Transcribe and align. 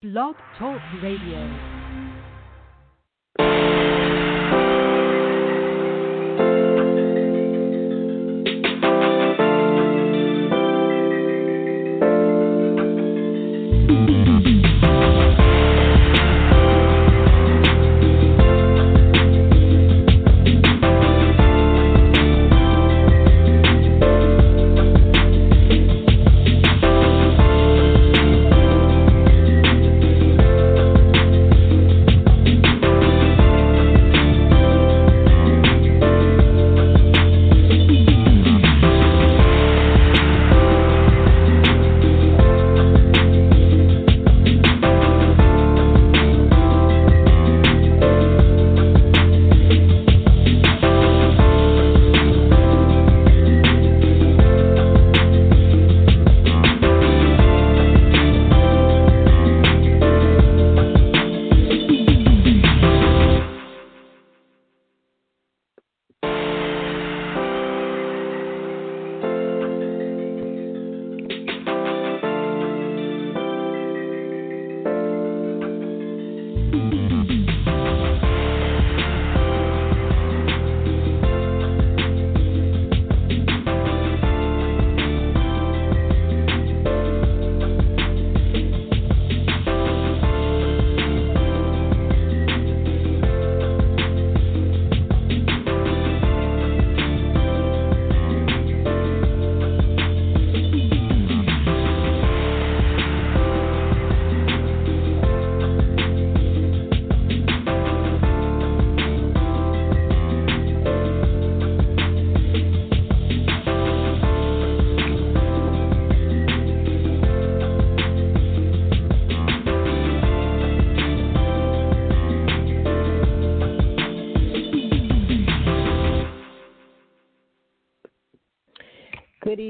Blog 0.00 0.36
Talk 0.56 0.80
Radio. 1.02 1.77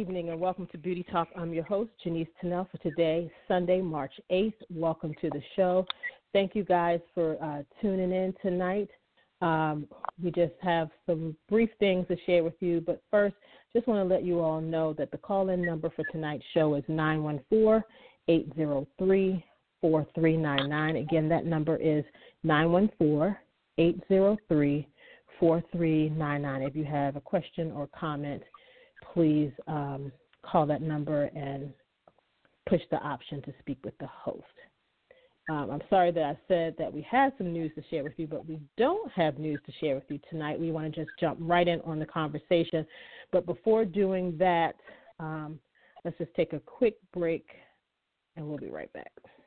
And 0.00 0.40
welcome 0.40 0.68
to 0.70 0.78
Beauty 0.78 1.04
Talk. 1.10 1.26
I'm 1.34 1.52
your 1.52 1.64
host, 1.64 1.90
Janice 2.04 2.28
Tennell, 2.40 2.68
for 2.70 2.78
today, 2.78 3.28
Sunday, 3.48 3.80
March 3.80 4.12
8th. 4.30 4.54
Welcome 4.70 5.12
to 5.20 5.28
the 5.28 5.42
show. 5.56 5.84
Thank 6.32 6.54
you 6.54 6.62
guys 6.62 7.00
for 7.16 7.36
uh, 7.42 7.64
tuning 7.82 8.12
in 8.12 8.32
tonight. 8.40 8.88
Um, 9.42 9.88
we 10.22 10.30
just 10.30 10.52
have 10.62 10.90
some 11.04 11.36
brief 11.48 11.68
things 11.80 12.06
to 12.06 12.16
share 12.26 12.44
with 12.44 12.54
you, 12.60 12.80
but 12.80 13.02
first, 13.10 13.34
just 13.74 13.88
want 13.88 14.08
to 14.08 14.14
let 14.14 14.22
you 14.22 14.38
all 14.38 14.60
know 14.60 14.92
that 14.92 15.10
the 15.10 15.18
call 15.18 15.48
in 15.48 15.62
number 15.62 15.90
for 15.90 16.04
tonight's 16.12 16.44
show 16.54 16.76
is 16.76 16.84
914 16.86 17.82
803 18.28 19.44
4399. 19.80 20.96
Again, 20.96 21.28
that 21.28 21.44
number 21.44 21.74
is 21.74 22.04
914 22.44 23.36
803 23.78 24.88
4399. 25.40 26.62
If 26.62 26.76
you 26.76 26.84
have 26.84 27.16
a 27.16 27.20
question 27.20 27.72
or 27.72 27.88
comment, 27.98 28.44
please 29.12 29.52
um, 29.66 30.12
call 30.42 30.66
that 30.66 30.82
number 30.82 31.24
and 31.24 31.72
push 32.68 32.82
the 32.90 32.98
option 32.98 33.42
to 33.42 33.52
speak 33.60 33.78
with 33.84 33.96
the 33.98 34.06
host. 34.06 34.44
Um, 35.48 35.70
I'm 35.70 35.82
sorry 35.88 36.10
that 36.12 36.22
I 36.22 36.38
said 36.46 36.74
that 36.78 36.92
we 36.92 37.00
had 37.02 37.32
some 37.38 37.52
news 37.52 37.72
to 37.74 37.82
share 37.88 38.04
with 38.04 38.12
you, 38.18 38.26
but 38.26 38.46
we 38.46 38.60
don't 38.76 39.10
have 39.12 39.38
news 39.38 39.60
to 39.64 39.72
share 39.80 39.94
with 39.94 40.04
you 40.08 40.20
tonight. 40.28 40.60
We 40.60 40.72
want 40.72 40.92
to 40.92 41.04
just 41.04 41.10
jump 41.18 41.38
right 41.40 41.66
in 41.66 41.80
on 41.82 41.98
the 41.98 42.04
conversation. 42.04 42.86
But 43.32 43.46
before 43.46 43.86
doing 43.86 44.36
that, 44.38 44.74
um, 45.18 45.58
let's 46.04 46.18
just 46.18 46.34
take 46.34 46.52
a 46.52 46.60
quick 46.60 46.96
break 47.14 47.46
and 48.36 48.46
we'll 48.46 48.58
be 48.58 48.68
right 48.68 48.92
back. 48.92 49.10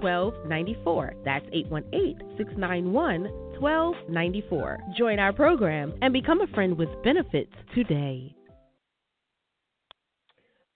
1294. 0.00 1.14
That's 1.24 1.46
818 1.52 2.36
691 2.36 3.24
1294. 3.60 4.78
Join 4.96 5.18
our 5.18 5.32
program 5.32 5.94
and 6.02 6.12
become 6.12 6.40
a 6.40 6.46
friend 6.48 6.76
with 6.76 6.88
benefits 7.02 7.52
today. 7.74 8.34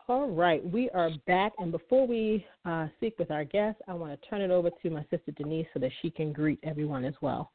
All 0.09 0.31
right, 0.31 0.65
we 0.73 0.89
are 0.91 1.11
back. 1.27 1.53
And 1.59 1.71
before 1.71 2.07
we 2.07 2.47
uh, 2.65 2.87
speak 2.97 3.19
with 3.19 3.31
our 3.31 3.45
guest, 3.45 3.77
I 3.87 3.93
want 3.93 4.19
to 4.19 4.29
turn 4.29 4.41
it 4.41 4.51
over 4.51 4.71
to 4.83 4.91
my 4.91 5.03
sister 5.11 5.33
Denise 5.37 5.67
so 5.75 5.81
that 5.81 5.91
she 6.01 6.11
can 6.11 6.33
greet 6.33 6.59
everyone 6.63 7.05
as 7.05 7.13
well. 7.21 7.53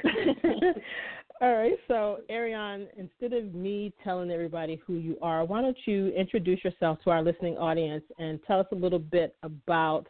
All 1.43 1.55
right, 1.55 1.76
so 1.88 2.20
Ariane, 2.31 2.87
instead 2.96 3.32
of 3.37 3.52
me 3.52 3.93
telling 4.05 4.31
everybody 4.31 4.81
who 4.87 4.94
you 4.94 5.19
are, 5.20 5.44
why 5.44 5.61
don't 5.61 5.76
you 5.85 6.11
introduce 6.11 6.62
yourself 6.62 7.00
to 7.02 7.11
our 7.11 7.23
listening 7.23 7.58
audience 7.58 8.05
and 8.19 8.38
tell 8.46 8.61
us 8.61 8.67
a 8.70 8.76
little 8.76 9.00
bit 9.00 9.35
about 9.43 10.06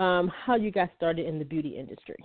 um, 0.00 0.32
how 0.44 0.56
you 0.56 0.70
got 0.70 0.90
started 0.96 1.26
in 1.26 1.38
the 1.38 1.44
beauty 1.44 1.76
industry? 1.78 2.16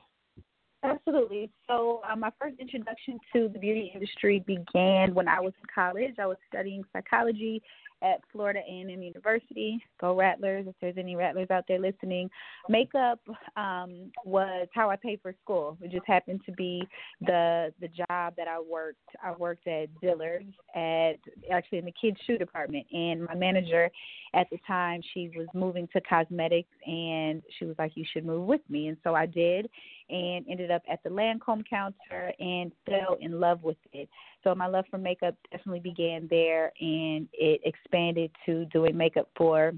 Absolutely. 0.83 1.50
So, 1.68 2.01
uh, 2.10 2.16
my 2.16 2.30
first 2.39 2.60
introduction 2.60 3.19
to 3.33 3.50
the 3.50 3.60
beauty 3.60 3.92
industry 3.94 4.44
began 4.45 5.13
when 5.13 5.27
I 5.27 5.39
was 5.39 5.54
in 5.60 5.66
college. 5.74 6.16
I 6.19 6.27
was 6.27 6.38
studying 6.48 6.83
psychology 6.94 7.62
at 8.01 8.21
Florida 8.31 8.59
A&M 8.59 8.89
University. 9.01 9.83
Go 10.00 10.18
Rattlers! 10.18 10.68
If 10.68 10.75
there's 10.81 10.97
any 10.97 11.15
Rattlers 11.15 11.50
out 11.51 11.65
there 11.68 11.80
listening, 11.80 12.30
makeup 12.69 13.19
um, 13.56 14.12
was 14.25 14.68
how 14.74 14.89
I 14.89 14.95
paid 14.95 15.19
for 15.21 15.33
school. 15.44 15.77
It 15.81 15.92
just 15.92 16.06
happened 16.06 16.42
to 16.45 16.51
be 16.51 16.83
the 17.21 17.74
the 17.80 17.88
job 17.88 18.33
that 18.38 18.47
I 18.47 18.59
worked. 18.59 19.00
I 19.24 19.31
worked 19.31 19.68
at 19.68 19.88
Dillard's 20.01 20.53
at 20.75 21.15
actually 21.51 21.80
in 21.80 21.86
the 21.86 21.94
kids 22.00 22.18
shoe 22.25 22.38
department, 22.38 22.86
and 22.92 23.24
my 23.24 23.36
manager 23.36 23.89
at 24.33 24.47
the 24.51 24.59
time 24.68 25.01
she 25.13 25.31
was 25.36 25.47
moving 25.53 25.88
to 25.94 26.01
cosmetics, 26.01 26.69
and 26.86 27.42
she 27.57 27.65
was 27.65 27.75
like, 27.77 27.94
"You 27.95 28.06
should 28.12 28.25
move 28.25 28.45
with 28.47 28.62
me," 28.69 28.88
and 28.88 28.97
so 29.03 29.15
I 29.15 29.25
did 29.25 29.69
and 30.10 30.46
ended 30.50 30.72
up 30.72 30.84
at 30.90 31.02
the 31.04 31.10
Lancome 31.10 31.63
counter 31.69 32.31
and 32.40 32.72
fell 32.86 33.18
in 33.19 33.40
love 33.40 33.63
with 33.63 33.78
it. 33.94 34.10
So 34.44 34.54
my 34.54 34.68
love 34.68 34.86
for 34.90 34.98
makeup 34.98 35.36
definitely 35.52 35.80
began 35.80 36.28
there 36.30 36.72
and 36.80 37.28
it 37.34 37.62
expanded 37.63 38.31
to 38.46 38.66
doing 38.66 38.96
makeup 38.96 39.30
for 39.36 39.74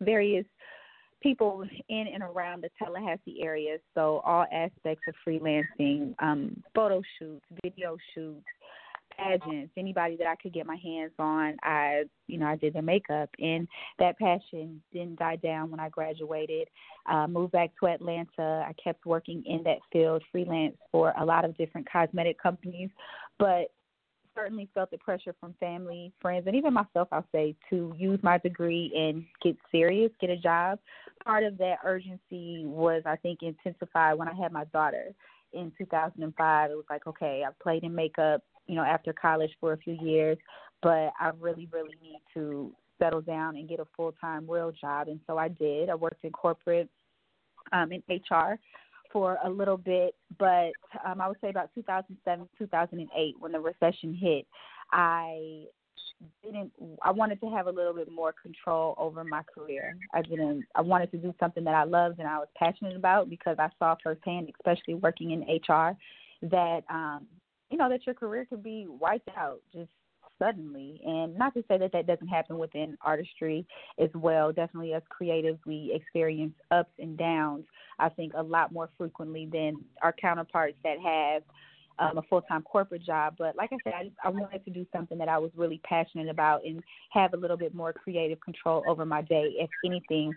various 0.00 0.44
people 1.22 1.64
in 1.88 2.06
and 2.12 2.22
around 2.22 2.62
the 2.62 2.70
Tallahassee 2.78 3.40
area. 3.42 3.78
So 3.94 4.22
all 4.24 4.46
aspects 4.52 5.04
of 5.08 5.14
freelancing, 5.26 6.14
um, 6.20 6.62
photo 6.74 7.02
shoots, 7.18 7.44
video 7.62 7.96
shoots, 8.14 8.46
pageants, 9.18 9.72
anybody 9.76 10.16
that 10.16 10.26
I 10.26 10.36
could 10.36 10.52
get 10.52 10.66
my 10.66 10.76
hands 10.76 11.12
on, 11.18 11.56
I 11.62 12.04
you 12.26 12.38
know, 12.38 12.46
I 12.46 12.56
did 12.56 12.74
their 12.74 12.82
makeup 12.82 13.30
and 13.38 13.66
that 13.98 14.18
passion 14.18 14.80
didn't 14.92 15.18
die 15.18 15.36
down 15.36 15.70
when 15.70 15.80
I 15.80 15.88
graduated. 15.88 16.68
Uh 17.10 17.26
moved 17.26 17.52
back 17.52 17.70
to 17.80 17.88
Atlanta. 17.88 18.64
I 18.66 18.72
kept 18.82 19.06
working 19.06 19.42
in 19.46 19.62
that 19.64 19.78
field, 19.92 20.22
freelance 20.30 20.76
for 20.92 21.12
a 21.18 21.24
lot 21.24 21.44
of 21.44 21.56
different 21.56 21.90
cosmetic 21.90 22.40
companies, 22.40 22.90
but 23.38 23.72
certainly 24.38 24.68
felt 24.72 24.90
the 24.90 24.98
pressure 24.98 25.34
from 25.40 25.54
family, 25.58 26.12
friends, 26.20 26.46
and 26.46 26.54
even 26.54 26.72
myself, 26.72 27.08
I'll 27.10 27.26
say, 27.32 27.56
to 27.70 27.92
use 27.98 28.20
my 28.22 28.38
degree 28.38 28.92
and 28.96 29.24
get 29.42 29.56
serious, 29.72 30.12
get 30.20 30.30
a 30.30 30.36
job. 30.36 30.78
Part 31.24 31.42
of 31.42 31.58
that 31.58 31.78
urgency 31.84 32.62
was, 32.64 33.02
I 33.04 33.16
think, 33.16 33.40
intensified 33.42 34.16
when 34.16 34.28
I 34.28 34.34
had 34.34 34.52
my 34.52 34.64
daughter 34.66 35.12
in 35.52 35.72
2005. 35.76 36.70
It 36.70 36.74
was 36.74 36.84
like, 36.88 37.06
okay, 37.08 37.42
I've 37.46 37.58
played 37.58 37.82
in 37.82 37.94
makeup, 37.94 38.42
you 38.68 38.76
know, 38.76 38.84
after 38.84 39.12
college 39.12 39.50
for 39.60 39.72
a 39.72 39.78
few 39.78 39.94
years, 40.00 40.38
but 40.82 41.12
I 41.20 41.32
really, 41.40 41.68
really 41.72 41.96
need 42.00 42.20
to 42.34 42.72
settle 42.98 43.20
down 43.20 43.56
and 43.56 43.68
get 43.68 43.80
a 43.80 43.86
full 43.96 44.12
time 44.20 44.48
real 44.48 44.72
job. 44.72 45.08
And 45.08 45.20
so 45.26 45.38
I 45.38 45.48
did. 45.48 45.88
I 45.88 45.94
worked 45.94 46.24
in 46.24 46.30
corporate, 46.30 46.88
um, 47.72 47.90
in 47.92 48.02
HR 48.08 48.58
for 49.12 49.38
a 49.44 49.50
little 49.50 49.76
bit, 49.76 50.14
but 50.38 50.72
um, 51.04 51.20
I 51.20 51.28
would 51.28 51.38
say 51.40 51.48
about 51.48 51.70
2007, 51.74 52.48
2008, 52.58 53.34
when 53.38 53.52
the 53.52 53.60
recession 53.60 54.14
hit, 54.14 54.46
I 54.92 55.64
didn't 56.42 56.72
I 57.02 57.12
wanted 57.12 57.40
to 57.40 57.50
have 57.50 57.68
a 57.68 57.70
little 57.70 57.92
bit 57.92 58.10
more 58.10 58.34
control 58.42 58.94
over 58.98 59.22
my 59.22 59.42
career. 59.54 59.96
I 60.12 60.22
didn't 60.22 60.64
I 60.74 60.80
wanted 60.80 61.10
to 61.12 61.16
do 61.16 61.32
something 61.38 61.62
that 61.64 61.74
I 61.74 61.84
loved 61.84 62.18
and 62.18 62.26
I 62.26 62.38
was 62.38 62.48
passionate 62.56 62.96
about 62.96 63.30
because 63.30 63.56
I 63.58 63.68
saw 63.78 63.94
firsthand, 64.02 64.50
especially 64.58 64.94
working 64.94 65.30
in 65.30 65.42
HR, 65.42 65.96
that 66.42 66.80
um 66.90 67.26
you 67.70 67.78
know 67.78 67.88
that 67.88 68.06
your 68.06 68.14
career 68.14 68.46
could 68.46 68.62
be 68.62 68.86
wiped 68.88 69.30
out 69.36 69.60
just 69.72 69.90
suddenly. 70.38 71.00
And 71.04 71.36
not 71.36 71.54
to 71.54 71.64
say 71.68 71.78
that 71.78 71.92
that 71.92 72.06
doesn't 72.06 72.28
happen 72.28 72.58
within 72.58 72.96
artistry 73.02 73.66
as 73.98 74.10
well. 74.14 74.52
Definitely, 74.52 74.94
as 74.94 75.02
creatives, 75.10 75.58
we 75.66 75.92
experience 75.94 76.54
ups 76.70 76.92
and 76.98 77.16
downs. 77.16 77.64
I 77.98 78.08
think 78.08 78.32
a 78.36 78.42
lot 78.42 78.72
more 78.72 78.88
frequently 78.96 79.48
than 79.50 79.78
our 80.02 80.12
counterparts 80.12 80.76
that 80.84 80.98
have 81.00 81.42
um, 81.98 82.18
a 82.18 82.22
full 82.22 82.42
time 82.42 82.62
corporate 82.62 83.04
job. 83.04 83.34
But 83.38 83.56
like 83.56 83.70
I 83.72 83.78
said, 83.84 83.92
I, 83.94 84.10
I 84.24 84.30
wanted 84.30 84.64
to 84.64 84.70
do 84.70 84.86
something 84.92 85.18
that 85.18 85.28
I 85.28 85.38
was 85.38 85.50
really 85.56 85.80
passionate 85.84 86.28
about 86.28 86.64
and 86.64 86.82
have 87.10 87.34
a 87.34 87.36
little 87.36 87.56
bit 87.56 87.74
more 87.74 87.92
creative 87.92 88.40
control 88.40 88.84
over 88.86 89.04
my 89.04 89.22
day. 89.22 89.54
If 89.58 89.70
anything 89.84 90.36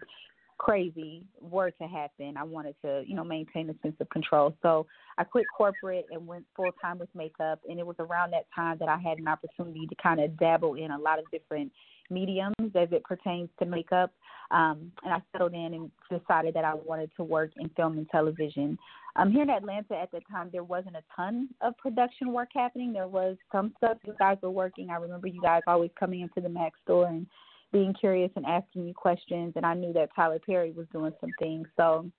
crazy 0.61 1.23
were 1.41 1.71
to 1.71 1.87
happen, 1.87 2.37
I 2.37 2.43
wanted 2.43 2.75
to, 2.83 3.03
you 3.07 3.15
know, 3.15 3.23
maintain 3.23 3.67
a 3.71 3.73
sense 3.81 3.95
of 3.99 4.07
control. 4.11 4.55
So 4.61 4.85
I 5.17 5.23
quit 5.23 5.45
corporate 5.57 6.05
and 6.11 6.27
went 6.27 6.45
full 6.55 6.69
time 6.79 6.99
with 6.99 7.09
makeup. 7.15 7.59
And 7.67 7.79
it 7.79 7.85
was 7.85 7.95
around 7.97 8.31
that 8.31 8.45
time 8.55 8.77
that 8.79 8.87
I 8.87 8.97
had 8.97 9.17
an 9.17 9.27
opportunity 9.27 9.87
to 9.87 9.95
kind 9.95 10.19
of 10.19 10.37
dabble 10.37 10.75
in 10.75 10.91
a 10.91 10.99
lot 10.99 11.17
of 11.17 11.25
different 11.31 11.71
mediums 12.11 12.53
as 12.75 12.89
it 12.91 13.03
pertains 13.03 13.49
to 13.57 13.65
makeup. 13.65 14.13
Um, 14.51 14.91
and 15.03 15.11
I 15.11 15.21
settled 15.31 15.53
in 15.53 15.73
and 15.73 15.91
decided 16.11 16.53
that 16.53 16.63
I 16.63 16.75
wanted 16.75 17.09
to 17.17 17.23
work 17.23 17.49
in 17.57 17.69
film 17.69 17.97
and 17.97 18.07
television. 18.11 18.77
Um, 19.15 19.31
here 19.31 19.41
in 19.41 19.49
Atlanta 19.49 19.95
at 19.95 20.11
the 20.11 20.19
time, 20.31 20.49
there 20.51 20.63
wasn't 20.63 20.95
a 20.95 21.03
ton 21.15 21.49
of 21.61 21.75
production 21.79 22.33
work 22.33 22.49
happening. 22.53 22.93
There 22.93 23.07
was 23.07 23.35
some 23.51 23.73
stuff 23.77 23.97
you 24.05 24.13
guys 24.19 24.37
were 24.43 24.51
working. 24.51 24.91
I 24.91 24.97
remember 24.97 25.25
you 25.25 25.41
guys 25.41 25.63
always 25.65 25.89
coming 25.99 26.21
into 26.21 26.39
the 26.39 26.49
Mac 26.49 26.73
store 26.83 27.07
and 27.07 27.25
being 27.71 27.93
curious 27.93 28.31
and 28.35 28.45
asking 28.45 28.87
you 28.87 28.93
questions. 28.93 29.53
And 29.55 29.65
I 29.65 29.73
knew 29.73 29.93
that 29.93 30.09
Tyler 30.15 30.39
Perry 30.39 30.71
was 30.71 30.87
doing 30.91 31.13
some 31.21 31.31
things. 31.39 31.67
So 31.77 32.09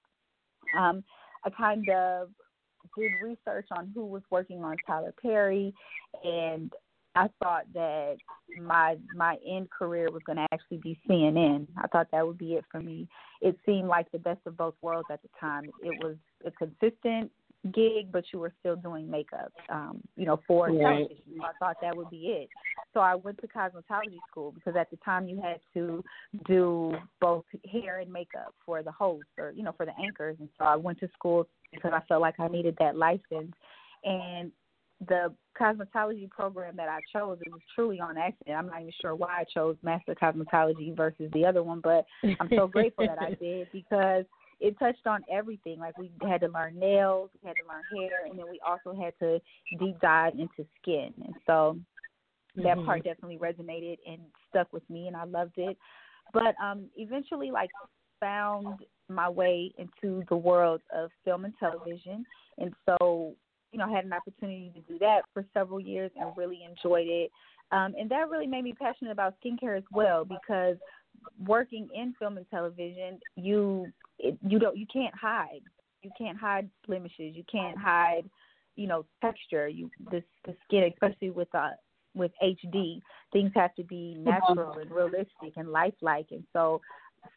um, 0.78 1.04
I 1.44 1.50
kind 1.50 1.88
of 1.90 2.28
did 2.97 3.12
research 3.23 3.66
on 3.71 3.90
who 3.94 4.06
was 4.06 4.23
working 4.30 4.64
on 4.64 4.76
Tyler 4.87 5.14
Perry 5.23 5.73
and 6.25 6.73
I 7.14 7.28
thought 7.42 7.64
that 7.75 8.16
my 8.61 8.97
my 9.14 9.37
end 9.47 9.68
career 9.71 10.11
was 10.11 10.23
going 10.25 10.37
to 10.37 10.47
actually 10.52 10.78
be 10.78 10.99
CNN. 11.09 11.66
I 11.76 11.87
thought 11.88 12.09
that 12.12 12.26
would 12.26 12.38
be 12.38 12.54
it 12.54 12.64
for 12.71 12.80
me. 12.80 13.06
It 13.42 13.56
seemed 13.66 13.88
like 13.88 14.11
the 14.12 14.18
best 14.18 14.40
of 14.47 14.56
both 14.56 14.75
worlds 14.80 15.09
at 15.11 15.21
the 15.23 15.28
time. 15.38 15.64
It 15.82 16.02
was 16.02 16.16
a 16.47 16.50
consistent 16.52 17.30
gig, 17.71 18.11
but 18.11 18.25
you 18.33 18.38
were 18.38 18.52
still 18.61 18.76
doing 18.76 19.09
makeup, 19.11 19.52
um, 19.69 20.00
you 20.16 20.26
know, 20.26 20.40
for 20.47 20.66
right. 20.66 20.81
television. 20.81 21.16
So 21.38 21.45
I 21.45 21.52
thought 21.59 21.76
that 21.81 21.97
would 21.97 22.11
be 22.11 22.26
it. 22.26 22.49
So 22.92 23.00
I 23.00 23.14
went 23.14 23.38
to 23.40 23.47
cosmetology 23.47 24.19
school 24.31 24.50
because 24.52 24.75
at 24.76 24.90
the 24.90 24.97
time 25.04 25.28
you 25.28 25.40
had 25.40 25.61
to 25.75 26.02
do 26.47 26.95
both 27.21 27.45
hair 27.71 28.00
and 28.00 28.12
makeup 28.12 28.54
for 28.66 28.83
the 28.83 28.90
host 28.90 29.26
or 29.38 29.52
you 29.52 29.62
know 29.62 29.73
for 29.76 29.87
the 29.87 29.92
anchors, 30.02 30.37
and 30.40 30.49
so 30.59 30.64
I 30.64 30.76
went 30.76 30.99
to 31.00 31.09
school 31.14 31.47
because 31.73 31.92
I 31.95 32.00
felt 32.09 32.21
like 32.21 32.40
I 32.40 32.49
needed 32.49 32.76
that 32.81 32.97
license. 32.97 33.52
And 34.04 34.50
the 35.09 35.33
cosmetology 35.59 36.28
program 36.31 36.76
that 36.76 36.88
I 36.88 37.00
chose, 37.12 37.38
it 37.40 37.50
was 37.50 37.61
truly 37.75 38.00
on 38.00 38.16
accident. 38.16 38.57
I'm 38.57 38.66
not 38.66 38.81
even 38.81 38.92
sure 39.00 39.14
why 39.14 39.40
I 39.40 39.45
chose 39.45 39.76
master 39.83 40.14
cosmetology 40.14 40.97
versus 40.97 41.31
the 41.33 41.45
other 41.45 41.62
one, 41.62 41.81
but 41.81 42.07
I'm 42.40 42.49
so 42.57 42.66
grateful 42.66 43.07
that 43.07 43.21
I 43.21 43.35
did 43.40 43.69
because 43.73 44.25
it 44.62 44.78
touched 44.78 45.07
on 45.07 45.23
everything. 45.31 45.81
Like 45.81 45.99
we 45.99 46.12
had 46.23 46.40
to 46.42 46.49
learn 46.49 46.78
nails, 46.78 47.31
we 47.42 47.49
had 47.49 47.57
to 47.57 47.69
learn 47.69 47.83
hair, 48.09 48.26
and 48.26 48.38
then 48.38 48.47
we 48.49 48.61
also 48.66 48.99
had 48.99 49.12
to 49.19 49.40
deep 49.78 50.00
dive 50.00 50.35
into 50.35 50.66
skin. 50.81 51.12
And 51.25 51.35
so 51.47 51.78
that 52.57 52.76
mm-hmm. 52.76 52.87
part 52.87 53.04
definitely 53.04 53.38
resonated 53.38 53.99
and 54.07 54.21
stuck 54.49 54.73
with 54.73 54.88
me, 54.88 55.09
and 55.09 55.16
I 55.16 55.25
loved 55.25 55.54
it. 55.57 55.76
But 56.33 56.54
um, 56.62 56.87
eventually, 56.97 57.50
like 57.50 57.71
found 58.21 58.78
my 59.09 59.28
way 59.28 59.73
into 59.76 60.23
the 60.28 60.37
world 60.37 60.81
of 60.95 61.11
film 61.25 61.45
and 61.45 61.54
television, 61.59 62.25
and 62.59 62.73
so 62.87 63.35
you 63.73 63.78
know, 63.78 63.92
had 63.92 64.04
an 64.04 64.12
opportunity 64.12 64.71
to 64.75 64.81
do 64.83 64.99
that 64.99 65.23
for 65.33 65.45
several 65.54 65.81
years 65.81 66.11
and 66.16 66.31
really 66.37 66.61
enjoyed 66.69 67.09
it. 67.09 67.31
Um, 67.73 67.95
and 67.99 68.11
that 68.11 68.28
really 68.28 68.47
made 68.47 68.64
me 68.64 68.75
passionate 68.75 69.12
about 69.12 69.35
skincare 69.42 69.78
as 69.78 69.85
well 69.90 70.26
because 70.26 70.76
working 71.47 71.88
in 71.95 72.14
film 72.19 72.37
and 72.37 72.47
television, 72.50 73.19
you 73.37 73.87
it, 74.22 74.38
you 74.46 74.58
don't 74.58 74.76
you 74.76 74.86
can't 74.92 75.14
hide 75.14 75.62
You 76.02 76.10
can't 76.16 76.38
hide 76.38 76.68
blemishes. 76.86 77.36
You 77.36 77.44
can't 77.50 77.76
hide, 77.78 78.28
you 78.76 78.86
know, 78.86 79.04
texture. 79.20 79.68
You 79.68 79.90
this 80.10 80.24
the 80.44 80.54
skin, 80.64 80.90
especially 80.92 81.30
with 81.30 81.52
uh 81.54 81.70
with 82.14 82.32
HD, 82.42 83.00
things 83.32 83.52
have 83.54 83.74
to 83.76 83.84
be 83.84 84.14
natural 84.18 84.72
and 84.78 84.90
realistic 84.90 85.54
and 85.56 85.70
lifelike. 85.72 86.26
And 86.30 86.44
so 86.52 86.80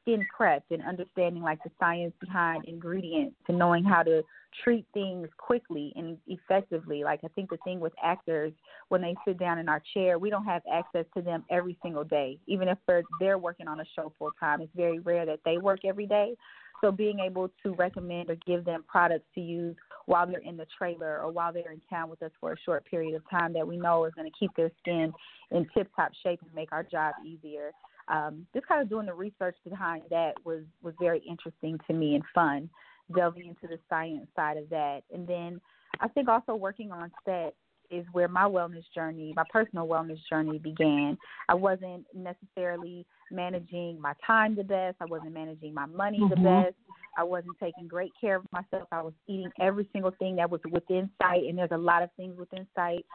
skin 0.02 0.26
prep 0.36 0.64
and 0.72 0.82
understanding 0.84 1.44
like 1.44 1.64
the 1.64 1.72
science 1.80 2.14
behind 2.20 2.66
ingredients 2.66 3.36
and 3.48 3.58
knowing 3.58 3.84
how 3.84 4.04
to 4.04 4.24
treat 4.64 4.86
things 4.94 5.30
quickly 5.38 5.94
and 5.96 6.18
effectively. 6.28 7.04
Like 7.04 7.22
I 7.24 7.28
think 7.30 7.50
the 7.50 7.58
thing 7.64 7.80
with 7.80 7.94
actors 8.04 8.52
when 8.90 9.02
they 9.02 9.16
sit 9.26 9.38
down 9.38 9.60
in 9.60 9.70
our 9.70 9.82
chair, 9.94 10.18
we 10.20 10.30
don't 10.30 10.46
have 10.46 10.64
access 10.72 11.06
to 11.16 11.22
them 11.22 11.46
every 11.50 11.78
single 11.82 12.04
day. 12.04 12.40
Even 12.48 12.68
if 12.68 12.78
they're 12.88 13.04
they're 13.20 13.38
working 13.38 13.68
on 13.68 13.80
a 13.80 13.86
show 13.96 14.12
full 14.18 14.32
time, 14.40 14.62
it's 14.62 14.72
very 14.76 15.00
rare 15.00 15.26
that 15.26 15.40
they 15.46 15.58
work 15.58 15.86
every 15.86 16.08
day. 16.08 16.36
So 16.82 16.92
being 16.92 17.20
able 17.20 17.50
to 17.64 17.74
recommend 17.74 18.30
or 18.30 18.36
give 18.46 18.66
them 18.66 18.84
products 18.88 19.26
to 19.36 19.42
use 19.42 19.76
while 20.06 20.28
they're 20.28 20.40
in 20.40 20.58
the 20.58 20.68
trailer 20.78 21.20
or 21.22 21.32
while 21.32 21.52
they're 21.52 21.72
in 21.72 21.82
town 21.90 22.10
with 22.10 22.22
us 22.22 22.32
for 22.40 22.54
a 22.54 22.60
short 22.64 22.86
period 22.86 23.16
of 23.16 23.28
time 23.30 23.54
that 23.54 23.68
we 23.68 23.78
know 23.78 24.06
is 24.06 24.14
going 24.14 24.30
to 24.30 24.38
keep 24.40 24.56
their 24.56 24.72
skin 24.80 25.12
in 25.52 25.68
tip 25.76 25.90
top 25.96 26.12
shape 26.24 26.40
and 26.44 26.54
make 26.54 26.72
our 26.72 26.84
job 26.84 27.14
easier. 27.26 27.72
Um, 28.08 28.46
just 28.54 28.68
kind 28.68 28.82
of 28.82 28.90
doing 28.90 29.08
the 29.08 29.14
research 29.14 29.56
behind 29.68 30.04
that 30.12 30.34
was 30.44 30.62
was 30.84 30.94
very 31.00 31.24
interesting 31.28 31.80
to 31.88 31.94
me 31.94 32.14
and 32.14 32.24
fun, 32.36 32.70
delving 33.16 33.48
into 33.48 33.68
the 33.68 33.80
science 33.90 34.28
side 34.36 34.58
of 34.58 34.70
that, 34.70 35.02
and 35.12 35.28
then 35.28 35.60
I 36.00 36.08
think 36.08 36.28
also 36.28 36.56
working 36.56 36.92
on 36.92 37.12
set 37.26 37.56
is 37.90 38.06
where 38.12 38.28
my 38.28 38.44
wellness 38.44 38.84
journey, 38.94 39.34
my 39.36 39.44
personal 39.50 39.88
wellness 39.88 40.20
journey 40.30 40.58
began. 40.58 41.18
I 41.50 41.56
wasn't 41.56 42.06
necessarily 42.14 43.06
managing 43.32 44.00
my 44.00 44.14
time 44.26 44.56
the 44.56 44.64
best. 44.64 44.98
I 45.02 45.06
wasn't 45.06 45.34
managing 45.34 45.74
my 45.74 45.86
money 45.86 46.20
mm-hmm. 46.20 46.30
the 46.30 46.50
best. 46.50 46.76
I 47.18 47.24
wasn't 47.24 47.58
taking 47.62 47.88
great 47.88 48.12
care 48.20 48.36
of 48.36 48.46
myself. 48.52 48.88
I 48.92 49.02
was 49.02 49.14
eating 49.28 49.52
every 49.60 49.88
single 49.94 50.12
thing 50.20 50.36
that 50.38 50.50
was 50.50 50.62
within 50.72 51.10
sight, 51.22 51.44
and 51.48 51.58
there's 51.58 51.72
a 51.72 51.78
lot 51.78 52.04
of 52.04 52.10
things 52.18 52.38
within 52.38 52.68
sight. 52.76 53.06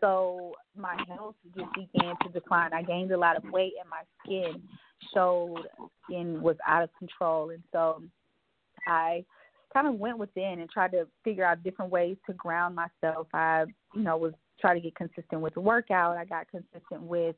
So 0.00 0.52
my 0.76 0.96
health 1.08 1.34
just 1.56 1.72
began 1.74 2.14
to 2.22 2.28
decline. 2.32 2.72
I 2.72 2.82
gained 2.82 3.10
a 3.10 3.18
lot 3.18 3.36
of 3.36 3.44
weight 3.50 3.72
and 3.80 3.88
my 3.90 4.02
skin 4.22 4.62
showed 5.12 5.66
and 6.08 6.40
was 6.40 6.56
out 6.66 6.82
of 6.82 6.90
control. 6.98 7.50
And 7.50 7.62
so 7.72 8.02
I 8.86 9.24
kind 9.72 9.86
of 9.86 9.94
went 9.94 10.18
within 10.18 10.60
and 10.60 10.70
tried 10.70 10.92
to 10.92 11.06
figure 11.24 11.44
out 11.44 11.62
different 11.62 11.90
ways 11.90 12.16
to 12.26 12.32
ground 12.34 12.76
myself. 12.76 13.26
I, 13.32 13.64
you 13.94 14.02
know, 14.02 14.16
was 14.16 14.32
trying 14.60 14.76
to 14.76 14.80
get 14.80 14.94
consistent 14.96 15.40
with 15.40 15.54
the 15.54 15.60
workout. 15.60 16.16
I 16.16 16.24
got 16.24 16.48
consistent 16.50 17.02
with 17.02 17.36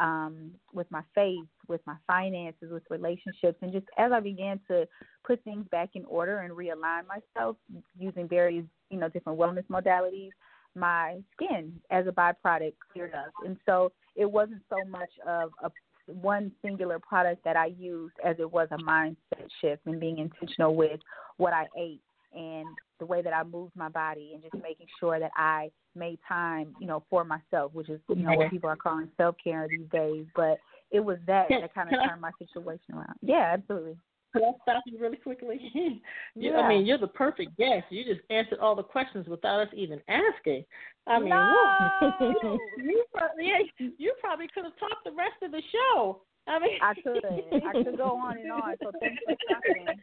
um 0.00 0.52
with 0.72 0.90
my 0.90 1.02
faith, 1.14 1.44
with 1.68 1.82
my 1.86 1.96
finances, 2.06 2.72
with 2.72 2.82
relationships 2.88 3.58
and 3.60 3.72
just 3.72 3.84
as 3.98 4.10
I 4.10 4.20
began 4.20 4.58
to 4.68 4.88
put 5.26 5.44
things 5.44 5.66
back 5.70 5.90
in 5.94 6.04
order 6.06 6.38
and 6.38 6.54
realign 6.54 7.02
myself 7.06 7.56
using 7.98 8.26
various, 8.26 8.64
you 8.90 8.98
know, 8.98 9.10
different 9.10 9.38
wellness 9.38 9.66
modalities, 9.66 10.30
my 10.74 11.18
skin 11.34 11.78
as 11.90 12.06
a 12.06 12.10
byproduct 12.10 12.74
cleared 12.92 13.14
up. 13.14 13.32
And 13.44 13.58
so 13.66 13.92
it 14.16 14.30
wasn't 14.30 14.62
so 14.70 14.76
much 14.88 15.10
of 15.26 15.50
a 15.62 15.70
one 16.06 16.52
singular 16.62 16.98
product 16.98 17.44
that 17.44 17.56
I 17.56 17.66
used 17.66 18.14
as 18.24 18.36
it 18.38 18.50
was 18.50 18.68
a 18.70 18.78
mindset 18.78 19.48
shift 19.60 19.86
and 19.86 20.00
being 20.00 20.18
intentional 20.18 20.74
with 20.74 21.00
what 21.36 21.52
I 21.52 21.66
ate 21.78 22.00
and 22.34 22.66
the 22.98 23.06
way 23.06 23.22
that 23.22 23.32
I 23.32 23.42
moved 23.42 23.76
my 23.76 23.88
body 23.88 24.30
and 24.32 24.42
just 24.42 24.54
making 24.62 24.86
sure 24.98 25.18
that 25.18 25.32
I 25.36 25.70
made 25.94 26.18
time, 26.26 26.74
you 26.80 26.86
know, 26.86 27.02
for 27.10 27.24
myself, 27.24 27.72
which 27.74 27.88
is 27.88 28.00
you 28.08 28.16
know 28.16 28.34
what 28.34 28.50
people 28.50 28.70
are 28.70 28.76
calling 28.76 29.08
self 29.16 29.36
care 29.42 29.66
these 29.68 29.88
days. 29.92 30.24
But 30.34 30.58
it 30.90 31.00
was 31.00 31.18
that 31.26 31.46
that 31.48 31.74
kind 31.74 31.92
of 31.92 32.00
turned 32.08 32.20
my 32.20 32.30
situation 32.38 32.94
around. 32.94 33.16
Yeah, 33.20 33.54
absolutely. 33.54 33.96
Can 34.32 34.44
I 34.44 34.52
stop 34.62 34.82
you 34.86 34.98
really 34.98 35.16
quickly? 35.16 35.70
you, 35.74 36.00
yeah. 36.34 36.58
I 36.58 36.68
mean, 36.68 36.86
you're 36.86 36.98
the 36.98 37.06
perfect 37.06 37.56
guest. 37.56 37.84
You 37.90 38.04
just 38.04 38.20
answered 38.30 38.58
all 38.60 38.74
the 38.74 38.82
questions 38.82 39.26
without 39.26 39.60
us 39.60 39.68
even 39.74 40.00
asking. 40.08 40.64
I 41.06 41.18
mean, 41.18 41.30
no. 41.30 42.18
you, 42.20 42.58
you, 42.78 43.04
probably, 43.12 43.48
yeah, 43.48 43.88
you 43.98 44.14
probably 44.20 44.48
could 44.54 44.64
have 44.64 44.78
talked 44.78 45.04
the 45.04 45.12
rest 45.12 45.42
of 45.42 45.50
the 45.50 45.62
show. 45.70 46.22
I 46.48 46.58
mean, 46.58 46.78
I 46.82 46.94
could. 46.94 47.24
I 47.24 47.84
could 47.84 47.96
go 47.96 48.16
on 48.16 48.38
and 48.38 48.50
on. 48.50 48.74
So 48.82 48.90
thanks 49.00 49.22
for 49.26 49.36
stopping. 49.44 50.00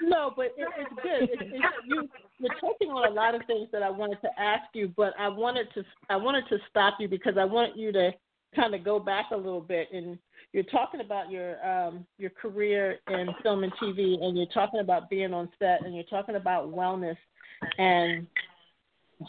No, 0.00 0.32
but 0.36 0.46
it, 0.56 0.68
it's 0.78 0.94
good. 1.02 1.30
It's, 1.32 1.52
it's, 1.54 1.64
you, 1.86 2.08
you're 2.38 2.54
touching 2.54 2.90
on 2.90 3.10
a 3.10 3.14
lot 3.14 3.34
of 3.34 3.42
things 3.46 3.68
that 3.72 3.82
I 3.82 3.90
wanted 3.90 4.20
to 4.22 4.28
ask 4.38 4.64
you, 4.74 4.92
but 4.96 5.14
I 5.18 5.28
wanted 5.28 5.68
to 5.74 5.84
I 6.10 6.16
wanted 6.16 6.44
to 6.50 6.58
stop 6.68 6.94
you 7.00 7.08
because 7.08 7.34
I 7.38 7.44
want 7.44 7.76
you 7.76 7.92
to 7.92 8.12
kind 8.54 8.74
of 8.74 8.84
go 8.84 8.98
back 8.98 9.26
a 9.32 9.36
little 9.36 9.60
bit 9.60 9.88
and 9.92 10.18
you're 10.56 10.64
talking 10.64 11.02
about 11.02 11.30
your 11.30 11.64
um, 11.68 12.06
your 12.16 12.30
career 12.30 12.96
in 13.10 13.28
film 13.42 13.62
and 13.62 13.72
TV, 13.74 14.24
and 14.24 14.38
you're 14.38 14.46
talking 14.46 14.80
about 14.80 15.10
being 15.10 15.34
on 15.34 15.50
set, 15.58 15.84
and 15.84 15.94
you're 15.94 16.02
talking 16.04 16.36
about 16.36 16.74
wellness 16.74 17.18
and 17.76 18.26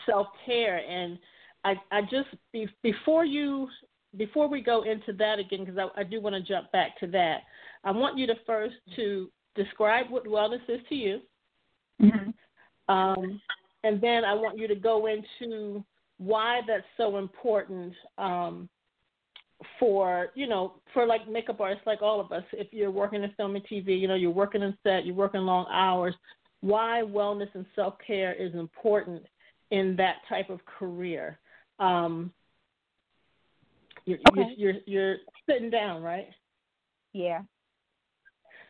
self 0.05 0.27
care. 0.45 0.77
And 0.77 1.19
I 1.65 1.75
I 1.91 2.03
just 2.03 2.29
be, 2.53 2.69
before 2.81 3.25
you 3.25 3.67
before 4.15 4.47
we 4.47 4.61
go 4.61 4.83
into 4.83 5.11
that 5.17 5.37
again, 5.37 5.65
because 5.65 5.77
I, 5.77 5.99
I 5.99 6.03
do 6.05 6.21
want 6.21 6.33
to 6.35 6.41
jump 6.41 6.71
back 6.71 6.97
to 7.01 7.07
that. 7.07 7.41
I 7.83 7.91
want 7.91 8.17
you 8.17 8.25
to 8.27 8.35
first 8.45 8.75
to 8.95 9.29
describe 9.53 10.09
what 10.09 10.25
wellness 10.25 10.61
is 10.69 10.79
to 10.87 10.95
you, 10.95 11.19
mm-hmm. 12.01 12.93
um, 12.93 13.41
and 13.83 13.99
then 13.99 14.23
I 14.23 14.33
want 14.33 14.57
you 14.57 14.69
to 14.69 14.75
go 14.75 15.07
into 15.07 15.83
why 16.19 16.61
that's 16.65 16.85
so 16.95 17.17
important 17.17 17.93
um, 18.17 18.69
for 19.79 20.27
you 20.35 20.47
know 20.47 20.73
for 20.93 21.05
like 21.05 21.27
makeup 21.27 21.59
artists 21.59 21.87
like 21.87 22.01
all 22.03 22.19
of 22.19 22.31
us 22.31 22.43
if 22.53 22.67
you're 22.71 22.91
working 22.91 23.23
in 23.23 23.31
film 23.37 23.55
and 23.55 23.65
tv 23.65 23.99
you 23.99 24.07
know 24.07 24.13
you're 24.13 24.29
working 24.29 24.61
in 24.61 24.77
set 24.83 25.03
you're 25.03 25.15
working 25.15 25.41
long 25.41 25.65
hours 25.71 26.13
why 26.61 27.03
wellness 27.05 27.49
and 27.53 27.65
self-care 27.75 28.33
is 28.33 28.53
important 28.55 29.23
in 29.71 29.95
that 29.97 30.17
type 30.27 30.49
of 30.49 30.59
career? 30.65 31.39
Um 31.79 32.31
you're, 34.05 34.19
okay. 34.31 34.53
you're, 34.57 34.73
you're 34.73 34.81
you're 34.85 35.17
sitting 35.49 35.69
down 35.69 36.01
right? 36.01 36.27
Yeah. 37.13 37.41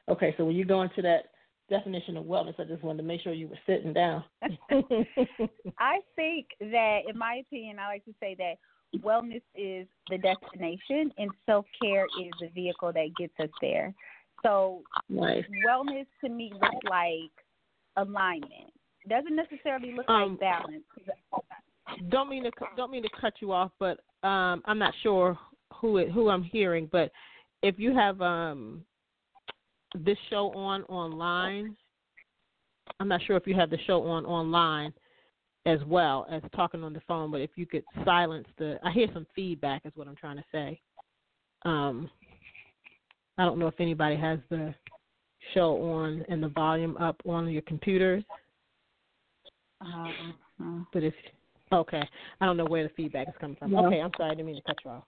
Okay 0.09 0.33
so 0.37 0.45
when 0.45 0.55
you 0.55 0.65
go 0.65 0.81
into 0.81 1.01
that 1.01 1.25
definition 1.69 2.15
of 2.15 2.23
wellness 2.23 2.57
i 2.61 2.63
just 2.63 2.81
wanted 2.81 2.99
to 2.99 3.03
make 3.03 3.19
sure 3.21 3.33
you 3.33 3.47
were 3.47 3.59
sitting 3.65 3.93
down. 3.93 4.23
I 5.79 5.99
think 6.15 6.47
that 6.59 6.99
in 7.09 7.17
my 7.17 7.41
opinion 7.45 7.77
i 7.79 7.87
like 7.87 8.05
to 8.05 8.13
say 8.19 8.35
that 8.37 8.55
wellness 8.95 9.41
is 9.55 9.87
the 10.09 10.17
destination 10.17 11.11
and 11.17 11.29
self 11.45 11.65
care 11.81 12.05
is 12.05 12.31
the 12.39 12.47
vehicle 12.47 12.91
that 12.93 13.07
gets 13.17 13.33
us 13.39 13.49
there. 13.61 13.93
So 14.43 14.81
nice. 15.09 15.43
wellness 15.67 16.05
to 16.23 16.29
me 16.29 16.51
looks 16.53 16.85
like 16.89 17.31
alignment. 17.97 18.71
Doesn't 19.09 19.35
necessarily 19.35 19.93
look 19.95 20.09
um, 20.09 20.31
like 20.31 20.39
balance. 20.39 20.83
Don't 22.09 22.29
mean 22.29 22.43
to 22.43 22.51
don't 22.75 22.91
mean 22.91 23.03
to 23.03 23.09
cut 23.19 23.33
you 23.39 23.51
off, 23.51 23.71
but 23.79 23.99
um, 24.23 24.61
I'm 24.65 24.79
not 24.79 24.93
sure 25.03 25.37
who 25.73 25.97
it, 25.97 26.11
who 26.11 26.29
I'm 26.29 26.43
hearing, 26.43 26.89
but 26.91 27.11
if 27.63 27.79
you 27.79 27.93
have 27.95 28.21
um, 28.21 28.83
this 29.95 30.17
show 30.29 30.51
on 30.53 30.83
online, 30.83 31.75
I'm 32.99 33.07
not 33.07 33.21
sure 33.25 33.37
if 33.37 33.47
you 33.47 33.55
have 33.55 33.69
the 33.69 33.77
show 33.85 34.03
on 34.03 34.25
online 34.25 34.93
as 35.67 35.79
well 35.85 36.25
as 36.31 36.41
talking 36.55 36.83
on 36.83 36.93
the 36.93 37.01
phone. 37.07 37.29
But 37.29 37.41
if 37.41 37.51
you 37.55 37.65
could 37.65 37.83
silence 38.05 38.47
the, 38.57 38.79
I 38.83 38.91
hear 38.91 39.07
some 39.13 39.27
feedback, 39.35 39.85
is 39.85 39.91
what 39.95 40.07
I'm 40.07 40.15
trying 40.15 40.37
to 40.37 40.43
say. 40.51 40.79
Um, 41.63 42.09
I 43.37 43.43
don't 43.43 43.59
know 43.59 43.67
if 43.67 43.79
anybody 43.79 44.15
has 44.15 44.39
the 44.49 44.73
show 45.53 45.75
on 45.83 46.23
and 46.29 46.41
the 46.41 46.47
volume 46.47 46.95
up 46.97 47.21
on 47.27 47.49
your 47.49 47.61
computers. 47.63 48.23
Uh, 49.81 50.07
but 50.93 51.03
if 51.03 51.13
okay, 51.71 52.01
I 52.41 52.45
don't 52.45 52.57
know 52.57 52.65
where 52.65 52.83
the 52.83 52.93
feedback 52.95 53.27
is 53.27 53.35
coming 53.39 53.57
from. 53.57 53.75
Okay, 53.75 53.99
I'm 53.99 54.11
sorry, 54.17 54.31
I 54.31 54.35
didn't 54.35 54.47
mean 54.47 54.55
to 54.55 54.61
cut 54.63 54.77
you 54.83 54.91
off. 54.91 55.03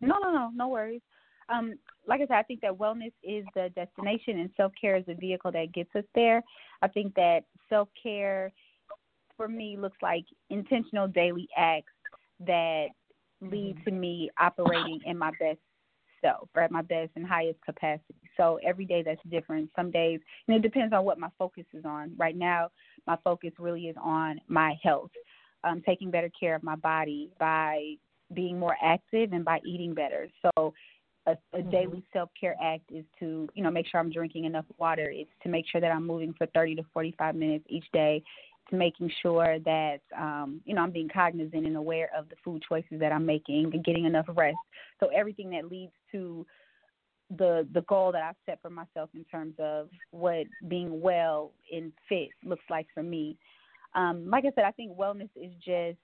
No, 0.00 0.16
no, 0.22 0.30
no, 0.30 0.50
no 0.54 0.68
worries. 0.68 1.00
Um, 1.48 1.74
like 2.06 2.20
I 2.20 2.26
said, 2.26 2.36
I 2.36 2.42
think 2.42 2.60
that 2.60 2.72
wellness 2.72 3.12
is 3.24 3.44
the 3.54 3.70
destination 3.74 4.40
and 4.40 4.50
self 4.56 4.72
care 4.80 4.96
is 4.96 5.06
the 5.06 5.14
vehicle 5.14 5.50
that 5.52 5.72
gets 5.72 5.90
us 5.96 6.04
there. 6.14 6.42
I 6.82 6.88
think 6.88 7.14
that 7.14 7.40
self 7.68 7.88
care 8.00 8.52
for 9.36 9.48
me 9.48 9.76
looks 9.78 9.98
like 10.02 10.24
intentional 10.50 11.08
daily 11.08 11.48
acts 11.56 11.92
that 12.46 12.86
lead 13.40 13.76
to 13.84 13.90
me 13.90 14.30
operating 14.38 15.00
in 15.04 15.18
my 15.18 15.30
best 15.40 15.58
self 16.22 16.48
or 16.54 16.62
at 16.62 16.70
my 16.70 16.82
best 16.82 17.10
and 17.16 17.26
highest 17.26 17.60
capacity. 17.64 18.14
So 18.36 18.58
every 18.66 18.84
day 18.84 19.02
that's 19.02 19.20
different. 19.30 19.70
Some 19.76 19.90
days, 19.90 20.20
and 20.48 20.56
it 20.56 20.62
depends 20.62 20.92
on 20.92 21.04
what 21.04 21.18
my 21.18 21.28
focus 21.38 21.64
is 21.72 21.84
on. 21.84 22.12
Right 22.16 22.36
now, 22.36 22.68
my 23.06 23.16
focus 23.22 23.52
really 23.58 23.84
is 23.86 23.96
on 24.02 24.40
my 24.48 24.74
health, 24.82 25.10
um, 25.64 25.82
taking 25.84 26.10
better 26.10 26.30
care 26.38 26.54
of 26.54 26.62
my 26.62 26.76
body 26.76 27.30
by 27.38 27.94
being 28.34 28.58
more 28.58 28.76
active 28.82 29.32
and 29.32 29.44
by 29.44 29.60
eating 29.64 29.94
better. 29.94 30.28
So 30.42 30.74
a, 31.26 31.32
a 31.32 31.58
mm-hmm. 31.58 31.70
daily 31.70 32.04
self 32.12 32.30
care 32.38 32.56
act 32.62 32.90
is 32.90 33.04
to, 33.20 33.48
you 33.54 33.62
know, 33.62 33.70
make 33.70 33.86
sure 33.86 34.00
I'm 34.00 34.10
drinking 34.10 34.44
enough 34.44 34.66
water. 34.78 35.10
It's 35.12 35.30
to 35.42 35.48
make 35.48 35.66
sure 35.70 35.80
that 35.80 35.90
I'm 35.90 36.06
moving 36.06 36.34
for 36.36 36.46
30 36.46 36.76
to 36.76 36.82
45 36.92 37.34
minutes 37.34 37.64
each 37.68 37.86
day 37.92 38.22
making 38.72 39.10
sure 39.22 39.58
that 39.60 39.98
um, 40.16 40.60
you 40.64 40.74
know 40.74 40.82
I'm 40.82 40.90
being 40.90 41.08
cognizant 41.08 41.66
and 41.66 41.76
aware 41.76 42.10
of 42.16 42.28
the 42.28 42.36
food 42.44 42.62
choices 42.68 43.00
that 43.00 43.12
I'm 43.12 43.26
making 43.26 43.70
and 43.72 43.84
getting 43.84 44.04
enough 44.04 44.26
rest. 44.34 44.56
So 45.00 45.08
everything 45.08 45.50
that 45.50 45.70
leads 45.70 45.92
to 46.12 46.46
the 47.36 47.66
the 47.72 47.82
goal 47.82 48.12
that 48.12 48.22
I've 48.22 48.36
set 48.44 48.60
for 48.62 48.70
myself 48.70 49.10
in 49.14 49.24
terms 49.24 49.54
of 49.58 49.88
what 50.10 50.46
being 50.68 51.00
well 51.00 51.52
and 51.72 51.92
fit 52.08 52.28
looks 52.44 52.64
like 52.70 52.86
for 52.94 53.02
me. 53.02 53.36
Um, 53.94 54.28
like 54.28 54.44
I 54.44 54.52
said, 54.54 54.64
I 54.64 54.72
think 54.72 54.96
wellness 54.96 55.30
is 55.34 55.52
just 55.64 55.98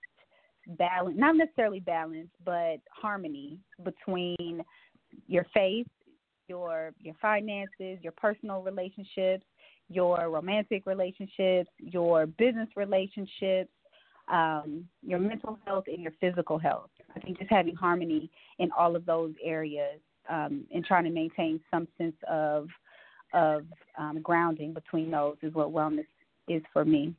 balance, 0.79 1.17
not 1.19 1.37
necessarily 1.37 1.81
balance, 1.81 2.31
but 2.45 2.79
harmony 2.91 3.59
between 3.85 4.63
your 5.27 5.47
faith, 5.55 5.87
your 6.49 6.93
your 7.01 7.15
finances, 7.21 7.99
your 8.03 8.13
personal 8.13 8.63
relationships, 8.63 9.45
your 9.93 10.31
romantic 10.31 10.85
relationships, 10.87 11.71
your 11.79 12.27
business 12.27 12.69
relationships, 12.77 13.71
um, 14.33 14.87
your 15.03 15.19
mental 15.19 15.59
health, 15.67 15.85
and 15.87 16.01
your 16.01 16.13
physical 16.21 16.59
health. 16.59 16.91
I 17.15 17.21
think 17.21 17.39
just 17.39 17.51
having 17.51 17.75
harmony 17.75 18.31
in 18.59 18.71
all 18.77 18.97
of 18.97 19.05
those 19.05 19.35
areas 19.45 20.01
um, 20.29 20.65
and 20.73 20.85
trying 20.85 21.05
to 21.05 21.11
maintain 21.11 21.61
some 21.71 21.89
sense 21.99 22.17
of 22.29 22.69
of 23.35 23.65
um, 23.99 24.21
grounding 24.23 24.75
between 24.75 25.11
those 25.11 25.37
is 25.43 25.55
what 25.55 25.73
wellness 25.73 26.07
is 26.49 26.63
for 26.73 26.85
me. 26.85 27.15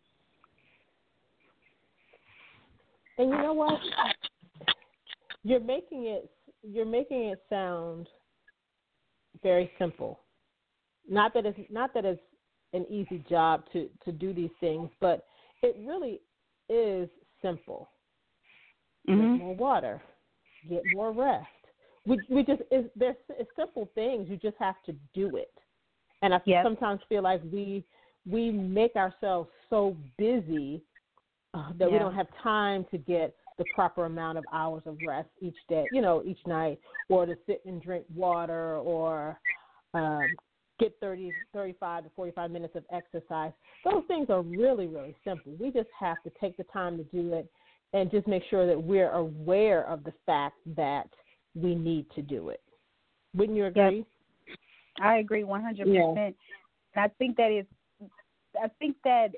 And 3.18 3.30
you 3.30 3.38
know 3.38 3.54
what? 3.54 3.80
You're 5.44 5.60
making 5.60 6.06
it 6.06 6.30
you're 6.64 6.86
making 6.86 7.26
it 7.26 7.42
sound 7.50 8.08
very 9.42 9.72
simple. 9.78 10.20
Not 11.10 11.34
that 11.34 11.46
it's 11.46 11.60
not 11.70 11.94
that 11.94 12.06
it's 12.06 12.22
an 12.74 12.86
easy 12.90 13.24
job 13.30 13.64
to 13.74 13.90
to 14.06 14.12
do 14.12 14.34
these 14.34 14.52
things, 14.60 14.90
but 15.00 15.26
it 15.62 15.76
really 15.86 16.22
is 16.70 17.10
simple. 17.42 17.90
Mm-hmm. 19.10 19.38
Get 19.38 19.44
more 19.44 19.56
water, 19.56 20.02
get 20.70 20.82
more 20.94 21.12
rest. 21.12 21.48
We 22.06 22.20
we 22.30 22.44
just 22.44 22.62
is 22.72 22.86
there's 22.96 23.16
it's 23.30 23.50
simple 23.56 23.90
things. 23.96 24.30
You 24.30 24.38
just 24.38 24.58
have 24.60 24.76
to 24.86 24.96
do 25.14 25.38
it. 25.38 25.54
And 26.22 26.34
I 26.34 26.42
yep. 26.46 26.64
sometimes 26.64 27.02
feel 27.10 27.22
like 27.22 27.42
we 27.52 27.86
we 28.30 28.52
make 28.52 28.96
ourselves 28.96 29.50
so 29.70 29.96
busy 30.18 30.82
uh, 31.54 31.70
that 31.78 31.88
yeah. 31.88 31.94
we 31.94 32.00
don't 32.00 32.16
have 32.16 32.28
time 32.42 32.86
to 32.92 32.98
get 32.98 33.36
the 33.58 33.66
proper 33.76 34.06
amount 34.06 34.38
of 34.38 34.44
hours 34.52 34.82
of 34.86 34.98
rest 35.06 35.30
each 35.42 35.58
day, 35.70 35.86
you 35.92 36.02
know, 36.02 36.24
each 36.26 36.40
night, 36.48 36.80
or 37.10 37.26
to 37.26 37.36
sit 37.46 37.62
and 37.66 37.82
drink 37.82 38.06
water, 38.16 38.78
or 38.78 39.38
um, 39.94 40.24
get 40.80 40.94
30, 41.00 41.32
35 41.54 42.06
to 42.06 42.10
45 42.16 42.52
minutes 42.52 42.76
of 42.76 42.84
exercise. 42.92 43.52
Those 43.86 44.04
things 44.08 44.30
are 44.30 44.42
really, 44.42 44.88
really 44.88 45.16
simple. 45.24 45.54
We 45.60 45.72
just 45.72 45.90
have 46.00 46.18
to 46.24 46.32
take 46.42 46.58
the 46.58 46.64
time 46.66 46.98
to 46.98 47.04
do 47.04 47.34
it 47.34 47.50
and 47.94 48.10
just 48.10 48.28
make 48.28 48.44
sure 48.50 48.66
that 48.66 48.82
we're 48.82 49.12
aware 49.12 49.88
of 49.88 50.04
the 50.04 50.14
fact 50.26 50.58
that 50.76 51.08
we 51.56 51.76
need 51.76 52.08
to 52.16 52.22
do 52.22 52.50
it. 52.50 52.62
Wouldn't 53.36 53.58
you 53.58 53.66
agree? 53.66 53.98
Yep. 53.98 54.58
I 55.02 55.18
agree 55.18 55.44
100%. 55.44 55.86
Yeah. 55.86 56.30
I 56.96 57.08
think 57.18 57.38
that 57.38 57.52
is 57.52 57.66
I 58.62 58.68
think 58.80 58.96
that 59.04 59.30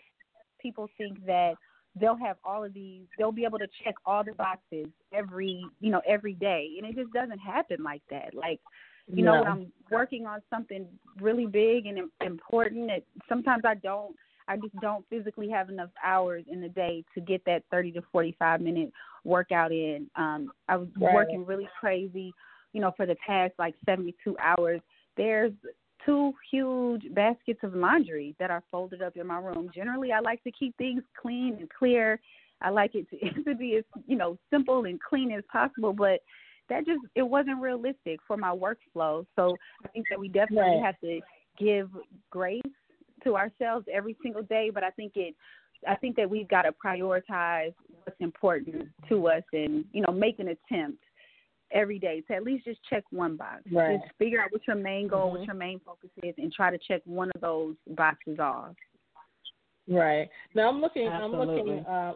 people 0.59 0.89
think 0.97 1.25
that 1.25 1.53
they'll 1.99 2.17
have 2.17 2.35
all 2.43 2.63
of 2.63 2.73
these 2.73 3.03
they'll 3.17 3.31
be 3.31 3.45
able 3.45 3.59
to 3.59 3.67
check 3.83 3.95
all 4.05 4.23
the 4.23 4.33
boxes 4.33 4.87
every 5.13 5.63
you 5.79 5.89
know 5.89 6.01
every 6.05 6.33
day 6.33 6.71
and 6.77 6.85
it 6.89 6.95
just 7.01 7.13
doesn't 7.13 7.39
happen 7.39 7.81
like 7.81 8.01
that 8.09 8.33
like 8.33 8.59
you 9.07 9.23
know 9.23 9.39
when 9.39 9.47
i'm 9.47 9.71
working 9.91 10.25
on 10.25 10.41
something 10.49 10.85
really 11.21 11.45
big 11.45 11.85
and 11.85 11.99
important 12.25 12.89
it 12.89 13.05
sometimes 13.29 13.63
i 13.65 13.75
don't 13.75 14.15
i 14.47 14.55
just 14.55 14.75
don't 14.81 15.05
physically 15.09 15.49
have 15.49 15.69
enough 15.69 15.89
hours 16.03 16.43
in 16.51 16.61
the 16.61 16.69
day 16.69 17.03
to 17.13 17.21
get 17.21 17.43
that 17.45 17.63
30 17.71 17.91
to 17.93 18.01
45 18.11 18.61
minute 18.61 18.91
workout 19.23 19.71
in 19.71 20.07
um 20.15 20.51
i 20.69 20.75
was 20.75 20.87
right. 20.99 21.13
working 21.13 21.45
really 21.45 21.67
crazy 21.79 22.33
you 22.73 22.81
know 22.81 22.91
for 22.97 23.05
the 23.05 23.15
past 23.25 23.53
like 23.59 23.75
72 23.85 24.35
hours 24.39 24.81
there's 25.17 25.53
two 26.05 26.33
huge 26.51 27.03
baskets 27.13 27.59
of 27.63 27.73
laundry 27.73 28.35
that 28.39 28.51
are 28.51 28.63
folded 28.71 29.01
up 29.01 29.17
in 29.17 29.25
my 29.27 29.39
room. 29.39 29.69
Generally, 29.73 30.11
I 30.11 30.19
like 30.19 30.43
to 30.43 30.51
keep 30.51 30.77
things 30.77 31.01
clean 31.19 31.57
and 31.59 31.69
clear. 31.69 32.19
I 32.61 32.69
like 32.69 32.91
it 32.95 33.07
to, 33.09 33.43
to 33.43 33.55
be 33.55 33.77
as 33.77 33.83
you 34.07 34.15
know 34.15 34.37
simple 34.51 34.85
and 34.85 34.99
clean 35.01 35.31
as 35.31 35.43
possible, 35.51 35.93
but 35.93 36.21
that 36.69 36.85
just 36.85 36.99
it 37.15 37.23
wasn't 37.23 37.61
realistic 37.61 38.19
for 38.27 38.37
my 38.37 38.49
workflow. 38.49 39.25
So 39.35 39.55
I 39.83 39.87
think 39.89 40.05
that 40.09 40.19
we 40.19 40.27
definitely 40.27 40.77
right. 40.77 40.85
have 40.85 40.99
to 41.01 41.19
give 41.57 41.89
grace 42.29 42.61
to 43.23 43.35
ourselves 43.35 43.85
every 43.91 44.15
single 44.23 44.43
day. 44.43 44.71
But 44.73 44.83
I 44.83 44.89
think 44.91 45.13
it, 45.15 45.35
I 45.87 45.95
think 45.95 46.15
that 46.15 46.29
we've 46.29 46.47
got 46.47 46.63
to 46.63 46.71
prioritize 46.73 47.73
what's 48.03 48.19
important 48.19 48.87
to 49.09 49.27
us 49.27 49.43
and 49.53 49.85
you 49.91 50.01
know 50.01 50.13
make 50.13 50.39
an 50.39 50.49
attempt 50.49 51.03
every 51.71 51.99
day 51.99 52.21
to 52.27 52.33
at 52.35 52.43
least 52.43 52.65
just 52.65 52.79
check 52.89 53.03
one 53.11 53.35
box. 53.35 53.63
Right. 53.71 53.99
Just 53.99 54.13
figure 54.17 54.41
out 54.41 54.51
what 54.51 54.61
your 54.67 54.75
main 54.75 55.07
goal, 55.07 55.27
mm-hmm. 55.27 55.39
what 55.39 55.47
your 55.47 55.55
main 55.55 55.79
focus 55.85 56.09
is, 56.23 56.35
and 56.37 56.51
try 56.51 56.71
to 56.71 56.77
check 56.87 57.01
one 57.05 57.31
of 57.35 57.41
those 57.41 57.75
boxes 57.89 58.39
off. 58.39 58.75
Right. 59.87 60.29
Now 60.55 60.69
I'm 60.69 60.81
looking. 60.81 61.07
Absolutely. 61.07 61.53
I'm 61.53 61.57
looking 61.57 61.85
uh, 61.85 62.13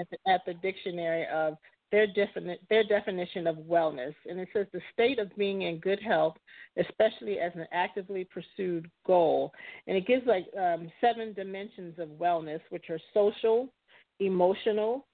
at 0.00 0.08
the, 0.10 0.30
at 0.30 0.40
the 0.46 0.54
dictionary 0.54 1.26
of 1.32 1.56
their 1.90 2.06
defini- 2.06 2.58
their 2.68 2.84
definition 2.84 3.46
of 3.46 3.56
wellness, 3.56 4.14
and 4.28 4.38
it 4.38 4.48
says 4.52 4.66
the 4.72 4.80
state 4.92 5.18
of 5.18 5.34
being 5.36 5.62
in 5.62 5.78
good 5.78 6.00
health, 6.00 6.36
especially 6.76 7.38
as 7.38 7.52
an 7.54 7.66
actively 7.72 8.24
pursued 8.24 8.90
goal. 9.06 9.52
And 9.86 9.96
it 9.96 10.06
gives 10.06 10.26
like 10.26 10.46
um, 10.58 10.90
seven 11.00 11.32
dimensions 11.32 11.98
of 11.98 12.08
wellness, 12.08 12.60
which 12.70 12.90
are 12.90 13.00
social, 13.14 13.72
emotional, 14.20 15.06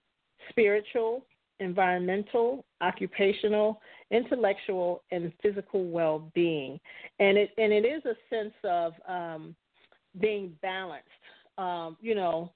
spiritual, 0.51 1.25
environmental, 1.61 2.65
occupational, 2.81 3.81
intellectual, 4.11 5.03
and 5.13 5.33
physical 5.43 5.89
well-being. 5.89 6.81
And 7.21 7.39
it 7.39 7.51
and 7.57 7.73
it 7.73 7.85
is 7.85 8.03
a 8.05 8.15
sense 8.29 8.55
of 8.65 8.93
um, 9.09 9.55
being 10.21 10.57
balanced, 10.61 11.09
um, 11.59 11.97
you 12.01 12.15
know, 12.15 12.53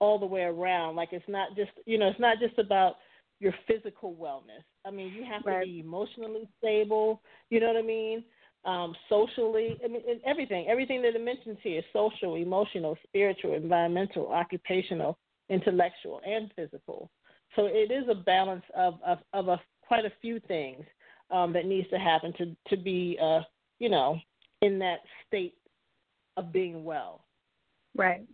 all 0.00 0.18
the 0.18 0.26
way 0.26 0.42
around. 0.42 0.96
Like 0.96 1.10
it's 1.12 1.24
not 1.28 1.54
just 1.56 1.70
you 1.86 1.98
know 1.98 2.08
it's 2.08 2.20
not 2.20 2.38
just 2.40 2.58
about 2.58 2.96
your 3.40 3.54
physical 3.66 4.14
wellness. 4.14 4.62
I 4.86 4.90
mean, 4.90 5.12
you 5.14 5.24
have 5.24 5.42
right. 5.44 5.60
to 5.60 5.66
be 5.66 5.80
emotionally 5.80 6.48
stable. 6.58 7.22
You 7.48 7.60
know 7.60 7.68
what 7.68 7.76
I 7.76 7.82
mean? 7.82 8.24
Um, 8.64 8.94
socially, 9.08 9.80
I 9.82 9.88
mean, 9.88 10.02
everything, 10.26 10.66
everything 10.68 11.00
that 11.02 11.16
it 11.16 11.24
mentions 11.24 11.56
here: 11.62 11.82
social, 11.92 12.36
emotional, 12.36 12.96
spiritual, 13.06 13.54
environmental, 13.54 14.28
occupational, 14.28 15.18
intellectual, 15.48 16.20
and 16.26 16.52
physical. 16.54 17.10
So 17.56 17.66
it 17.66 17.90
is 17.90 18.04
a 18.10 18.14
balance 18.14 18.64
of 18.76 18.94
of, 19.04 19.18
of 19.32 19.48
a 19.48 19.60
quite 19.80 20.04
a 20.04 20.12
few 20.20 20.38
things 20.40 20.84
um, 21.30 21.52
that 21.54 21.64
needs 21.64 21.88
to 21.88 21.98
happen 21.98 22.34
to 22.38 22.56
to 22.68 22.76
be 22.76 23.18
uh, 23.20 23.40
you 23.78 23.88
know 23.88 24.18
in 24.60 24.78
that 24.80 24.98
state 25.26 25.54
of 26.36 26.52
being 26.52 26.84
well. 26.84 27.24
Right. 27.96 28.26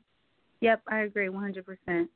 Yep, 0.60 0.82
I 0.88 1.00
agree 1.00 1.28
100%. 1.28 2.08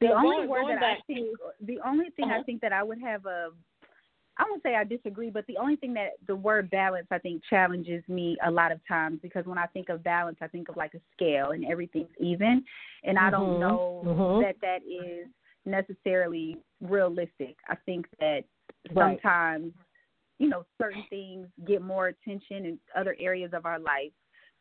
The 0.00 0.12
only 0.12 0.36
going, 0.36 0.48
word 0.48 0.62
going 0.62 0.74
that 0.76 0.80
back 0.80 0.98
I 0.98 1.12
think, 1.12 1.36
the 1.60 1.78
only 1.86 2.10
thing 2.10 2.26
uh-huh. 2.26 2.40
I 2.40 2.42
think 2.42 2.60
that 2.60 2.72
I 2.72 2.82
would 2.82 3.00
have 3.00 3.24
a, 3.26 3.50
I 4.38 4.44
won't 4.48 4.62
say 4.62 4.74
I 4.74 4.84
disagree, 4.84 5.30
but 5.30 5.46
the 5.46 5.56
only 5.56 5.76
thing 5.76 5.94
that 5.94 6.10
the 6.26 6.36
word 6.36 6.68
balance 6.70 7.06
I 7.10 7.18
think 7.18 7.42
challenges 7.48 8.02
me 8.06 8.36
a 8.44 8.50
lot 8.50 8.72
of 8.72 8.80
times 8.86 9.20
because 9.22 9.46
when 9.46 9.56
I 9.56 9.66
think 9.66 9.88
of 9.88 10.04
balance, 10.04 10.38
I 10.42 10.48
think 10.48 10.68
of 10.68 10.76
like 10.76 10.92
a 10.94 11.00
scale 11.14 11.52
and 11.52 11.64
everything's 11.64 12.10
even, 12.18 12.62
and 13.04 13.18
I 13.18 13.30
don't 13.30 13.54
Mhm. 13.54 13.60
know 13.60 14.02
Mhm. 14.04 14.40
that 14.42 14.60
that 14.60 14.82
is 14.82 15.28
necessarily 15.64 16.58
realistic. 16.80 17.56
I 17.68 17.76
think 17.86 18.06
that 18.20 18.44
Right. 18.92 19.20
sometimes, 19.20 19.72
you 20.38 20.48
know, 20.48 20.66
certain 20.80 21.04
things 21.08 21.48
get 21.64 21.80
more 21.80 22.08
attention 22.08 22.66
in 22.66 22.80
other 22.94 23.16
areas 23.18 23.52
of 23.54 23.64
our 23.64 23.78
life. 23.78 24.12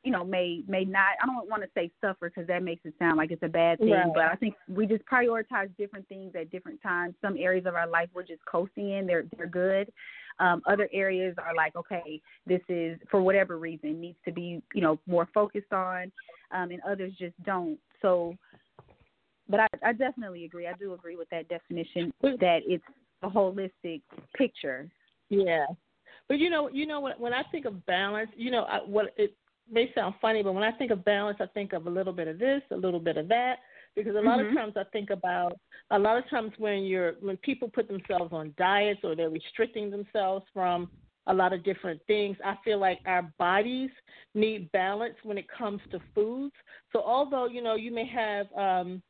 You 0.06 0.12
know, 0.12 0.24
may 0.24 0.62
may 0.68 0.86
not. 0.86 1.14
I 1.22 1.26
don't 1.26 1.50
want 1.50 1.64
to 1.64 1.70
say 1.76 1.92
suffer 2.00 2.30
because 2.30 2.48
that 2.48 2.64
makes 2.64 2.86
it 2.86 2.94
sound 3.00 3.18
like 3.18 3.32
it's 3.32 3.44
a 3.44 3.50
bad 3.50 3.80
thing. 3.80 3.90
Right. 3.90 4.12
But 4.14 4.24
I 4.26 4.36
think 4.36 4.56
we 4.70 4.86
just 4.86 5.04
prioritize 5.06 5.76
different 5.78 6.08
things 6.08 6.34
at 6.40 6.52
different 6.52 6.82
times. 6.82 7.16
Some 7.22 7.36
areas 7.38 7.66
of 7.66 7.76
our 7.76 7.88
life 7.88 8.10
we're 8.14 8.24
just 8.24 8.46
coasting 8.46 8.92
in; 8.92 9.08
they're 9.08 9.26
they're 9.36 9.48
good. 9.48 9.92
Um, 10.40 10.62
other 10.68 10.90
areas 10.94 11.36
are 11.38 11.56
like, 11.56 11.76
okay, 11.76 12.22
this 12.46 12.62
is 12.70 13.00
for 13.10 13.22
whatever 13.22 13.58
reason 13.58 14.00
needs 14.00 14.18
to 14.26 14.34
be, 14.34 14.62
you 14.74 14.82
know, 14.82 15.00
more 15.08 15.28
focused 15.34 15.72
on, 15.72 16.12
um, 16.52 16.72
and 16.72 16.82
others 16.88 17.14
just 17.18 17.42
don't. 17.44 17.80
So 18.02 18.36
but 19.50 19.60
I, 19.60 19.68
I 19.84 19.94
definitely 19.94 20.46
agree. 20.46 20.68
I 20.68 20.74
do 20.74 20.94
agree 20.94 21.16
with 21.16 21.30
that 21.30 21.48
definition 21.50 22.14
that 22.22 22.60
it's 22.66 22.84
a 23.24 23.30
holistic 23.30 24.02
picture. 24.36 24.90
Yeah, 25.30 25.66
but 26.28 26.40
you 26.40 26.50
know, 26.50 26.70
you 26.70 26.86
know, 26.86 27.00
when 27.00 27.14
when 27.18 27.34
I 27.34 27.44
think 27.52 27.66
of 27.66 27.86
balance, 27.86 28.30
you 28.36 28.52
know, 28.52 28.64
I, 28.64 28.78
what 28.78 29.14
it 29.18 29.36
may 29.70 29.92
sound 29.94 30.16
funny, 30.22 30.44
but 30.44 30.54
when 30.54 30.64
I 30.64 30.72
think 30.72 30.92
of 30.92 31.06
balance, 31.06 31.38
I 31.40 31.48
think 31.48 31.74
of 31.74 31.88
a 31.88 31.90
little 31.90 32.14
bit 32.14 32.28
of 32.28 32.40
this, 32.40 32.62
a 32.72 32.76
little 32.76 33.00
bit 33.00 33.18
of 33.18 33.28
that, 33.30 33.60
because 33.96 34.16
a 34.16 34.22
lot 34.22 34.40
Mhm. 34.40 34.50
of 34.50 34.56
times 34.56 34.78
I 34.78 34.84
think 34.92 35.10
about 35.10 35.58
a 35.92 36.00
lot 36.00 36.18
of 36.18 36.30
times 36.30 36.52
when 36.58 36.84
you're 36.84 37.14
when 37.22 37.38
people 37.38 37.70
put 37.70 37.88
themselves 37.88 38.34
on 38.34 38.54
diets 38.58 39.02
or 39.04 39.16
they're 39.16 39.30
restricting 39.30 39.90
themselves 39.90 40.46
from 40.54 40.90
a 41.28 41.34
lot 41.34 41.54
of 41.54 41.64
different 41.64 42.02
things. 42.06 42.38
I 42.44 42.56
feel 42.64 42.78
like 42.78 43.00
our 43.06 43.24
bodies 43.40 43.90
need 44.34 44.72
balance 44.72 45.16
when 45.24 45.38
it 45.38 45.48
comes 45.48 45.82
to 45.92 46.00
foods. 46.14 46.54
So 46.92 47.02
although 47.02 47.48
you 47.48 47.62
know 47.62 47.76
you 47.76 47.92
may 47.92 48.06
have 48.08 48.48
um, 48.56 49.02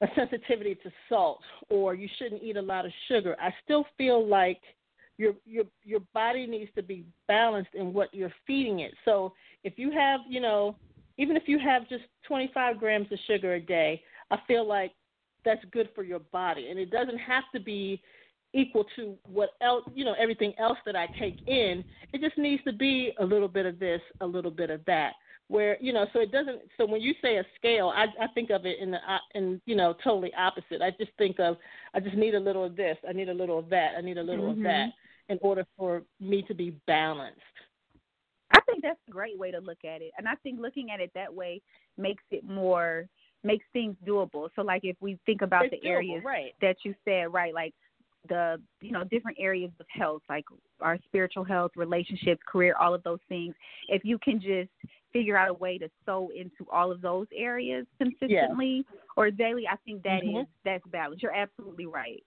a 0.00 0.08
sensitivity 0.14 0.74
to 0.76 0.90
salt 1.08 1.42
or 1.68 1.94
you 1.94 2.08
shouldn't 2.18 2.42
eat 2.42 2.56
a 2.56 2.62
lot 2.62 2.86
of 2.86 2.92
sugar, 3.08 3.36
I 3.40 3.54
still 3.64 3.84
feel 3.96 4.26
like 4.26 4.60
your 5.18 5.34
your 5.44 5.64
your 5.84 6.00
body 6.14 6.46
needs 6.46 6.70
to 6.74 6.82
be 6.82 7.04
balanced 7.28 7.74
in 7.74 7.92
what 7.92 8.12
you're 8.12 8.32
feeding 8.46 8.80
it. 8.80 8.92
So 9.04 9.34
if 9.64 9.74
you 9.76 9.90
have, 9.90 10.20
you 10.28 10.40
know, 10.40 10.76
even 11.18 11.36
if 11.36 11.44
you 11.46 11.58
have 11.58 11.88
just 11.88 12.04
25 12.26 12.78
grams 12.78 13.10
of 13.12 13.18
sugar 13.26 13.54
a 13.54 13.60
day, 13.60 14.02
I 14.30 14.38
feel 14.46 14.66
like 14.66 14.92
that's 15.44 15.64
good 15.72 15.90
for 15.94 16.02
your 16.02 16.18
body, 16.18 16.68
and 16.70 16.78
it 16.78 16.90
doesn't 16.90 17.18
have 17.18 17.44
to 17.54 17.60
be 17.60 18.02
equal 18.52 18.84
to 18.96 19.16
what 19.24 19.50
else, 19.60 19.84
you 19.94 20.04
know, 20.04 20.14
everything 20.18 20.52
else 20.58 20.78
that 20.84 20.96
I 20.96 21.06
take 21.18 21.46
in. 21.46 21.84
It 22.12 22.20
just 22.20 22.36
needs 22.36 22.62
to 22.64 22.72
be 22.72 23.12
a 23.20 23.24
little 23.24 23.48
bit 23.48 23.66
of 23.66 23.78
this, 23.78 24.00
a 24.20 24.26
little 24.26 24.50
bit 24.50 24.70
of 24.70 24.84
that. 24.86 25.12
Where 25.48 25.76
you 25.80 25.92
know, 25.92 26.06
so 26.12 26.20
it 26.20 26.30
doesn't. 26.30 26.60
So 26.76 26.86
when 26.86 27.00
you 27.00 27.12
say 27.20 27.38
a 27.38 27.44
scale, 27.56 27.92
I, 27.94 28.04
I 28.22 28.28
think 28.34 28.50
of 28.50 28.66
it 28.66 28.78
in 28.78 28.92
the 28.92 28.98
uh, 28.98 29.18
in 29.34 29.60
you 29.66 29.74
know 29.74 29.96
totally 30.04 30.32
opposite. 30.34 30.80
I 30.80 30.92
just 30.92 31.10
think 31.18 31.40
of 31.40 31.56
I 31.92 31.98
just 31.98 32.14
need 32.14 32.36
a 32.36 32.40
little 32.40 32.64
of 32.64 32.76
this, 32.76 32.96
I 33.08 33.12
need 33.12 33.28
a 33.28 33.34
little 33.34 33.58
of 33.58 33.68
that, 33.70 33.94
I 33.98 34.00
need 34.00 34.16
a 34.16 34.22
little 34.22 34.44
mm-hmm. 34.44 34.60
of 34.60 34.64
that 34.64 34.90
in 35.28 35.38
order 35.42 35.66
for 35.76 36.04
me 36.20 36.42
to 36.42 36.54
be 36.54 36.70
balanced. 36.86 37.40
I 38.52 38.60
think 38.62 38.82
that's 38.82 38.98
a 39.08 39.10
great 39.10 39.38
way 39.38 39.50
to 39.50 39.58
look 39.58 39.84
at 39.84 40.02
it, 40.02 40.12
and 40.18 40.26
I 40.28 40.34
think 40.42 40.60
looking 40.60 40.90
at 40.90 41.00
it 41.00 41.10
that 41.14 41.32
way 41.32 41.60
makes 41.96 42.24
it 42.30 42.44
more 42.44 43.06
makes 43.42 43.64
things 43.72 43.96
doable. 44.06 44.48
So, 44.56 44.62
like 44.62 44.82
if 44.84 44.96
we 45.00 45.18
think 45.26 45.42
about 45.42 45.66
it's 45.66 45.74
the 45.80 45.88
doable, 45.88 45.92
areas 45.92 46.22
right. 46.24 46.52
that 46.60 46.76
you 46.84 46.94
said, 47.04 47.32
right, 47.32 47.54
like 47.54 47.74
the 48.28 48.60
you 48.80 48.92
know 48.92 49.04
different 49.04 49.38
areas 49.40 49.70
of 49.80 49.86
health 49.88 50.22
like 50.28 50.44
our 50.80 50.98
spiritual 51.06 51.44
health 51.44 51.70
relationships 51.76 52.40
career 52.46 52.74
all 52.78 52.94
of 52.94 53.02
those 53.02 53.18
things 53.28 53.54
if 53.88 54.04
you 54.04 54.18
can 54.18 54.40
just 54.40 54.68
figure 55.12 55.36
out 55.36 55.48
a 55.48 55.54
way 55.54 55.78
to 55.78 55.88
sew 56.04 56.30
into 56.36 56.70
all 56.70 56.92
of 56.92 57.00
those 57.00 57.26
areas 57.34 57.86
consistently 57.98 58.84
yeah. 58.92 59.00
or 59.16 59.30
daily 59.30 59.64
i 59.66 59.76
think 59.86 60.02
that 60.02 60.20
mm-hmm. 60.22 60.40
is 60.40 60.46
that's 60.64 60.84
balance 60.88 61.22
you're 61.22 61.34
absolutely 61.34 61.86
right 61.86 62.22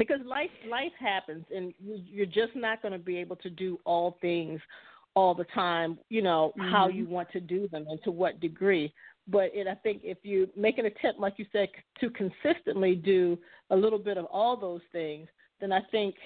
because 0.00 0.20
life 0.26 0.50
life 0.68 0.92
happens 0.98 1.44
and 1.54 1.72
you're 1.78 2.26
just 2.26 2.56
not 2.56 2.82
going 2.82 2.92
to 2.92 2.98
be 2.98 3.16
able 3.16 3.36
to 3.36 3.50
do 3.50 3.78
all 3.84 4.16
things 4.20 4.60
all 5.14 5.34
the 5.34 5.46
time 5.54 5.98
you 6.08 6.22
know 6.22 6.52
mm-hmm. 6.58 6.70
how 6.70 6.88
you 6.88 7.06
want 7.06 7.30
to 7.30 7.40
do 7.40 7.68
them 7.68 7.86
and 7.88 8.02
to 8.02 8.10
what 8.10 8.40
degree 8.40 8.92
but 9.30 9.50
it, 9.54 9.66
I 9.66 9.74
think 9.74 10.00
if 10.02 10.18
you 10.22 10.48
make 10.56 10.78
an 10.78 10.86
attempt, 10.86 11.20
like 11.20 11.34
you 11.36 11.46
said, 11.52 11.68
to 12.00 12.10
consistently 12.10 12.94
do 12.94 13.38
a 13.70 13.76
little 13.76 13.98
bit 13.98 14.18
of 14.18 14.24
all 14.26 14.56
those 14.56 14.80
things, 14.92 15.28
then 15.60 15.72
I 15.72 15.80
think, 15.90 16.16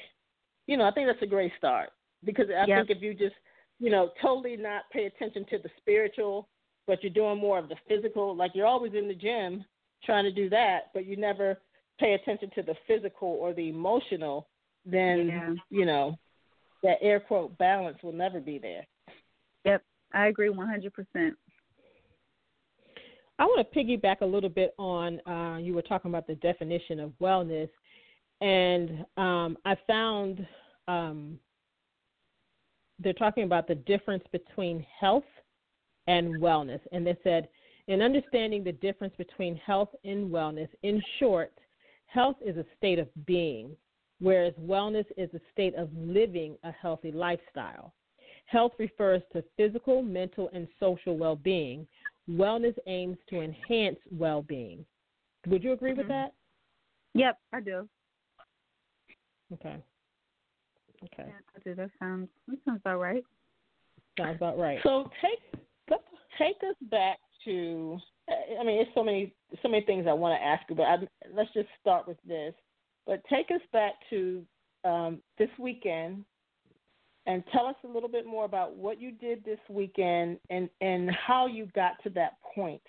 you 0.66 0.76
know, 0.76 0.84
I 0.84 0.90
think 0.90 1.08
that's 1.08 1.22
a 1.22 1.26
great 1.26 1.52
start. 1.58 1.90
Because 2.24 2.46
I 2.48 2.64
yep. 2.66 2.86
think 2.86 2.96
if 2.96 3.02
you 3.02 3.12
just, 3.12 3.34
you 3.78 3.90
know, 3.90 4.10
totally 4.22 4.56
not 4.56 4.84
pay 4.90 5.04
attention 5.04 5.44
to 5.50 5.58
the 5.58 5.68
spiritual, 5.76 6.48
but 6.86 7.02
you're 7.02 7.12
doing 7.12 7.38
more 7.38 7.58
of 7.58 7.68
the 7.68 7.76
physical, 7.86 8.34
like 8.34 8.52
you're 8.54 8.66
always 8.66 8.94
in 8.94 9.08
the 9.08 9.14
gym 9.14 9.64
trying 10.04 10.24
to 10.24 10.32
do 10.32 10.48
that, 10.50 10.90
but 10.94 11.04
you 11.04 11.16
never 11.16 11.58
pay 11.98 12.14
attention 12.14 12.50
to 12.54 12.62
the 12.62 12.74
physical 12.86 13.28
or 13.28 13.52
the 13.52 13.68
emotional, 13.68 14.48
then, 14.84 15.28
yeah. 15.28 15.54
you 15.70 15.86
know, 15.86 16.18
that 16.82 16.98
air 17.00 17.20
quote 17.20 17.56
balance 17.58 17.98
will 18.02 18.12
never 18.12 18.40
be 18.40 18.58
there. 18.58 18.86
Yep, 19.64 19.82
I 20.12 20.26
agree 20.26 20.50
100%. 20.50 21.32
I 23.38 23.44
want 23.44 23.66
to 23.68 23.78
piggyback 23.78 24.20
a 24.20 24.26
little 24.26 24.50
bit 24.50 24.74
on 24.78 25.20
uh, 25.26 25.58
you 25.58 25.74
were 25.74 25.82
talking 25.82 26.10
about 26.10 26.26
the 26.26 26.36
definition 26.36 27.00
of 27.00 27.12
wellness, 27.20 27.68
and 28.40 29.04
um, 29.16 29.58
I 29.64 29.76
found 29.88 30.46
um, 30.86 31.38
they're 33.00 33.12
talking 33.12 33.44
about 33.44 33.66
the 33.66 33.74
difference 33.74 34.22
between 34.30 34.86
health 35.00 35.24
and 36.06 36.40
wellness, 36.40 36.80
and 36.92 37.04
they 37.04 37.16
said 37.24 37.48
in 37.88 38.02
understanding 38.02 38.62
the 38.62 38.72
difference 38.72 39.14
between 39.18 39.56
health 39.56 39.90
and 40.04 40.30
wellness, 40.30 40.68
in 40.82 41.02
short, 41.18 41.52
health 42.14 42.36
is 42.44 42.56
a 42.56 42.64
state 42.78 42.98
of 42.98 43.08
being, 43.26 43.76
whereas 44.20 44.54
wellness 44.60 45.04
is 45.16 45.28
a 45.34 45.40
state 45.52 45.74
of 45.74 45.90
living 45.94 46.56
a 46.62 46.70
healthy 46.70 47.10
lifestyle. 47.10 47.92
Health 48.46 48.72
refers 48.78 49.22
to 49.32 49.42
physical, 49.56 50.02
mental, 50.02 50.48
and 50.52 50.68
social 50.78 51.18
well 51.18 51.36
being, 51.36 51.86
wellness 52.30 52.76
aims 52.86 53.18
to 53.30 53.40
enhance 53.42 53.98
well 54.12 54.42
being. 54.42 54.84
Would 55.48 55.64
you 55.64 55.72
agree 55.72 55.90
mm-hmm. 55.90 55.98
with 55.98 56.08
that? 56.08 56.32
Yep, 57.14 57.38
I 57.52 57.60
do. 57.60 57.88
Okay. 59.52 59.76
Okay. 61.04 61.28
Yeah, 61.28 61.56
I 61.56 61.58
do. 61.64 61.74
That 61.74 61.90
sounds 61.98 62.28
that 62.48 62.56
sounds 62.64 62.80
about 62.80 62.98
right. 62.98 63.24
Sounds 64.18 64.36
about 64.36 64.58
right. 64.58 64.78
So 64.82 65.10
take 65.20 65.60
take 66.38 66.56
us 66.68 66.76
back 66.90 67.18
to. 67.44 67.98
I 68.58 68.64
mean, 68.64 68.80
it's 68.80 68.90
so 68.94 69.04
many 69.04 69.34
so 69.62 69.68
many 69.68 69.84
things 69.84 70.06
I 70.08 70.12
want 70.12 70.38
to 70.38 70.44
ask 70.44 70.62
you, 70.70 70.76
but 70.76 70.84
I, 70.84 70.96
let's 71.34 71.52
just 71.52 71.68
start 71.80 72.06
with 72.06 72.18
this. 72.26 72.54
But 73.06 73.22
take 73.30 73.50
us 73.50 73.60
back 73.72 73.94
to 74.10 74.44
um, 74.84 75.20
this 75.38 75.50
weekend 75.58 76.24
and 77.26 77.42
tell 77.52 77.66
us 77.66 77.76
a 77.84 77.88
little 77.88 78.08
bit 78.08 78.26
more 78.26 78.44
about 78.44 78.76
what 78.76 79.00
you 79.00 79.12
did 79.12 79.44
this 79.44 79.58
weekend 79.68 80.38
and, 80.50 80.68
and 80.80 81.10
how 81.10 81.46
you 81.46 81.68
got 81.74 81.92
to 82.04 82.10
that 82.10 82.32
point. 82.54 82.82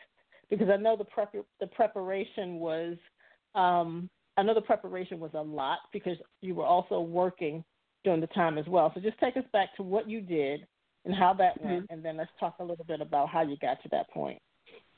Because 0.50 0.68
I 0.70 0.78
know 0.78 0.96
the 0.96 1.06
prep, 1.06 1.34
the 1.60 1.68
preparation 1.68 2.56
was 2.56 2.98
um, 3.56 4.10
I 4.38 4.44
know 4.44 4.54
the 4.54 4.62
preparation 4.62 5.20
was 5.20 5.32
a 5.34 5.42
lot 5.42 5.80
because 5.94 6.18
you 6.42 6.56
were 6.56 6.66
also 6.66 7.00
working 7.00 7.64
during 8.04 8.22
the 8.22 8.28
time 8.28 8.58
as 8.58 8.66
well. 8.68 8.92
So 8.94 9.02
just 9.02 9.18
take 9.20 9.38
us 9.38 9.46
back 9.54 9.76
to 9.78 9.84
what 9.84 10.10
you 10.10 10.22
did 10.22 10.68
and 11.06 11.16
how 11.16 11.34
that 11.36 11.60
mm-hmm. 11.60 11.70
went, 11.70 11.86
and 11.90 12.04
then 12.04 12.18
let's 12.18 12.32
talk 12.40 12.56
a 12.60 12.64
little 12.64 12.86
bit 12.86 13.00
about 13.00 13.30
how 13.30 13.42
you 13.42 13.56
got 13.62 13.82
to 13.84 13.90
that 13.92 14.10
point. 14.10 14.40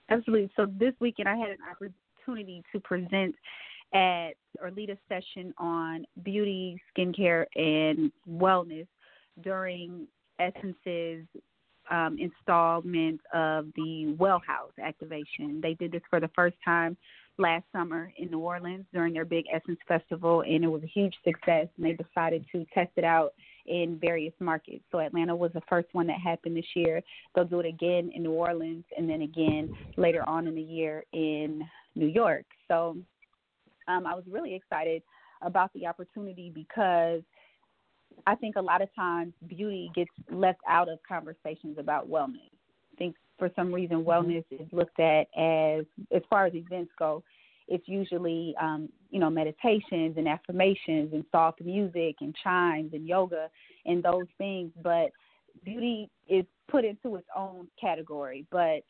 Absolutely. 0.09 0.49
So 0.55 0.65
this 0.79 0.93
weekend 0.99 1.29
I 1.29 1.35
had 1.35 1.49
an 1.49 1.57
opportunity 2.27 2.63
to 2.71 2.79
present 2.79 3.35
at 3.93 4.31
or 4.61 4.71
lead 4.71 4.89
a 4.89 4.97
session 5.07 5.53
on 5.57 6.05
beauty, 6.23 6.79
skincare, 6.97 7.45
and 7.55 8.11
wellness 8.29 8.87
during 9.43 10.07
Essence's 10.39 11.25
um, 11.89 12.17
installment 12.19 13.21
of 13.33 13.67
the 13.75 14.15
Well 14.19 14.41
House 14.45 14.73
activation. 14.83 15.61
They 15.61 15.73
did 15.75 15.91
this 15.91 16.01
for 16.09 16.19
the 16.19 16.29
first 16.35 16.57
time 16.65 16.97
last 17.37 17.63
summer 17.71 18.11
in 18.17 18.31
New 18.31 18.39
Orleans 18.39 18.85
during 18.93 19.13
their 19.13 19.23
big 19.23 19.45
Essence 19.53 19.79
Festival, 19.87 20.41
and 20.41 20.63
it 20.63 20.67
was 20.67 20.83
a 20.83 20.87
huge 20.87 21.13
success. 21.23 21.67
And 21.77 21.85
they 21.85 21.93
decided 21.93 22.45
to 22.51 22.65
test 22.73 22.91
it 22.97 23.03
out 23.03 23.33
in 23.67 23.99
various 24.01 24.33
markets. 24.39 24.83
So 24.91 24.99
Atlanta 24.99 25.35
was 25.35 25.51
the 25.53 25.61
first 25.69 25.87
one 25.91 26.07
that 26.07 26.19
happened 26.19 26.57
this 26.57 26.65
year. 26.75 27.01
They'll 27.35 27.45
do 27.45 27.59
it 27.59 27.65
again 27.65 28.11
in 28.13 28.23
New 28.23 28.31
Orleans, 28.31 28.85
and 28.97 29.09
then 29.09 29.21
again 29.21 29.71
later 29.97 30.27
on 30.27 30.47
in 30.47 30.55
the 30.55 30.61
year 30.61 31.03
in 31.13 31.63
New 31.97 32.07
York. 32.07 32.45
So 32.67 32.97
um, 33.87 34.05
I 34.05 34.13
was 34.13 34.23
really 34.29 34.55
excited 34.55 35.01
about 35.41 35.71
the 35.73 35.85
opportunity 35.87 36.51
because 36.53 37.21
I 38.25 38.35
think 38.35 38.55
a 38.55 38.61
lot 38.61 38.81
of 38.81 38.93
times 38.95 39.33
beauty 39.47 39.91
gets 39.95 40.09
left 40.31 40.59
out 40.67 40.89
of 40.89 40.99
conversations 41.07 41.77
about 41.77 42.09
wellness. 42.09 42.51
I 42.93 42.97
think 42.97 43.15
for 43.37 43.49
some 43.55 43.73
reason 43.73 44.03
mm-hmm. 44.03 44.09
wellness 44.09 44.45
is 44.51 44.67
looked 44.71 44.99
at 44.99 45.27
as, 45.37 45.85
as 46.11 46.21
far 46.29 46.45
as 46.45 46.55
events 46.55 46.91
go, 46.97 47.23
it's 47.67 47.87
usually 47.87 48.55
um, 48.61 48.89
you 49.09 49.19
know 49.19 49.29
meditations 49.29 50.15
and 50.17 50.27
affirmations 50.27 51.11
and 51.13 51.25
soft 51.31 51.61
music 51.61 52.15
and 52.21 52.33
chimes 52.41 52.93
and 52.93 53.05
yoga 53.05 53.49
and 53.85 54.01
those 54.01 54.25
things. 54.37 54.71
But 54.81 55.11
beauty 55.65 56.09
is 56.27 56.45
put 56.69 56.85
into 56.85 57.15
its 57.15 57.27
own 57.35 57.67
category. 57.79 58.45
But 58.51 58.83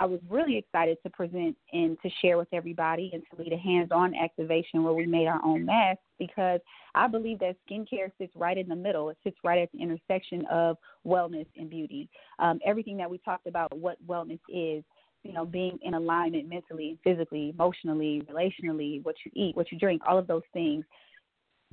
I 0.00 0.06
was 0.06 0.20
really 0.28 0.56
excited 0.56 0.98
to 1.02 1.10
present 1.10 1.56
and 1.72 1.96
to 2.02 2.10
share 2.22 2.38
with 2.38 2.48
everybody 2.52 3.10
and 3.12 3.22
to 3.30 3.42
lead 3.42 3.52
a 3.52 3.56
hands 3.56 3.88
on 3.90 4.14
activation 4.14 4.84
where 4.84 4.92
we 4.92 5.06
made 5.06 5.26
our 5.26 5.40
own 5.44 5.66
masks 5.66 6.02
because 6.18 6.60
I 6.94 7.08
believe 7.08 7.40
that 7.40 7.56
skincare 7.68 8.12
sits 8.16 8.32
right 8.36 8.56
in 8.56 8.68
the 8.68 8.76
middle. 8.76 9.10
It 9.10 9.18
sits 9.24 9.36
right 9.42 9.60
at 9.60 9.72
the 9.72 9.82
intersection 9.82 10.46
of 10.46 10.76
wellness 11.04 11.46
and 11.56 11.68
beauty. 11.68 12.08
Um, 12.38 12.60
everything 12.64 12.96
that 12.98 13.10
we 13.10 13.18
talked 13.18 13.48
about, 13.48 13.76
what 13.76 13.96
wellness 14.06 14.40
is, 14.48 14.84
you 15.24 15.32
know, 15.32 15.44
being 15.44 15.78
in 15.82 15.94
alignment 15.94 16.48
mentally, 16.48 16.96
physically, 17.02 17.50
emotionally, 17.50 18.22
relationally, 18.30 19.04
what 19.04 19.16
you 19.24 19.32
eat, 19.34 19.56
what 19.56 19.72
you 19.72 19.78
drink, 19.78 20.02
all 20.06 20.18
of 20.18 20.28
those 20.28 20.42
things. 20.52 20.84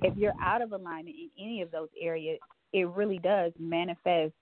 If 0.01 0.17
you're 0.17 0.33
out 0.41 0.63
of 0.63 0.71
alignment 0.71 1.15
in 1.15 1.29
any 1.39 1.61
of 1.61 1.69
those 1.71 1.89
areas, 2.01 2.39
it 2.73 2.88
really 2.89 3.19
does 3.19 3.53
manifest, 3.59 4.33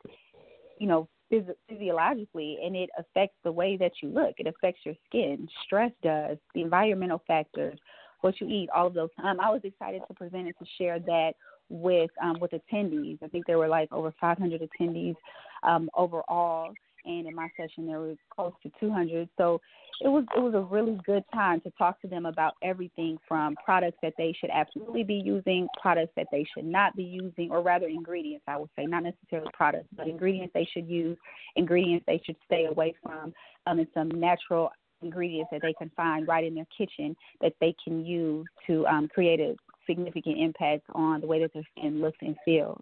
you 0.79 0.87
know, 0.87 1.07
phys- 1.31 1.55
physiologically 1.67 2.57
and 2.63 2.75
it 2.75 2.89
affects 2.97 3.37
the 3.43 3.51
way 3.51 3.77
that 3.77 3.91
you 4.01 4.09
look. 4.09 4.35
It 4.37 4.47
affects 4.47 4.81
your 4.85 4.95
skin. 5.07 5.47
Stress 5.65 5.91
does, 6.01 6.37
the 6.53 6.61
environmental 6.61 7.21
factors, 7.27 7.79
what 8.21 8.39
you 8.39 8.47
eat, 8.47 8.69
all 8.69 8.87
of 8.87 8.93
those. 8.93 9.09
Um, 9.23 9.39
I 9.39 9.49
was 9.49 9.61
excited 9.63 10.01
to 10.07 10.13
present 10.13 10.47
and 10.47 10.57
to 10.57 10.65
share 10.77 10.99
that 10.99 11.33
with 11.69 12.11
um, 12.21 12.39
with 12.39 12.51
attendees. 12.51 13.17
I 13.23 13.27
think 13.27 13.45
there 13.45 13.57
were 13.57 13.67
like 13.67 13.91
over 13.91 14.13
500 14.19 14.61
attendees 14.61 15.15
um, 15.63 15.89
overall, 15.95 16.73
and 17.05 17.27
in 17.27 17.35
my 17.35 17.49
session 17.57 17.85
there 17.85 17.99
was 17.99 18.17
close 18.29 18.53
to 18.63 18.71
200. 18.79 19.29
So 19.37 19.59
it 20.01 20.07
was 20.07 20.25
it 20.35 20.39
was 20.39 20.53
a 20.53 20.61
really 20.61 20.99
good 21.05 21.23
time 21.33 21.61
to 21.61 21.71
talk 21.71 22.01
to 22.01 22.07
them 22.07 22.25
about 22.25 22.53
everything 22.61 23.17
from 23.27 23.55
products 23.63 23.97
that 24.01 24.13
they 24.17 24.35
should 24.39 24.49
absolutely 24.51 25.03
be 25.03 25.21
using, 25.23 25.67
products 25.81 26.13
that 26.15 26.27
they 26.31 26.45
should 26.53 26.65
not 26.65 26.95
be 26.95 27.03
using, 27.03 27.51
or 27.51 27.61
rather 27.61 27.87
ingredients. 27.87 28.43
I 28.47 28.57
would 28.57 28.69
say 28.77 28.85
not 28.85 29.03
necessarily 29.03 29.49
products, 29.53 29.87
but 29.95 30.07
ingredients 30.07 30.53
they 30.53 30.67
should 30.73 30.87
use, 30.87 31.17
ingredients 31.55 32.05
they 32.07 32.21
should 32.25 32.37
stay 32.45 32.65
away 32.65 32.95
from, 33.01 33.33
um, 33.67 33.79
and 33.79 33.87
some 33.93 34.09
natural 34.09 34.71
ingredients 35.01 35.49
that 35.51 35.61
they 35.61 35.73
can 35.73 35.91
find 35.95 36.27
right 36.27 36.45
in 36.45 36.55
their 36.55 36.67
kitchen 36.75 37.15
that 37.41 37.53
they 37.59 37.75
can 37.83 38.05
use 38.05 38.47
to 38.65 38.85
um, 38.87 39.07
create 39.13 39.39
a 39.39 39.55
significant 39.85 40.39
impact 40.39 40.83
on 40.95 41.21
the 41.21 41.27
way 41.27 41.41
that 41.41 41.53
their 41.53 41.67
skin 41.77 42.01
looks 42.01 42.17
and 42.21 42.35
feels. 42.45 42.81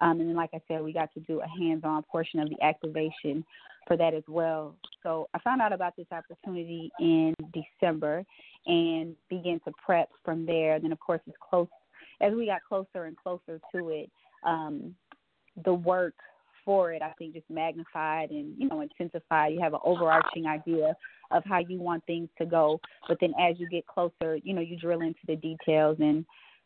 Um, 0.00 0.20
and 0.20 0.28
then, 0.28 0.36
like 0.36 0.50
I 0.54 0.60
said, 0.68 0.82
we 0.82 0.92
got 0.92 1.12
to 1.14 1.20
do 1.20 1.40
a 1.40 1.48
hands-on 1.48 2.02
portion 2.04 2.40
of 2.40 2.48
the 2.48 2.62
activation 2.62 3.44
for 3.86 3.96
that 3.96 4.14
as 4.14 4.22
well. 4.28 4.76
So 5.02 5.28
I 5.34 5.38
found 5.40 5.60
out 5.60 5.72
about 5.72 5.96
this 5.96 6.06
opportunity 6.12 6.90
in 7.00 7.34
December 7.52 8.24
and 8.66 9.16
began 9.28 9.60
to 9.60 9.72
prep 9.84 10.08
from 10.24 10.46
there. 10.46 10.74
And 10.74 10.84
then, 10.84 10.92
of 10.92 11.00
course, 11.00 11.20
it's 11.26 11.36
close 11.48 11.68
as 12.20 12.32
we 12.34 12.46
got 12.46 12.60
closer 12.68 13.04
and 13.04 13.16
closer 13.16 13.60
to 13.74 13.88
it. 13.88 14.10
Um, 14.44 14.94
the 15.64 15.72
work 15.72 16.14
for 16.64 16.92
it, 16.92 17.02
I 17.02 17.12
think, 17.18 17.34
just 17.34 17.48
magnified 17.48 18.30
and 18.30 18.54
you 18.58 18.68
know 18.68 18.82
intensified. 18.82 19.54
You 19.54 19.60
have 19.62 19.74
an 19.74 19.80
overarching 19.84 20.46
idea 20.46 20.94
of 21.30 21.42
how 21.44 21.58
you 21.58 21.80
want 21.80 22.04
things 22.06 22.28
to 22.38 22.46
go, 22.46 22.78
but 23.08 23.18
then 23.20 23.32
as 23.40 23.58
you 23.58 23.68
get 23.68 23.86
closer, 23.86 24.36
you 24.36 24.54
know, 24.54 24.60
you 24.60 24.76
drill 24.76 25.00
into 25.00 25.18
the 25.26 25.36
details 25.36 25.96
and 26.00 26.24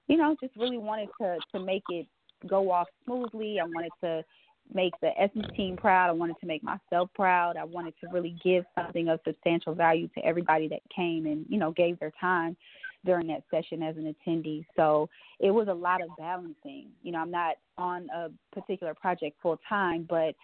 you 0.08 0.16
know, 0.16 0.36
just 0.42 0.56
really 0.56 0.78
wanted 0.78 1.08
to 1.20 1.38
to 1.52 1.64
make 1.64 1.84
it 1.88 2.06
go 2.46 2.70
off 2.70 2.88
smoothly. 3.04 3.58
I 3.60 3.64
wanted 3.64 3.92
to 4.02 4.24
make 4.72 4.92
the 5.00 5.10
Essence 5.20 5.46
team 5.56 5.76
proud. 5.76 6.08
I 6.08 6.12
wanted 6.12 6.36
to 6.40 6.46
make 6.46 6.62
myself 6.62 7.10
proud. 7.14 7.56
I 7.56 7.64
wanted 7.64 7.94
to 8.00 8.08
really 8.10 8.36
give 8.42 8.64
something 8.74 9.08
of 9.08 9.20
substantial 9.26 9.74
value 9.74 10.08
to 10.16 10.24
everybody 10.24 10.68
that 10.68 10.80
came 10.94 11.26
and, 11.26 11.44
you 11.48 11.58
know, 11.58 11.72
gave 11.72 11.98
their 12.00 12.12
time 12.20 12.56
during 13.04 13.26
that 13.26 13.42
session 13.50 13.82
as 13.82 13.96
an 13.96 14.14
attendee. 14.14 14.64
So 14.76 15.08
it 15.40 15.50
was 15.50 15.68
a 15.68 15.74
lot 15.74 16.02
of 16.02 16.08
balancing. 16.18 16.88
You 17.02 17.12
know, 17.12 17.18
I'm 17.18 17.30
not 17.30 17.56
on 17.76 18.08
a 18.14 18.30
particular 18.52 18.94
project 18.94 19.36
full 19.42 19.58
time, 19.68 20.06
but 20.08 20.34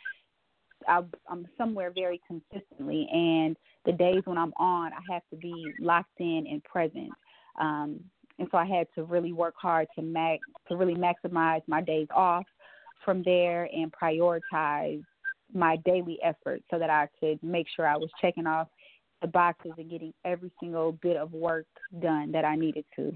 I'm 0.87 1.47
somewhere 1.57 1.91
very 1.91 2.21
consistently. 2.27 3.09
And 3.13 3.57
the 3.85 3.93
days 3.93 4.23
when 4.25 4.39
I'm 4.39 4.53
on, 4.59 4.93
I 4.93 5.13
have 5.13 5.23
to 5.31 5.37
be 5.37 5.73
locked 5.81 6.21
in 6.21 6.47
and 6.51 6.63
present. 6.65 7.11
Um, 7.61 8.01
and 8.39 8.49
so 8.51 8.59
I 8.59 8.65
had 8.65 8.87
to 8.95 9.05
really 9.05 9.33
work 9.33 9.55
hard 9.57 9.89
to 9.97 10.03
max 10.03 10.43
to 10.69 10.77
really 10.77 10.95
maximize 10.95 11.63
my 11.67 11.81
days 11.81 12.09
off 12.15 12.45
from 13.05 13.23
there 13.25 13.69
and 13.73 13.93
prioritize 13.93 15.03
my 15.55 15.77
daily 15.85 16.19
effort 16.23 16.63
so 16.71 16.79
that 16.79 16.91
I 16.91 17.09
could 17.19 17.43
make 17.43 17.67
sure 17.75 17.87
I 17.87 17.97
was 17.97 18.11
checking 18.21 18.47
off 18.47 18.69
the 19.23 19.29
boxes 19.29 19.73
and 19.79 19.91
getting 19.91 20.13
every 20.25 20.51
single 20.61 20.93
bit 20.93 21.17
of 21.17 21.33
work 21.33 21.67
done 22.01 22.31
that 22.33 22.45
I 22.45 22.55
needed 22.55 22.85
to. 22.97 23.13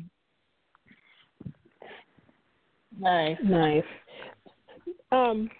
Nice, 2.98 3.36
nice. 3.44 3.84
Um, 5.12 5.50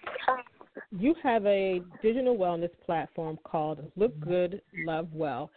you 0.91 1.15
have 1.23 1.45
a 1.45 1.81
digital 2.01 2.35
wellness 2.35 2.71
platform 2.85 3.37
called 3.43 3.91
Look 3.95 4.19
Good, 4.19 4.61
Love 4.85 5.07
Well. 5.13 5.49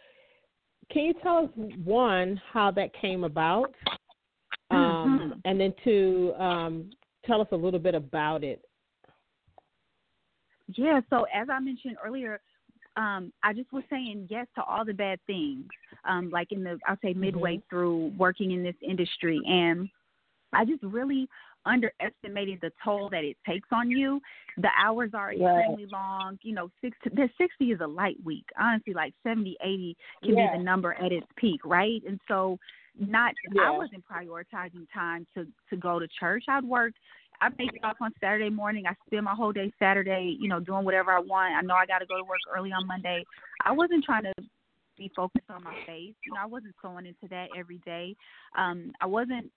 Can 0.91 1.03
you 1.03 1.13
tell 1.21 1.37
us 1.37 1.49
one 1.83 2.39
how 2.51 2.71
that 2.71 2.91
came 2.99 3.23
about. 3.23 3.73
And 5.45 5.59
then 5.59 5.73
to 5.83 6.33
um, 6.37 6.89
tell 7.25 7.41
us 7.41 7.47
a 7.51 7.55
little 7.55 7.79
bit 7.79 7.95
about 7.95 8.43
it. 8.43 8.63
Yeah. 10.75 11.01
So 11.09 11.25
as 11.33 11.47
I 11.49 11.59
mentioned 11.59 11.97
earlier, 12.05 12.41
um, 12.97 13.31
I 13.43 13.53
just 13.53 13.71
was 13.71 13.83
saying 13.89 14.27
yes 14.29 14.47
to 14.55 14.63
all 14.63 14.83
the 14.83 14.93
bad 14.93 15.19
things. 15.27 15.65
Um, 16.03 16.29
like 16.31 16.51
in 16.51 16.63
the, 16.63 16.79
I'll 16.87 16.97
say 17.03 17.13
midway 17.13 17.57
mm-hmm. 17.57 17.69
through 17.69 18.13
working 18.17 18.51
in 18.51 18.63
this 18.63 18.75
industry, 18.81 19.39
and 19.45 19.87
I 20.53 20.65
just 20.65 20.81
really 20.83 21.29
underestimated 21.65 22.59
the 22.61 22.71
toll 22.83 23.09
that 23.11 23.23
it 23.23 23.37
takes 23.45 23.67
on 23.71 23.91
you. 23.91 24.19
The 24.57 24.69
hours 24.81 25.11
are 25.13 25.31
extremely 25.31 25.85
long. 25.91 26.39
You 26.41 26.55
know, 26.55 26.71
six 26.81 26.97
the 27.03 27.29
sixty 27.37 27.65
is 27.65 27.81
a 27.81 27.87
light 27.87 28.17
week. 28.23 28.45
Honestly, 28.59 28.93
like 28.93 29.13
70, 29.23 29.57
80 29.61 29.97
can 30.23 30.37
yeah. 30.37 30.51
be 30.51 30.57
the 30.57 30.63
number 30.63 30.93
at 30.93 31.11
its 31.11 31.27
peak, 31.35 31.61
right? 31.63 32.01
And 32.07 32.19
so, 32.27 32.57
not 32.99 33.33
yeah. 33.53 33.63
I 33.63 33.71
wasn't 33.71 34.03
prioritizing 34.05 34.87
time 34.93 35.25
to 35.35 35.45
to 35.69 35.77
go 35.77 35.99
to 35.99 36.07
church. 36.19 36.45
I'd 36.47 36.63
work 36.63 36.93
I 37.41 37.49
make 37.57 37.73
it 37.73 37.83
off 37.83 37.97
on 38.01 38.11
Saturday 38.19 38.49
morning. 38.49 38.85
I 38.87 38.93
spend 39.05 39.25
my 39.25 39.35
whole 39.35 39.51
day 39.51 39.71
Saturday, 39.79 40.35
you 40.39 40.47
know, 40.47 40.59
doing 40.59 40.85
whatever 40.85 41.11
I 41.11 41.19
want. 41.19 41.53
I 41.53 41.61
know 41.61 41.75
I 41.75 41.85
got 41.85 41.99
to 41.99 42.05
go 42.05 42.17
to 42.17 42.23
work 42.23 42.39
early 42.55 42.71
on 42.71 42.87
Monday. 42.87 43.23
I 43.63 43.71
wasn't 43.71 44.03
trying 44.03 44.23
to 44.23 44.33
be 44.97 45.11
focused 45.15 45.49
on 45.49 45.63
my 45.63 45.75
faith. 45.85 46.15
You 46.25 46.33
know, 46.33 46.41
I 46.41 46.45
wasn't 46.45 46.73
sewing 46.81 47.05
into 47.05 47.27
that 47.29 47.49
every 47.57 47.77
day. 47.85 48.15
Um, 48.57 48.91
I 49.01 49.05
wasn't 49.05 49.51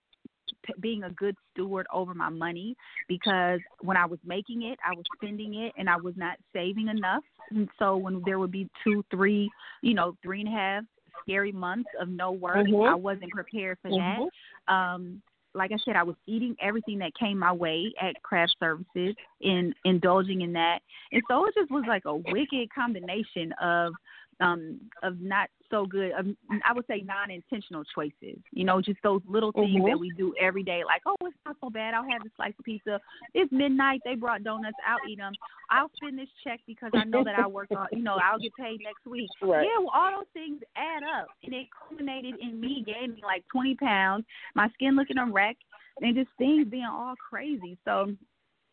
p- 0.67 0.75
being 0.81 1.05
a 1.05 1.11
good 1.11 1.35
steward 1.53 1.87
over 1.93 2.13
my 2.13 2.29
money 2.29 2.77
because 3.09 3.61
when 3.81 3.97
I 3.97 4.05
was 4.05 4.19
making 4.25 4.63
it, 4.63 4.79
I 4.87 4.95
was 4.95 5.05
spending 5.17 5.55
it 5.55 5.73
and 5.79 5.89
I 5.89 5.97
was 5.97 6.15
not 6.17 6.37
saving 6.53 6.89
enough. 6.89 7.25
And 7.51 7.69
so 7.79 7.97
when 7.97 8.23
there 8.27 8.39
would 8.39 8.53
be 8.53 8.69
two, 8.85 9.03
three, 9.11 9.51
you 9.83 9.95
know, 9.95 10.17
three 10.23 10.41
and 10.41 10.49
a 10.49 10.53
half 10.53 10.85
scary 11.23 11.53
months 11.53 11.89
of 12.01 12.09
no 12.09 12.33
work, 12.33 12.67
mm-hmm. 12.67 12.89
I 12.89 12.95
wasn't 12.95 13.31
prepared 13.31 13.79
for 13.83 13.91
mm-hmm. 13.91 14.25
that. 14.69 14.73
Um, 14.73 15.23
like 15.55 15.73
I 15.73 15.77
said, 15.85 15.97
I 15.97 16.03
was 16.03 16.17
eating 16.27 16.55
everything 16.61 16.99
that 16.99 17.13
came 17.19 17.39
my 17.39 17.53
way 17.53 17.93
at 18.01 18.23
craft 18.23 18.55
services 18.61 19.17
and 19.43 19.75
indulging 19.85 20.43
in 20.43 20.53
that. 20.53 20.79
And 21.13 21.23
so 21.29 21.45
it 21.47 21.55
just 21.55 21.71
was 21.71 21.85
like 21.89 22.05
a 22.05 22.15
wicked 22.15 22.73
combination 22.75 23.53
of 23.61 23.93
um 24.41 24.81
of 25.03 25.21
not 25.21 25.51
so 25.71 25.87
good 25.87 26.13
um, 26.19 26.37
I 26.65 26.73
would 26.73 26.87
say 26.87 27.03
non 27.05 27.31
intentional 27.31 27.83
choices. 27.95 28.39
You 28.53 28.65
know, 28.65 28.81
just 28.81 28.99
those 29.03 29.23
little 29.29 29.53
things 29.53 29.77
mm-hmm. 29.77 29.87
that 29.87 29.99
we 29.99 30.11
do 30.17 30.35
every 30.41 30.63
day 30.63 30.83
like, 30.85 31.03
Oh, 31.07 31.17
it's 31.23 31.37
not 31.47 31.57
so 31.61 31.71
bad, 31.71 31.95
I'll 31.95 32.09
have 32.09 32.23
a 32.23 32.31
slice 32.37 32.55
of 32.59 32.65
pizza. 32.65 33.01
It's 33.35 33.51
midnight, 33.53 34.01
they 34.05 34.15
brought 34.15 34.45
donuts, 34.45 34.77
I'll 34.87 35.09
eat 35.09 35.19
them. 35.19 35.33
I'll 35.71 35.91
send 36.03 36.19
this 36.19 36.29
check 36.45 36.61
because 36.67 36.91
I 36.95 37.05
know 37.05 37.25
that 37.25 37.39
I 37.39 37.47
work 37.47 37.71
on 37.71 37.87
you 37.93 38.03
know, 38.03 38.19
I'll 38.23 38.39
get 38.39 38.53
paid 38.59 38.81
next 38.83 39.07
week. 39.07 39.31
Right. 39.43 39.65
Yeah, 39.65 39.79
well 39.79 39.91
all 39.95 40.11
those 40.19 40.33
things 40.33 40.61
add 40.77 41.03
up 41.03 41.27
and 41.43 41.55
it 41.55 41.67
culminated 41.89 42.35
in 42.41 42.61
me 42.61 42.85
gaining 42.87 43.21
like 43.23 43.45
twenty 43.51 43.75
pounds, 43.75 44.25
my 44.55 44.69
skin 44.75 44.97
looking 44.97 45.19
a 45.19 45.27
wreck 45.27 45.57
and 46.01 46.15
just 46.15 46.29
things 46.39 46.69
being 46.69 46.85
all 46.85 47.15
crazy. 47.17 47.79
So 47.85 48.15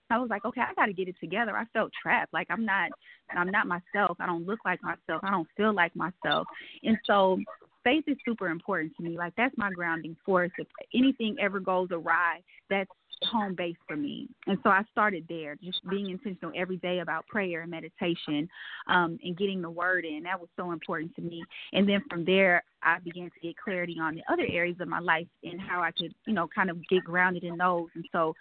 I 0.09 0.17
was 0.17 0.29
like, 0.29 0.45
okay, 0.45 0.61
I 0.61 0.73
got 0.73 0.87
to 0.87 0.93
get 0.93 1.07
it 1.07 1.15
together. 1.19 1.55
I 1.55 1.65
felt 1.73 1.91
trapped. 2.01 2.33
Like 2.33 2.47
I'm 2.49 2.65
not, 2.65 2.91
I'm 3.35 3.51
not 3.51 3.67
myself. 3.67 4.17
I 4.19 4.25
don't 4.25 4.45
look 4.45 4.59
like 4.65 4.81
myself. 4.83 5.21
I 5.23 5.31
don't 5.31 5.47
feel 5.57 5.73
like 5.73 5.95
myself. 5.95 6.47
And 6.83 6.97
so 7.05 7.39
faith 7.83 8.03
is 8.07 8.17
super 8.25 8.49
important 8.49 8.95
to 8.97 9.03
me. 9.03 9.17
Like 9.17 9.33
that's 9.37 9.57
my 9.57 9.71
grounding 9.71 10.15
force. 10.25 10.51
If 10.57 10.67
anything 10.93 11.35
ever 11.39 11.59
goes 11.59 11.89
awry, 11.91 12.41
that's 12.69 12.89
home 13.23 13.55
base 13.55 13.75
for 13.87 13.95
me. 13.95 14.27
And 14.45 14.57
so 14.63 14.69
I 14.69 14.83
started 14.91 15.25
there, 15.27 15.55
just 15.63 15.79
being 15.89 16.09
intentional 16.09 16.51
every 16.55 16.77
day 16.77 16.99
about 16.99 17.25
prayer 17.27 17.61
and 17.61 17.71
meditation, 17.71 18.47
um, 18.87 19.17
and 19.23 19.37
getting 19.37 19.61
the 19.61 19.69
word 19.69 20.05
in. 20.05 20.23
That 20.23 20.39
was 20.39 20.49
so 20.55 20.71
important 20.71 21.15
to 21.15 21.21
me. 21.21 21.43
And 21.73 21.87
then 21.87 22.03
from 22.09 22.25
there, 22.25 22.63
I 22.83 22.99
began 22.99 23.25
to 23.25 23.39
get 23.41 23.57
clarity 23.57 23.97
on 23.99 24.15
the 24.15 24.23
other 24.31 24.45
areas 24.49 24.77
of 24.79 24.87
my 24.87 24.99
life 24.99 25.27
and 25.43 25.59
how 25.59 25.81
I 25.81 25.91
could, 25.91 26.13
you 26.25 26.33
know, 26.33 26.47
kind 26.53 26.69
of 26.69 26.77
get 26.89 27.03
grounded 27.03 27.43
in 27.43 27.57
those. 27.57 27.87
And 27.95 28.05
so 28.11 28.33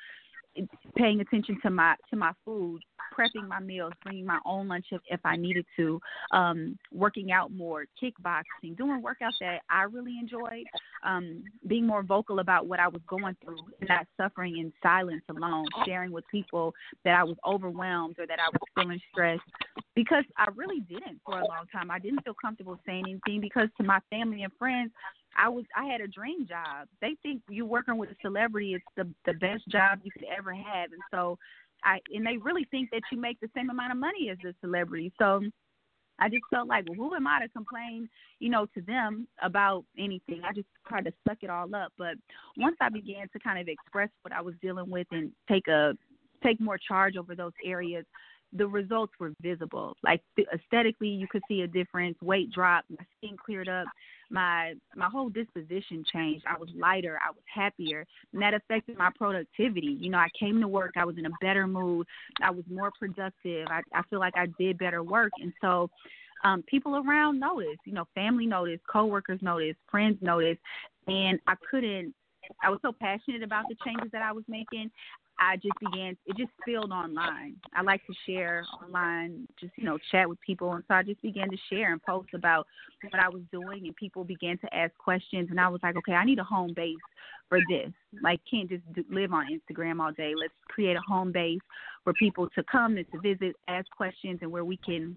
paying 0.96 1.20
attention 1.20 1.58
to 1.62 1.70
my 1.70 1.94
to 2.10 2.16
my 2.16 2.32
food, 2.44 2.80
prepping 3.16 3.46
my 3.48 3.60
meals, 3.60 3.92
bringing 4.02 4.26
my 4.26 4.38
own 4.44 4.68
lunch 4.68 4.86
if, 4.90 5.00
if 5.08 5.20
I 5.24 5.36
needed 5.36 5.64
to, 5.76 6.00
um, 6.32 6.78
working 6.92 7.32
out 7.32 7.52
more, 7.52 7.86
kickboxing, 8.02 8.76
doing 8.76 9.02
workouts 9.02 9.38
that 9.40 9.60
I 9.70 9.82
really 9.82 10.18
enjoyed, 10.18 10.64
um, 11.04 11.44
being 11.66 11.86
more 11.86 12.02
vocal 12.02 12.40
about 12.40 12.66
what 12.66 12.80
I 12.80 12.88
was 12.88 13.02
going 13.08 13.36
through, 13.44 13.58
not 13.88 14.06
suffering 14.16 14.58
in 14.58 14.72
silence 14.82 15.22
alone, 15.28 15.66
sharing 15.84 16.12
with 16.12 16.24
people 16.30 16.74
that 17.04 17.14
I 17.14 17.24
was 17.24 17.36
overwhelmed 17.46 18.18
or 18.18 18.26
that 18.26 18.38
I 18.38 18.48
was 18.52 18.60
feeling 18.74 19.00
stressed, 19.12 19.42
because 19.94 20.24
I 20.36 20.46
really 20.54 20.80
didn't 20.80 21.20
for 21.24 21.38
a 21.38 21.46
long 21.46 21.66
time. 21.72 21.90
I 21.90 21.98
didn't 21.98 22.24
feel 22.24 22.36
comfortable 22.40 22.78
saying 22.86 23.04
anything 23.08 23.40
because 23.40 23.68
to 23.78 23.84
my 23.84 24.00
family 24.10 24.42
and 24.42 24.52
friends, 24.58 24.90
I 25.36 25.48
was 25.48 25.64
I 25.76 25.86
had 25.86 26.00
a 26.00 26.08
dream 26.08 26.46
job. 26.46 26.88
They 27.00 27.16
think 27.22 27.42
you 27.48 27.66
working 27.66 27.98
with 27.98 28.10
a 28.10 28.16
celebrity 28.22 28.74
is 28.74 28.82
the 28.96 29.08
the 29.24 29.34
best 29.34 29.68
job 29.68 30.00
you 30.02 30.10
could 30.10 30.26
ever 30.36 30.52
have, 30.54 30.92
and 30.92 31.02
so 31.10 31.38
I 31.84 32.00
and 32.12 32.26
they 32.26 32.36
really 32.38 32.66
think 32.70 32.90
that 32.90 33.02
you 33.12 33.20
make 33.20 33.38
the 33.40 33.50
same 33.54 33.70
amount 33.70 33.92
of 33.92 33.98
money 33.98 34.30
as 34.30 34.38
a 34.44 34.54
celebrity. 34.60 35.12
So 35.18 35.42
I 36.18 36.28
just 36.28 36.44
felt 36.50 36.68
like, 36.68 36.86
well, 36.88 36.96
who 36.96 37.14
am 37.14 37.26
I 37.26 37.40
to 37.40 37.48
complain, 37.50 38.08
you 38.38 38.48
know, 38.48 38.66
to 38.74 38.80
them 38.80 39.28
about 39.42 39.84
anything? 39.98 40.42
I 40.48 40.52
just 40.52 40.68
tried 40.88 41.04
to 41.04 41.12
suck 41.28 41.38
it 41.42 41.50
all 41.50 41.74
up. 41.74 41.92
But 41.98 42.14
once 42.56 42.76
I 42.80 42.88
began 42.88 43.28
to 43.28 43.38
kind 43.38 43.60
of 43.60 43.68
express 43.68 44.08
what 44.22 44.32
I 44.32 44.40
was 44.40 44.54
dealing 44.62 44.90
with 44.90 45.06
and 45.10 45.30
take 45.48 45.68
a 45.68 45.92
take 46.42 46.60
more 46.60 46.78
charge 46.78 47.16
over 47.16 47.34
those 47.34 47.52
areas, 47.64 48.04
the 48.52 48.66
results 48.66 49.12
were 49.18 49.32
visible. 49.40 49.96
Like 50.02 50.22
aesthetically, 50.54 51.08
you 51.08 51.26
could 51.28 51.42
see 51.48 51.62
a 51.62 51.66
difference. 51.66 52.16
Weight 52.22 52.50
dropped, 52.52 52.90
my 52.90 53.04
skin 53.18 53.36
cleared 53.36 53.68
up, 53.68 53.86
my 54.30 54.74
my 54.94 55.08
whole 55.08 55.28
disposition 55.28 56.04
changed. 56.12 56.44
I 56.48 56.58
was 56.58 56.68
lighter, 56.78 57.18
I 57.24 57.30
was 57.30 57.42
happier, 57.52 58.06
and 58.32 58.42
that 58.42 58.54
affected 58.54 58.96
my 58.98 59.10
productivity. 59.16 59.96
You 60.00 60.10
know, 60.10 60.18
I 60.18 60.28
came 60.38 60.60
to 60.60 60.68
work, 60.68 60.92
I 60.96 61.04
was 61.04 61.18
in 61.18 61.26
a 61.26 61.30
better 61.40 61.66
mood, 61.66 62.06
I 62.42 62.50
was 62.50 62.64
more 62.70 62.92
productive. 62.98 63.66
I, 63.68 63.80
I 63.92 64.02
feel 64.08 64.20
like 64.20 64.34
I 64.36 64.46
did 64.58 64.78
better 64.78 65.02
work, 65.02 65.32
and 65.40 65.52
so 65.60 65.90
um, 66.44 66.62
people 66.62 66.96
around 66.96 67.40
noticed. 67.40 67.80
You 67.84 67.94
know, 67.94 68.06
family 68.14 68.46
noticed, 68.46 68.82
coworkers 68.90 69.40
noticed, 69.42 69.78
friends 69.90 70.18
noticed, 70.20 70.60
and 71.06 71.38
I 71.46 71.54
couldn't. 71.70 72.14
I 72.62 72.70
was 72.70 72.78
so 72.80 72.92
passionate 72.92 73.42
about 73.42 73.64
the 73.68 73.76
changes 73.84 74.08
that 74.12 74.22
I 74.22 74.32
was 74.32 74.44
making. 74.46 74.90
I 75.38 75.56
just 75.56 75.78
began. 75.80 76.16
It 76.26 76.36
just 76.36 76.50
spilled 76.62 76.92
online. 76.92 77.56
I 77.74 77.82
like 77.82 78.00
to 78.06 78.14
share 78.26 78.64
online, 78.82 79.46
just 79.60 79.72
you 79.76 79.84
know, 79.84 79.98
chat 80.10 80.28
with 80.28 80.40
people, 80.40 80.72
and 80.72 80.84
so 80.88 80.94
I 80.94 81.02
just 81.02 81.20
began 81.20 81.50
to 81.50 81.56
share 81.70 81.92
and 81.92 82.02
post 82.02 82.28
about 82.34 82.66
what 83.10 83.22
I 83.22 83.28
was 83.28 83.42
doing, 83.52 83.86
and 83.86 83.94
people 83.96 84.24
began 84.24 84.58
to 84.58 84.74
ask 84.74 84.96
questions, 84.96 85.48
and 85.50 85.60
I 85.60 85.68
was 85.68 85.80
like, 85.82 85.96
okay, 85.96 86.12
I 86.12 86.24
need 86.24 86.38
a 86.38 86.44
home 86.44 86.72
base 86.74 86.96
for 87.48 87.58
this. 87.68 87.92
Like, 88.22 88.40
can't 88.50 88.68
just 88.68 88.82
live 89.10 89.32
on 89.32 89.46
Instagram 89.52 90.00
all 90.00 90.12
day. 90.12 90.32
Let's 90.38 90.54
create 90.68 90.96
a 90.96 91.02
home 91.06 91.32
base 91.32 91.60
for 92.02 92.12
people 92.14 92.48
to 92.50 92.62
come 92.64 92.96
and 92.96 93.06
to 93.12 93.20
visit, 93.20 93.56
ask 93.68 93.88
questions, 93.90 94.38
and 94.42 94.50
where 94.50 94.64
we 94.64 94.78
can 94.78 95.16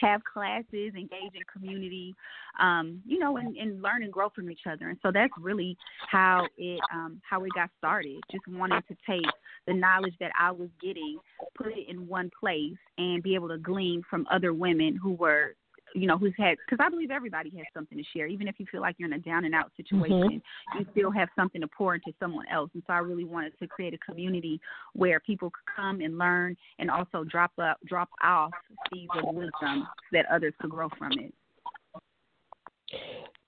have 0.00 0.22
classes, 0.24 0.94
engage 0.94 1.34
in 1.34 1.42
community, 1.52 2.14
um, 2.60 3.02
you 3.06 3.18
know, 3.18 3.36
and, 3.36 3.56
and 3.56 3.82
learn 3.82 4.02
and 4.02 4.12
grow 4.12 4.28
from 4.30 4.50
each 4.50 4.66
other. 4.70 4.88
And 4.88 4.98
so 5.02 5.10
that's 5.12 5.32
really 5.40 5.76
how 6.08 6.46
it 6.56 6.80
um, 6.92 7.20
how 7.28 7.44
it 7.44 7.52
got 7.54 7.70
started. 7.78 8.20
Just 8.30 8.46
wanting 8.48 8.82
to 8.88 8.96
take 9.08 9.30
the 9.66 9.74
knowledge 9.74 10.14
that 10.20 10.32
I 10.38 10.50
was 10.50 10.68
getting, 10.82 11.18
put 11.56 11.68
it 11.68 11.88
in 11.88 12.06
one 12.06 12.30
place, 12.38 12.76
and 12.98 13.22
be 13.22 13.34
able 13.34 13.48
to 13.48 13.58
glean 13.58 14.02
from 14.08 14.26
other 14.30 14.52
women 14.52 14.96
who 14.96 15.12
were 15.12 15.54
you 15.96 16.06
know, 16.06 16.18
who's 16.18 16.34
had, 16.38 16.58
because 16.64 16.84
I 16.84 16.90
believe 16.90 17.10
everybody 17.10 17.50
has 17.56 17.66
something 17.72 17.96
to 17.96 18.04
share. 18.14 18.26
Even 18.26 18.48
if 18.48 18.56
you 18.58 18.66
feel 18.70 18.82
like 18.82 18.96
you're 18.98 19.08
in 19.08 19.14
a 19.14 19.18
down 19.18 19.46
and 19.46 19.54
out 19.54 19.72
situation, 19.76 20.42
mm-hmm. 20.42 20.78
you 20.78 20.86
still 20.92 21.10
have 21.10 21.28
something 21.34 21.60
to 21.62 21.68
pour 21.68 21.94
into 21.94 22.12
someone 22.20 22.44
else. 22.52 22.70
And 22.74 22.82
so 22.86 22.92
I 22.92 22.98
really 22.98 23.24
wanted 23.24 23.58
to 23.58 23.66
create 23.66 23.94
a 23.94 23.98
community 23.98 24.60
where 24.92 25.20
people 25.20 25.50
could 25.50 25.74
come 25.74 26.00
and 26.00 26.18
learn 26.18 26.54
and 26.78 26.90
also 26.90 27.24
drop 27.24 27.52
up, 27.58 27.78
drop 27.86 28.10
off 28.22 28.50
seeds 28.92 29.10
of 29.16 29.34
wisdom 29.34 29.88
that 30.12 30.26
others 30.30 30.52
could 30.60 30.70
grow 30.70 30.88
from 30.98 31.12
it. 31.12 31.32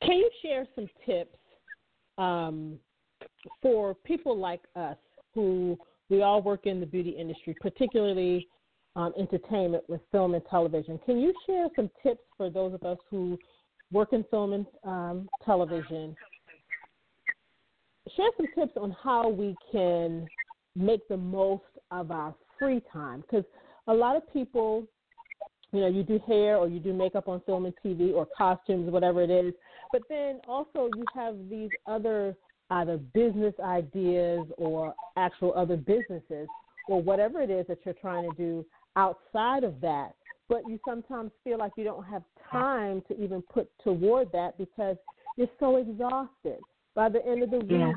Can 0.02 0.16
you 0.16 0.30
share 0.42 0.66
some 0.74 0.86
tips 1.04 1.36
um, 2.16 2.78
for 3.60 3.94
people 3.94 4.36
like 4.38 4.62
us 4.74 4.96
who 5.34 5.78
we 6.08 6.22
all 6.22 6.40
work 6.40 6.66
in 6.66 6.80
the 6.80 6.86
beauty 6.86 7.10
industry, 7.10 7.54
particularly 7.60 8.48
um, 8.98 9.14
entertainment 9.16 9.84
with 9.88 10.00
film 10.10 10.34
and 10.34 10.42
television. 10.50 10.98
Can 11.06 11.18
you 11.18 11.32
share 11.46 11.68
some 11.76 11.88
tips 12.02 12.22
for 12.36 12.50
those 12.50 12.74
of 12.74 12.82
us 12.82 12.98
who 13.08 13.38
work 13.92 14.12
in 14.12 14.24
film 14.24 14.52
and 14.52 14.66
um, 14.82 15.28
television? 15.44 16.16
Share 18.16 18.30
some 18.36 18.46
tips 18.56 18.76
on 18.76 18.96
how 19.02 19.28
we 19.28 19.54
can 19.70 20.26
make 20.74 21.06
the 21.06 21.16
most 21.16 21.62
of 21.92 22.10
our 22.10 22.34
free 22.58 22.82
time 22.92 23.20
because 23.20 23.44
a 23.86 23.94
lot 23.94 24.16
of 24.16 24.32
people 24.32 24.84
you 25.72 25.80
know, 25.80 25.86
you 25.86 26.02
do 26.02 26.18
hair 26.26 26.56
or 26.56 26.66
you 26.66 26.80
do 26.80 26.92
makeup 26.92 27.28
on 27.28 27.40
film 27.42 27.66
and 27.66 27.74
TV 27.84 28.12
or 28.12 28.26
costumes, 28.36 28.90
whatever 28.90 29.22
it 29.22 29.30
is. 29.30 29.52
But 29.92 30.02
then 30.08 30.40
also 30.48 30.88
you 30.96 31.04
have 31.14 31.36
these 31.48 31.70
other 31.86 32.34
either 32.70 32.96
business 32.96 33.54
ideas 33.62 34.46
or 34.56 34.94
actual 35.16 35.52
other 35.54 35.76
businesses 35.76 36.48
or 36.88 37.02
whatever 37.02 37.42
it 37.42 37.50
is 37.50 37.66
that 37.68 37.78
you're 37.84 37.94
trying 37.94 38.28
to 38.28 38.36
do 38.36 38.64
outside 38.96 39.64
of 39.64 39.80
that, 39.80 40.14
but 40.48 40.62
you 40.66 40.78
sometimes 40.86 41.30
feel 41.44 41.58
like 41.58 41.72
you 41.76 41.84
don't 41.84 42.04
have 42.04 42.22
time 42.50 43.02
to 43.08 43.22
even 43.22 43.42
put 43.42 43.68
toward 43.82 44.30
that 44.32 44.56
because 44.58 44.96
you're 45.36 45.48
so 45.60 45.76
exhausted. 45.76 46.58
By 46.94 47.08
the 47.08 47.24
end 47.24 47.42
of 47.42 47.50
the 47.50 47.58
week, 47.58 47.96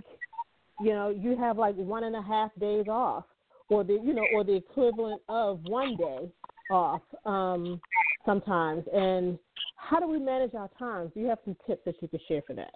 you 0.81 0.93
know, 0.93 1.09
you 1.09 1.35
have 1.37 1.57
like 1.57 1.75
one 1.75 2.03
and 2.03 2.15
a 2.15 2.21
half 2.21 2.51
days 2.59 2.85
off, 2.87 3.25
or 3.69 3.83
the 3.83 3.93
you 3.93 4.13
know, 4.13 4.25
or 4.33 4.43
the 4.43 4.55
equivalent 4.55 5.21
of 5.29 5.59
one 5.63 5.95
day 5.95 6.31
off 6.71 7.01
um, 7.25 7.79
sometimes. 8.25 8.83
And 8.93 9.39
how 9.75 9.99
do 9.99 10.07
we 10.07 10.19
manage 10.19 10.53
our 10.53 10.69
times? 10.77 11.11
Do 11.13 11.21
you 11.21 11.27
have 11.27 11.39
some 11.45 11.55
tips 11.65 11.81
that 11.85 11.95
you 12.01 12.07
could 12.07 12.21
share 12.27 12.41
for 12.45 12.53
that? 12.53 12.73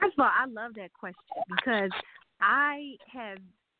First 0.00 0.14
of 0.18 0.24
all, 0.24 0.30
I 0.32 0.46
love 0.46 0.72
that 0.76 0.92
question 0.92 1.18
because 1.56 1.90
I 2.40 2.94
have 3.12 3.38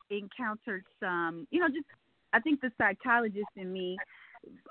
encountered 0.09 0.83
some, 0.99 1.47
you 1.51 1.59
know, 1.59 1.67
just 1.67 1.85
I 2.33 2.39
think 2.39 2.61
the 2.61 2.71
psychologist 2.77 3.49
in 3.55 3.71
me 3.71 3.97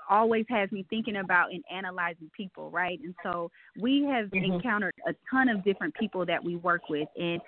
always 0.09 0.45
has 0.49 0.71
me 0.71 0.85
thinking 0.89 1.17
about 1.17 1.51
and 1.51 1.63
analyzing 1.71 2.29
people, 2.35 2.71
right? 2.71 2.99
And 3.03 3.13
so 3.21 3.51
we 3.79 4.03
have 4.05 4.27
mm-hmm. 4.27 4.53
encountered 4.53 4.95
a 5.07 5.13
ton 5.29 5.49
of 5.49 5.63
different 5.63 5.93
people 5.95 6.25
that 6.25 6.43
we 6.43 6.55
work 6.55 6.89
with 6.89 7.07
and 7.15 7.41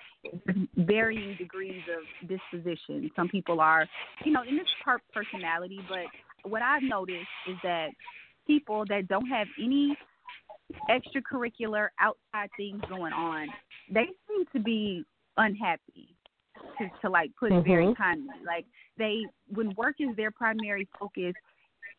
varying 0.76 1.36
degrees 1.36 1.82
of 1.90 2.28
disposition. 2.28 3.10
Some 3.16 3.28
people 3.28 3.60
are, 3.60 3.86
you 4.24 4.32
know, 4.32 4.42
in 4.42 4.56
this 4.56 4.68
part 4.84 5.02
personality, 5.12 5.80
but 5.88 6.06
what 6.48 6.62
I've 6.62 6.82
noticed 6.82 7.26
is 7.48 7.56
that 7.62 7.90
people 8.46 8.84
that 8.88 9.08
don't 9.08 9.26
have 9.26 9.48
any 9.60 9.96
extracurricular 10.88 11.88
outside 12.00 12.50
things 12.56 12.80
going 12.88 13.12
on, 13.12 13.48
they 13.90 14.06
seem 14.28 14.44
to 14.52 14.60
be 14.60 15.04
unhappy 15.36 16.11
to, 16.78 16.90
to 17.02 17.10
like 17.10 17.30
put 17.38 17.52
it 17.52 17.56
mm-hmm. 17.56 17.68
very 17.68 17.94
kindly. 17.94 18.34
Like 18.46 18.66
they 18.98 19.22
when 19.52 19.74
work 19.76 19.96
is 20.00 20.14
their 20.16 20.30
primary 20.30 20.88
focus, 20.98 21.34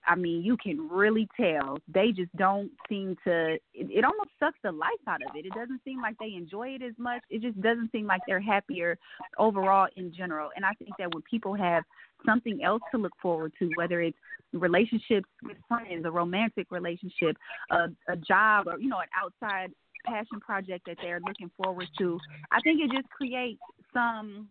I 0.06 0.16
mean, 0.16 0.44
you 0.44 0.58
can 0.58 0.90
really 0.90 1.28
tell 1.40 1.78
they 1.88 2.12
just 2.12 2.36
don't 2.36 2.72
seem 2.90 3.16
to. 3.26 3.54
It, 3.54 3.62
it 3.74 4.04
almost 4.04 4.30
sucks 4.40 4.58
the 4.64 4.72
life 4.72 4.90
out 5.08 5.22
of 5.28 5.36
it. 5.36 5.46
It 5.46 5.54
doesn't 5.54 5.82
seem 5.86 6.02
like 6.02 6.16
they 6.20 6.34
enjoy 6.36 6.70
it 6.70 6.82
as 6.82 6.94
much. 6.98 7.22
It 7.30 7.42
just 7.42 7.60
doesn't 7.62 7.92
seem 7.92 8.06
like 8.06 8.22
they're 8.28 8.42
happier 8.42 8.98
overall 9.38 9.88
in 9.96 10.14
general. 10.14 10.50
And 10.56 10.66
I 10.66 10.74
think 10.74 10.92
that 11.00 11.14
when 11.14 11.24
people 11.30 11.54
have 11.54 11.84
something 12.26 12.64
else 12.64 12.82
to 12.92 12.98
look 12.98 13.14
forward 13.22 13.54
to, 13.60 13.70
whether 13.76 14.02
it's 14.02 14.18
relationships 14.52 15.28
with 15.42 15.58
friends, 15.68 16.06
a 16.06 16.12
romantic 16.12 16.68
relationship, 16.70 17.38
a, 17.72 17.88
a 18.08 18.16
job, 18.16 18.68
or 18.68 18.80
you 18.80 18.90
know, 18.90 19.00
an 19.00 19.08
outside 19.22 19.72
passion 20.06 20.40
project 20.42 20.86
that 20.86 20.98
they're 21.02 21.22
looking 21.26 21.50
forward 21.62 21.88
to, 21.98 22.20
I 22.52 22.60
think 22.62 22.82
it 22.82 22.92
just 22.92 23.10
creates 23.10 23.62
some 23.94 24.50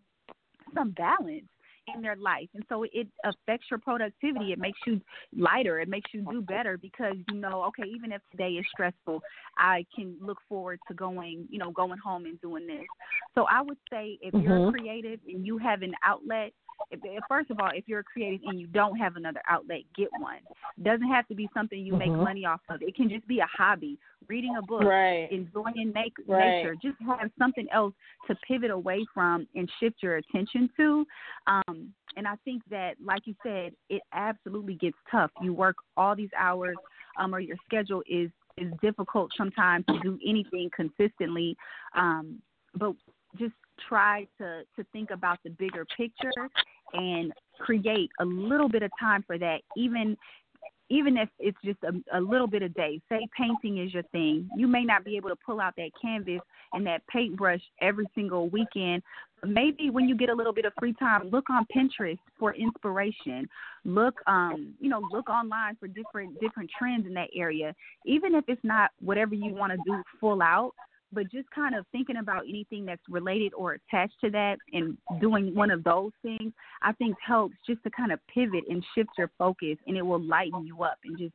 some 0.75 0.91
balance 0.91 1.45
in 1.95 2.03
their 2.03 2.17
life. 2.17 2.49
And 2.55 2.65
so 2.69 2.85
it 2.85 3.09
affects 3.25 3.67
your 3.71 3.79
productivity. 3.79 4.53
It 4.53 4.59
makes 4.59 4.79
you 4.87 5.01
lighter. 5.37 5.81
It 5.81 5.89
makes 5.89 6.11
you 6.15 6.25
do 6.31 6.41
better 6.41 6.79
because 6.79 7.17
you 7.29 7.39
know, 7.39 7.65
okay, 7.65 7.89
even 7.89 8.13
if 8.13 8.23
today 8.31 8.51
is 8.51 8.67
stressful, 8.73 9.21
I 9.59 9.85
can 9.95 10.17
look 10.21 10.39
forward 10.49 10.79
to 10.89 10.95
going, 10.95 11.47
you 11.51 11.59
know, 11.59 11.71
going 11.71 11.99
home 11.99 12.27
and 12.27 12.41
doing 12.41 12.67
this. 12.67 12.87
So 13.35 13.47
I 13.51 13.63
would 13.63 13.79
say 13.91 14.19
if 14.21 14.33
mm-hmm. 14.33 14.47
you're 14.47 14.71
creative 14.71 15.21
and 15.27 15.47
you 15.47 15.59
have 15.59 15.83
an 15.83 15.95
outlet 16.05 16.53
first 17.29 17.51
of 17.51 17.61
all, 17.61 17.71
if 17.75 17.85
you're 17.87 18.03
creative 18.03 18.41
and 18.47 18.61
you 18.61 18.67
don't 18.67 18.97
have 18.97 19.17
another 19.17 19.41
outlet, 19.49 19.81
get 19.97 20.09
one. 20.19 20.39
It 20.77 20.85
doesn't 20.85 21.09
have 21.09 21.27
to 21.29 21.35
be 21.35 21.49
something 21.55 21.79
you 21.79 21.95
mm-hmm. 21.95 22.11
make 22.11 22.25
money 22.25 22.45
off 22.45 22.61
of. 22.69 22.83
It 22.83 22.95
can 22.95 23.09
just 23.09 23.27
be 23.27 23.41
a 23.41 23.47
hobby, 23.47 23.99
reading 24.29 24.57
a 24.59 24.63
book, 24.63 24.83
right. 24.83 25.29
enjoying 25.31 25.93
make, 25.95 26.13
right. 26.27 26.59
nature. 26.59 26.75
Just 26.83 26.97
have 27.07 27.31
something 27.39 27.67
else 27.73 27.95
to 28.27 28.35
pivot 28.47 28.71
away 28.71 29.05
from 29.13 29.47
and 29.55 29.71
shift 29.81 29.97
your 30.03 30.17
attention 30.17 30.71
to. 30.77 31.07
Um, 31.47 31.93
and 32.17 32.27
I 32.27 32.35
think 32.45 32.63
that, 32.71 32.95
like 33.03 33.23
you 33.27 33.35
said, 33.43 33.73
it 33.89 34.03
absolutely 34.13 34.75
gets 34.75 34.97
tough. 35.11 35.31
You 35.41 35.55
work 35.55 35.77
all 35.97 36.15
these 36.15 36.31
hours, 36.39 36.77
um, 37.19 37.35
or 37.35 37.41
your 37.41 37.57
schedule 37.67 38.03
is 38.09 38.31
is 38.59 38.71
difficult 38.83 39.31
sometimes 39.37 39.85
to 39.87 39.99
do 40.01 40.19
anything 40.27 40.69
consistently. 40.77 41.57
Um, 41.97 42.43
but 42.75 42.93
just 43.39 43.55
try 43.89 44.27
to 44.39 44.63
to 44.77 44.85
think 44.93 45.11
about 45.11 45.39
the 45.45 45.51
bigger 45.51 45.87
picture 45.97 46.31
and 46.93 47.33
create 47.61 48.11
a 48.21 48.25
little 48.25 48.69
bit 48.69 48.83
of 48.83 48.91
time 49.01 49.23
for 49.27 49.39
that 49.39 49.59
even 49.77 50.17
even 50.91 51.17
if 51.17 51.29
it's 51.39 51.57
just 51.65 51.79
a, 51.85 52.19
a 52.19 52.21
little 52.21 52.47
bit 52.47 52.61
a 52.61 52.69
day. 52.69 53.01
Say 53.09 53.27
painting 53.35 53.79
is 53.79 53.95
your 53.95 54.03
thing. 54.13 54.51
You 54.55 54.69
may 54.69 54.85
not 54.85 55.07
be 55.07 55.17
able 55.17 55.31
to 55.31 55.37
pull 55.37 55.59
out 55.59 55.73
that 55.79 55.89
canvas 56.01 56.41
and 56.75 56.87
that 56.87 57.01
paintbrush 57.07 57.63
every 57.81 58.07
single 58.15 58.51
weekend 58.51 59.03
maybe 59.45 59.91
when 59.91 60.09
you 60.09 60.17
get 60.17 60.29
a 60.29 60.35
little 60.35 60.53
bit 60.53 60.65
of 60.65 60.73
free 60.79 60.95
time 60.95 61.29
look 61.31 61.51
on 61.51 61.67
pinterest 61.75 62.19
for 62.39 62.55
inspiration. 62.55 63.49
Look 63.85 64.21
um 64.27 64.75
you 64.81 64.89
know 64.89 65.03
look 65.11 65.29
online 65.29 65.77
for 65.77 65.89
different 65.89 66.39
different 66.41 66.71
trends 66.77 67.07
in 67.07 67.15
that 67.15 67.29
area. 67.35 67.75
Even 68.07 68.35
if 68.35 68.45
it's 68.49 68.63
not 68.63 68.91
whatever 69.01 69.35
you 69.35 69.53
want 69.55 69.73
to 69.73 69.79
do 69.87 70.03
full 70.21 70.43
out 70.43 70.73
but 71.13 71.31
just 71.31 71.51
kind 71.51 71.75
of 71.75 71.85
thinking 71.93 72.17
about 72.17 72.45
anything 72.49 72.85
that's 72.85 73.03
related 73.09 73.53
or 73.55 73.75
attached 73.75 74.15
to 74.23 74.31
that 74.31 74.57
and 74.73 74.97
doing 75.21 75.55
one 75.55 75.71
of 75.71 75.85
those 75.85 76.13
things, 76.23 76.53
I 76.83 76.93
think 76.93 77.17
helps 77.25 77.57
just 77.67 77.83
to 77.85 77.91
kind 77.91 78.13
of 78.13 78.21
pivot 78.33 78.65
and 78.69 78.85
shift 78.95 79.11
your 79.19 79.31
focus 79.39 79.77
and 79.87 79.97
it 79.97 80.03
will 80.03 80.23
lighten 80.23 80.67
you 80.67 80.83
up 80.83 80.99
and 81.05 81.19
just 81.19 81.35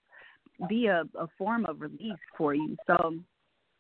be 0.68 0.88
a, 0.88 1.04
a 1.20 1.28
form 1.38 1.66
of 1.66 1.82
release 1.82 2.20
for 2.38 2.56
you. 2.56 2.76
So 2.88 3.16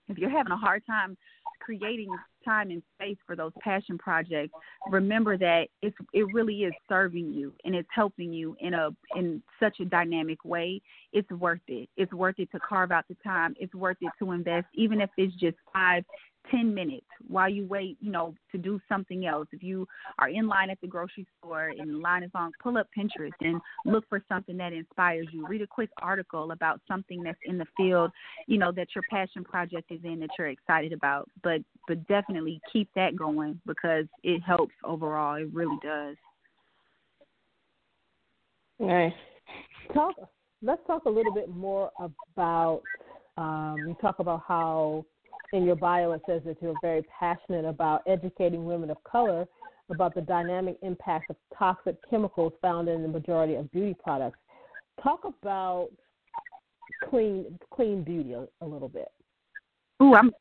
if 0.07 0.17
you're 0.17 0.29
having 0.29 0.51
a 0.51 0.57
hard 0.57 0.85
time 0.85 1.17
creating 1.59 2.09
time 2.47 2.71
and 2.71 2.81
space 2.95 3.17
for 3.25 3.35
those 3.35 3.51
passion 3.61 3.97
projects, 3.97 4.53
remember 4.89 5.37
that 5.37 5.67
it's 5.81 5.95
it 6.13 6.25
really 6.33 6.63
is 6.63 6.73
serving 6.87 7.33
you 7.33 7.53
and 7.65 7.75
it's 7.75 7.89
helping 7.93 8.31
you 8.31 8.55
in 8.59 8.73
a 8.73 8.89
in 9.15 9.41
such 9.59 9.79
a 9.79 9.85
dynamic 9.85 10.43
way. 10.45 10.81
It's 11.13 11.29
worth 11.31 11.61
it. 11.67 11.89
It's 11.97 12.13
worth 12.13 12.35
it 12.39 12.51
to 12.51 12.59
carve 12.59 12.91
out 12.91 13.05
the 13.07 13.17
time. 13.23 13.55
It's 13.59 13.73
worth 13.75 13.97
it 14.01 14.11
to 14.19 14.31
invest, 14.31 14.67
even 14.73 15.01
if 15.01 15.09
it's 15.17 15.35
just 15.35 15.57
five 15.73 16.03
10 16.51 16.73
minutes 16.73 17.05
while 17.27 17.49
you 17.49 17.65
wait, 17.65 17.97
you 17.99 18.11
know, 18.11 18.33
to 18.51 18.57
do 18.57 18.79
something 18.87 19.25
else. 19.25 19.47
If 19.51 19.63
you 19.63 19.87
are 20.19 20.29
in 20.29 20.47
line 20.47 20.69
at 20.69 20.79
the 20.81 20.87
grocery 20.87 21.27
store 21.39 21.69
and 21.77 21.89
the 21.89 21.97
line 21.97 22.23
is 22.23 22.31
long, 22.33 22.51
pull 22.61 22.77
up 22.77 22.87
Pinterest 22.97 23.31
and 23.41 23.59
look 23.85 24.07
for 24.09 24.21
something 24.29 24.57
that 24.57 24.73
inspires 24.73 25.27
you. 25.31 25.47
Read 25.47 25.61
a 25.61 25.67
quick 25.67 25.89
article 26.01 26.51
about 26.51 26.81
something 26.87 27.23
that's 27.23 27.39
in 27.45 27.57
the 27.57 27.65
field, 27.75 28.11
you 28.47 28.57
know, 28.57 28.71
that 28.71 28.87
your 28.95 29.03
passion 29.09 29.43
project 29.43 29.91
is 29.91 29.99
in 30.03 30.19
that 30.19 30.29
you're 30.37 30.47
excited 30.47 30.93
about. 30.93 31.29
But 31.43 31.61
but 31.87 32.05
definitely 32.07 32.61
keep 32.71 32.89
that 32.95 33.15
going 33.15 33.59
because 33.65 34.05
it 34.23 34.41
helps 34.41 34.73
overall. 34.83 35.35
It 35.35 35.53
really 35.53 35.77
does. 35.83 36.15
Nice. 38.79 39.13
Talk. 39.93 40.15
Let's 40.61 40.81
talk 40.87 41.05
a 41.05 41.09
little 41.09 41.33
bit 41.33 41.49
more 41.49 41.91
about. 41.99 42.81
Um, 43.37 43.75
you 43.87 43.95
talk 44.01 44.17
about 44.17 44.41
how 44.47 45.05
in 45.53 45.63
your 45.63 45.75
bio 45.75 46.11
it 46.11 46.21
says 46.27 46.41
that 46.45 46.57
you're 46.61 46.75
very 46.81 47.03
passionate 47.19 47.65
about 47.65 48.01
educating 48.07 48.65
women 48.65 48.89
of 48.89 49.01
color 49.03 49.47
about 49.89 50.13
the 50.13 50.21
dynamic 50.21 50.77
impact 50.81 51.29
of 51.29 51.35
toxic 51.57 51.95
chemicals 52.09 52.53
found 52.61 52.89
in 52.89 53.01
the 53.01 53.07
majority 53.07 53.55
of 53.55 53.71
beauty 53.71 53.95
products. 54.03 54.37
Talk 55.01 55.21
about 55.23 55.89
clean 57.09 57.57
clean 57.73 58.03
beauty 58.03 58.33
a, 58.33 58.47
a 58.61 58.65
little 58.65 58.89
bit. 58.89 59.07
Ooh, 60.01 60.13
I'm 60.13 60.31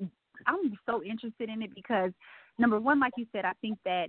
I'm 0.47 0.79
so 0.87 1.03
interested 1.03 1.49
in 1.49 1.63
it 1.63 1.75
because 1.75 2.11
number 2.59 2.81
one, 2.81 2.99
like 2.99 3.13
you 3.17 3.27
said, 3.33 3.45
I 3.45 3.53
think 3.61 3.79
that 3.85 4.09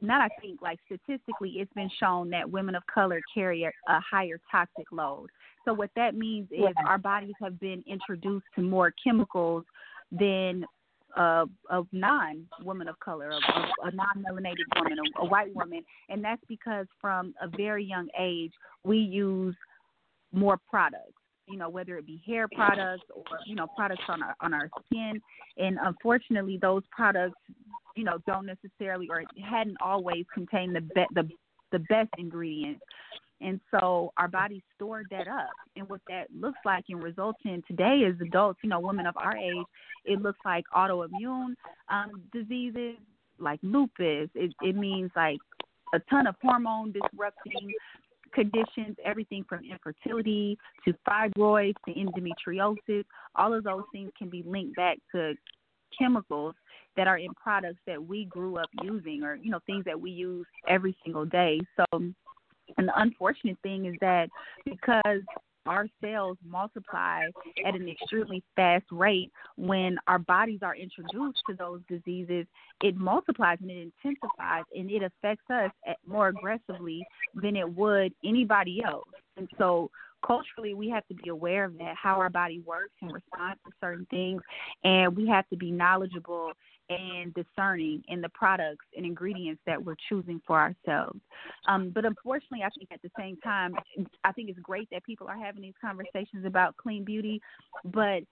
not 0.00 0.20
I 0.20 0.28
think 0.40 0.62
like 0.62 0.78
statistically 0.86 1.50
it's 1.56 1.72
been 1.74 1.90
shown 2.00 2.30
that 2.30 2.50
women 2.50 2.74
of 2.74 2.82
color 2.86 3.20
carry 3.32 3.64
a, 3.64 3.68
a 3.88 4.00
higher 4.00 4.38
toxic 4.50 4.86
load. 4.92 5.28
So 5.64 5.72
what 5.72 5.90
that 5.96 6.14
means 6.14 6.48
is 6.50 6.60
yeah. 6.60 6.86
our 6.86 6.98
bodies 6.98 7.34
have 7.42 7.58
been 7.58 7.82
introduced 7.86 8.46
to 8.56 8.62
more 8.62 8.92
chemicals 9.02 9.64
than 10.18 10.64
of 11.16 11.48
non 11.92 12.44
woman 12.62 12.88
of 12.88 12.98
color, 12.98 13.30
a 13.30 13.94
non 13.94 14.24
melanated 14.28 14.64
woman, 14.76 14.98
a, 14.98 15.22
a 15.22 15.24
white 15.24 15.54
woman, 15.54 15.82
and 16.08 16.24
that's 16.24 16.42
because 16.48 16.86
from 17.00 17.34
a 17.40 17.48
very 17.56 17.84
young 17.84 18.08
age 18.18 18.52
we 18.82 18.98
use 18.98 19.54
more 20.32 20.58
products 20.68 21.14
you 21.46 21.56
know 21.56 21.68
whether 21.68 21.96
it 21.98 22.06
be 22.06 22.22
hair 22.26 22.48
products 22.48 23.04
or 23.14 23.24
you 23.46 23.54
know 23.54 23.66
products 23.76 24.02
on 24.08 24.22
our 24.22 24.34
on 24.40 24.54
our 24.54 24.68
skin. 24.86 25.20
And 25.56 25.78
unfortunately 25.82 26.58
those 26.60 26.82
products 26.90 27.38
you 27.96 28.04
know 28.04 28.18
don't 28.26 28.46
necessarily 28.46 29.08
or 29.08 29.22
hadn't 29.42 29.76
always 29.80 30.24
contained 30.32 30.74
the 30.74 30.80
be- 30.80 31.06
the 31.14 31.28
the 31.72 31.78
best 31.80 32.10
ingredients 32.18 32.80
and 33.40 33.60
so 33.70 34.12
our 34.16 34.28
bodies 34.28 34.62
stored 34.74 35.06
that 35.10 35.28
up 35.28 35.50
and 35.76 35.88
what 35.88 36.00
that 36.08 36.26
looks 36.38 36.58
like 36.64 36.84
and 36.88 37.02
results 37.02 37.40
in 37.44 37.62
today 37.66 38.02
as 38.08 38.14
adults 38.20 38.58
you 38.62 38.68
know 38.68 38.80
women 38.80 39.06
of 39.06 39.16
our 39.16 39.36
age 39.36 39.66
it 40.04 40.20
looks 40.22 40.38
like 40.44 40.64
autoimmune 40.74 41.54
um 41.88 42.22
diseases 42.32 42.96
like 43.38 43.58
lupus 43.62 44.28
it 44.34 44.52
it 44.62 44.76
means 44.76 45.10
like 45.16 45.38
a 45.94 45.98
ton 46.10 46.26
of 46.26 46.34
hormone 46.42 46.92
disrupting 46.92 47.72
conditions, 48.34 48.96
everything 49.04 49.44
from 49.48 49.60
infertility 49.64 50.58
to 50.84 50.94
fibroids 51.08 51.74
to 51.86 51.94
endometriosis. 51.94 53.04
All 53.36 53.54
of 53.54 53.64
those 53.64 53.84
things 53.92 54.10
can 54.18 54.28
be 54.28 54.42
linked 54.44 54.76
back 54.76 54.98
to 55.14 55.34
chemicals 55.96 56.54
that 56.96 57.06
are 57.06 57.18
in 57.18 57.32
products 57.34 57.80
that 57.86 58.04
we 58.04 58.24
grew 58.26 58.56
up 58.56 58.68
using 58.82 59.22
or, 59.22 59.36
you 59.36 59.50
know, 59.50 59.60
things 59.66 59.84
that 59.84 60.00
we 60.00 60.10
use 60.10 60.46
every 60.68 60.96
single 61.04 61.24
day. 61.24 61.60
So, 61.76 61.84
and 62.76 62.88
the 62.88 63.00
unfortunate 63.00 63.56
thing 63.62 63.86
is 63.86 63.94
that 64.00 64.28
because 64.64 65.20
our 65.66 65.86
cells 66.02 66.36
multiply 66.46 67.22
at 67.64 67.74
an 67.74 67.88
extremely 67.88 68.42
fast 68.54 68.84
rate 68.90 69.30
when 69.56 69.96
our 70.06 70.18
bodies 70.18 70.60
are 70.62 70.76
introduced 70.76 71.40
to 71.48 71.56
those 71.56 71.80
diseases 71.88 72.46
it 72.82 72.96
multiplies 72.96 73.58
and 73.62 73.70
it 73.70 73.90
intensifies 74.04 74.64
and 74.76 74.90
it 74.90 75.02
affects 75.02 75.44
us 75.50 75.70
more 76.06 76.28
aggressively 76.28 77.04
than 77.34 77.56
it 77.56 77.68
would 77.74 78.12
anybody 78.24 78.82
else. 78.84 79.08
And 79.36 79.48
so 79.58 79.90
culturally 80.26 80.74
we 80.74 80.88
have 80.90 81.06
to 81.08 81.14
be 81.14 81.30
aware 81.30 81.64
of 81.64 81.78
that 81.78 81.94
how 82.00 82.16
our 82.16 82.30
body 82.30 82.60
works 82.66 82.92
and 83.00 83.12
responds 83.12 83.58
to 83.64 83.72
certain 83.80 84.06
things. 84.10 84.42
And 84.82 85.16
we 85.16 85.26
have 85.28 85.48
to 85.48 85.56
be 85.56 85.70
knowledgeable 85.70 86.52
and 86.88 87.32
discerning 87.34 88.02
in 88.08 88.20
the 88.20 88.28
products 88.30 88.84
and 88.96 89.06
ingredients 89.06 89.60
that 89.66 89.82
we're 89.82 89.96
choosing 90.08 90.40
for 90.46 90.58
ourselves. 90.58 91.20
Um, 91.66 91.90
but 91.90 92.04
unfortunately, 92.04 92.62
I 92.64 92.68
think 92.76 92.90
at 92.92 93.00
the 93.02 93.10
same 93.18 93.36
time, 93.38 93.74
I 94.24 94.32
think 94.32 94.50
it's 94.50 94.58
great 94.58 94.88
that 94.92 95.04
people 95.04 95.26
are 95.28 95.38
having 95.38 95.62
these 95.62 95.74
conversations 95.80 96.44
about 96.44 96.76
clean 96.76 97.04
beauty, 97.04 97.40
but 97.84 98.22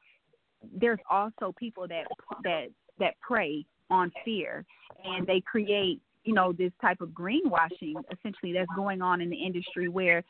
there's 0.74 1.00
also 1.10 1.54
people 1.58 1.88
that 1.88 2.06
that 2.44 2.66
that 2.98 3.18
prey 3.20 3.64
on 3.90 4.12
fear 4.24 4.64
and 5.04 5.26
they 5.26 5.40
create 5.40 6.00
you 6.24 6.32
know 6.32 6.52
this 6.52 6.72
type 6.80 7.00
of 7.00 7.08
greenwashing 7.10 7.94
essentially 8.12 8.52
that's 8.52 8.70
going 8.76 9.02
on 9.02 9.20
in 9.20 9.28
the 9.28 9.36
industry 9.36 9.88
where 9.88 10.22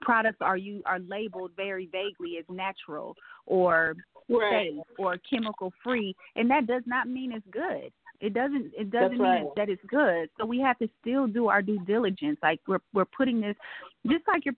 products 0.00 0.38
are 0.40 0.56
you 0.56 0.82
are 0.86 0.98
labeled 1.00 1.50
very 1.56 1.86
vaguely 1.86 2.36
as 2.38 2.44
natural 2.48 3.16
or 3.46 3.94
right. 4.38 4.72
safe 4.72 4.98
or 4.98 5.16
chemical 5.28 5.72
free 5.82 6.14
and 6.36 6.50
that 6.50 6.66
does 6.66 6.82
not 6.86 7.08
mean 7.08 7.32
it's 7.32 7.46
good 7.50 7.92
it 8.20 8.34
doesn't 8.34 8.70
it 8.76 8.90
doesn't 8.90 9.18
That's 9.18 9.20
mean 9.20 9.22
right. 9.22 9.46
that 9.56 9.68
it's 9.68 9.82
good 9.88 10.28
so 10.38 10.46
we 10.46 10.60
have 10.60 10.78
to 10.78 10.88
still 11.00 11.26
do 11.26 11.48
our 11.48 11.62
due 11.62 11.80
diligence 11.86 12.38
like 12.42 12.60
we're 12.66 12.80
we're 12.92 13.04
putting 13.04 13.40
this 13.40 13.56
just 14.06 14.26
like 14.28 14.44
you're 14.44 14.54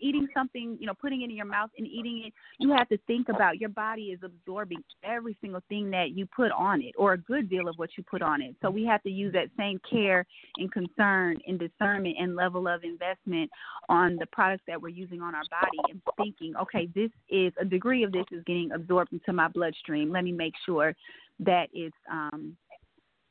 eating 0.00 0.28
something, 0.34 0.76
you 0.80 0.86
know, 0.86 0.94
putting 0.94 1.22
it 1.22 1.30
in 1.30 1.36
your 1.36 1.46
mouth 1.46 1.70
and 1.76 1.86
eating 1.86 2.24
it, 2.26 2.32
you 2.58 2.70
have 2.72 2.88
to 2.88 2.98
think 3.06 3.28
about 3.28 3.58
your 3.58 3.68
body 3.68 4.04
is 4.04 4.20
absorbing 4.22 4.82
every 5.04 5.36
single 5.40 5.62
thing 5.68 5.90
that 5.90 6.10
you 6.10 6.26
put 6.26 6.50
on 6.52 6.80
it, 6.82 6.94
or 6.96 7.14
a 7.14 7.18
good 7.18 7.48
deal 7.48 7.68
of 7.68 7.76
what 7.78 7.90
you 7.96 8.04
put 8.04 8.22
on 8.22 8.42
it. 8.42 8.54
So 8.62 8.70
we 8.70 8.84
have 8.86 9.02
to 9.02 9.10
use 9.10 9.32
that 9.32 9.48
same 9.56 9.80
care 9.88 10.24
and 10.56 10.70
concern 10.72 11.38
and 11.46 11.58
discernment 11.58 12.16
and 12.18 12.36
level 12.36 12.68
of 12.68 12.84
investment 12.84 13.50
on 13.88 14.16
the 14.16 14.26
products 14.26 14.64
that 14.66 14.80
we're 14.80 14.88
using 14.88 15.20
on 15.20 15.34
our 15.34 15.44
body 15.50 15.78
and 15.90 16.00
thinking, 16.16 16.54
okay, 16.56 16.88
this 16.94 17.10
is 17.28 17.52
a 17.60 17.64
degree 17.64 18.02
of 18.04 18.12
this 18.12 18.26
is 18.32 18.42
getting 18.46 18.72
absorbed 18.72 19.12
into 19.12 19.32
my 19.32 19.48
bloodstream. 19.48 20.10
Let 20.12 20.24
me 20.24 20.32
make 20.32 20.54
sure 20.64 20.94
that 21.40 21.68
it's 21.72 21.96
um 22.10 22.56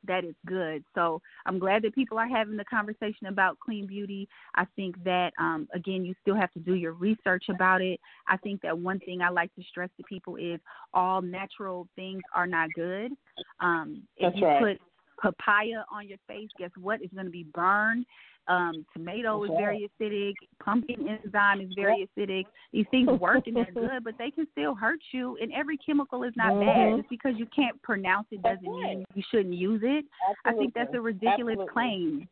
that 0.08 0.24
is 0.24 0.36
good. 0.46 0.84
So 0.96 1.22
I'm 1.46 1.60
glad 1.60 1.84
that 1.84 1.96
people 1.96 2.18
are 2.18 2.28
having 2.28 2.58
the 2.58 2.66
conversation 2.66 3.28
about 3.28 3.60
clean 3.60 3.86
beauty. 3.86 4.28
I 4.56 4.66
think 4.76 5.02
that 5.04 5.32
um, 5.40 5.68
again, 5.74 6.04
you 6.06 6.14
still 6.22 6.36
have 6.36 6.52
to 6.54 6.60
do 6.60 6.76
your 6.76 6.94
research 6.94 7.46
about 7.50 7.82
it. 7.82 8.00
I 8.28 8.38
think 8.38 8.62
that 8.62 8.78
one 8.78 9.00
thing 9.00 9.22
I 9.22 9.30
like 9.30 9.54
to 9.56 9.64
stress 9.70 9.90
to 9.98 10.04
people 10.04 10.36
is 10.36 10.60
all 10.94 11.22
natural 11.22 11.88
things 11.96 12.22
are 12.36 12.48
not 12.48 12.70
good. 12.74 13.12
Um, 13.60 14.04
if 14.18 14.34
That's 14.34 14.36
you 14.38 14.42
right. 14.44 14.60
put 14.60 14.82
papaya 15.22 15.86
on 15.92 16.08
your 16.08 16.18
face, 16.28 16.50
guess 16.58 16.72
what? 16.80 17.02
It's 17.02 17.14
going 17.14 17.26
to 17.26 17.32
be 17.32 17.46
burned. 17.54 18.06
Um, 18.48 18.86
tomato 18.94 19.44
is 19.44 19.52
very 19.58 19.88
acidic. 20.00 20.34
Pumpkin 20.64 21.08
enzyme 21.08 21.62
is 21.62 21.70
very 21.76 22.08
acidic. 22.18 22.46
These 22.74 22.88
things 22.90 23.08
work 23.20 23.46
and 23.46 23.56
they're 23.56 23.66
good, 23.74 24.04
but 24.04 24.16
they 24.18 24.32
can 24.32 24.48
still 24.52 24.74
hurt 24.74 25.00
you. 25.12 25.38
And 25.42 25.54
every 25.54 25.78
chemical 25.78 26.24
is 26.24 26.34
not 26.36 26.54
Mhm. 26.54 26.66
bad. 26.66 26.98
Just 26.98 27.10
because 27.10 27.38
you 27.38 27.46
can't 27.56 27.80
pronounce 27.84 28.28
it 28.32 28.42
doesn't 28.42 28.64
mean 28.64 29.06
you 29.14 29.24
shouldn't 29.30 29.54
use 29.56 29.82
it. 29.84 30.06
I 30.44 30.54
think 30.54 30.74
that's 30.74 30.94
a 30.94 31.02
ridiculous 31.02 31.54
Absolutely. 31.54 31.74
claim. 31.74 32.30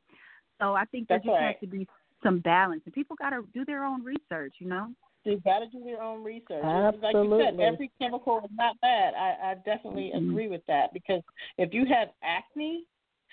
So 0.60 0.74
I 0.74 0.86
think 0.86 1.08
there 1.08 1.18
That's 1.20 1.26
just 1.26 1.36
right. 1.36 1.56
has 1.56 1.60
to 1.62 1.68
be 1.68 1.88
some 2.24 2.40
balance, 2.40 2.82
and 2.86 2.94
people 2.94 3.16
got 3.16 3.30
to 3.30 3.48
do 3.54 3.64
their 3.64 3.86
own 3.86 4.04
research. 4.04 4.56
You 4.60 4.68
know. 4.68 4.94
You 5.26 5.40
got 5.42 5.60
to 5.60 5.68
do 5.68 5.80
your 5.80 6.02
own 6.02 6.24
research. 6.24 6.64
Like 6.64 7.16
you 7.16 7.34
Absolutely. 7.34 7.46
said, 7.46 7.60
every 7.60 7.92
chemical 8.02 8.40
is 8.40 8.52
not 8.56 8.80
bad. 8.82 9.14
I, 9.14 9.52
I 9.52 9.56
definitely 9.66 10.12
Mhm. 10.12 10.30
agree 10.30 10.48
with 10.48 10.66
that 10.68 10.94
because 10.94 11.22
if 11.58 11.74
you 11.74 11.86
have 11.86 12.10
acne, 12.24 12.86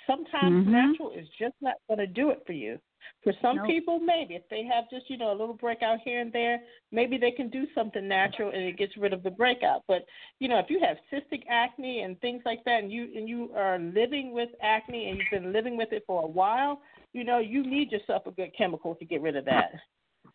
sometimes 0.07 0.66
Mhm. 0.66 0.72
natural 0.72 1.11
is 1.12 1.28
just 1.39 1.55
not 1.61 1.76
going 1.89 1.99
to 1.99 2.07
do 2.07 2.30
it 2.30 2.45
for 2.47 2.53
you. 2.53 2.78
For 3.22 3.32
some 3.41 3.57
Nope. 3.57 3.66
people, 3.66 3.99
maybe 4.01 4.34
if 4.34 4.49
they 4.49 4.64
have 4.64 4.91
just 4.91 5.09
you 5.09 5.16
know 5.16 5.30
a 5.30 5.39
little 5.39 5.55
breakout 5.55 6.01
here 6.01 6.20
and 6.20 6.32
there, 6.32 6.61
maybe 6.91 7.18
they 7.18 7.30
can 7.30 7.49
do 7.49 7.66
something 7.72 8.07
natural 8.07 8.51
and 8.51 8.62
it 8.62 8.76
gets 8.76 8.97
rid 8.97 9.12
of 9.12 9.22
the 9.22 9.30
breakout. 9.30 9.84
But 9.87 10.05
you 10.41 10.49
know, 10.49 10.59
if 10.59 10.68
you 10.70 10.80
have 10.80 10.97
cystic 11.12 11.45
acne 11.49 12.01
and 12.01 12.20
things 12.20 12.43
like 12.45 12.64
that, 12.64 12.82
and 12.82 12.91
you 12.93 13.05
and 13.14 13.28
you 13.28 13.53
are 13.55 13.78
living 13.78 14.32
with 14.32 14.49
acne 14.61 15.09
and 15.09 15.18
you've 15.18 15.30
been 15.43 15.53
living 15.53 15.76
with 15.76 15.93
it 15.93 16.03
for 16.07 16.24
a 16.24 16.26
while, 16.26 16.80
you 17.12 17.22
know, 17.22 17.39
you 17.39 17.64
need 17.64 17.93
yourself 17.93 18.26
a 18.26 18.32
good 18.32 18.51
chemical 18.57 18.95
to 18.97 19.05
get 19.05 19.22
rid 19.22 19.37
of 19.37 19.45
that. 19.45 19.72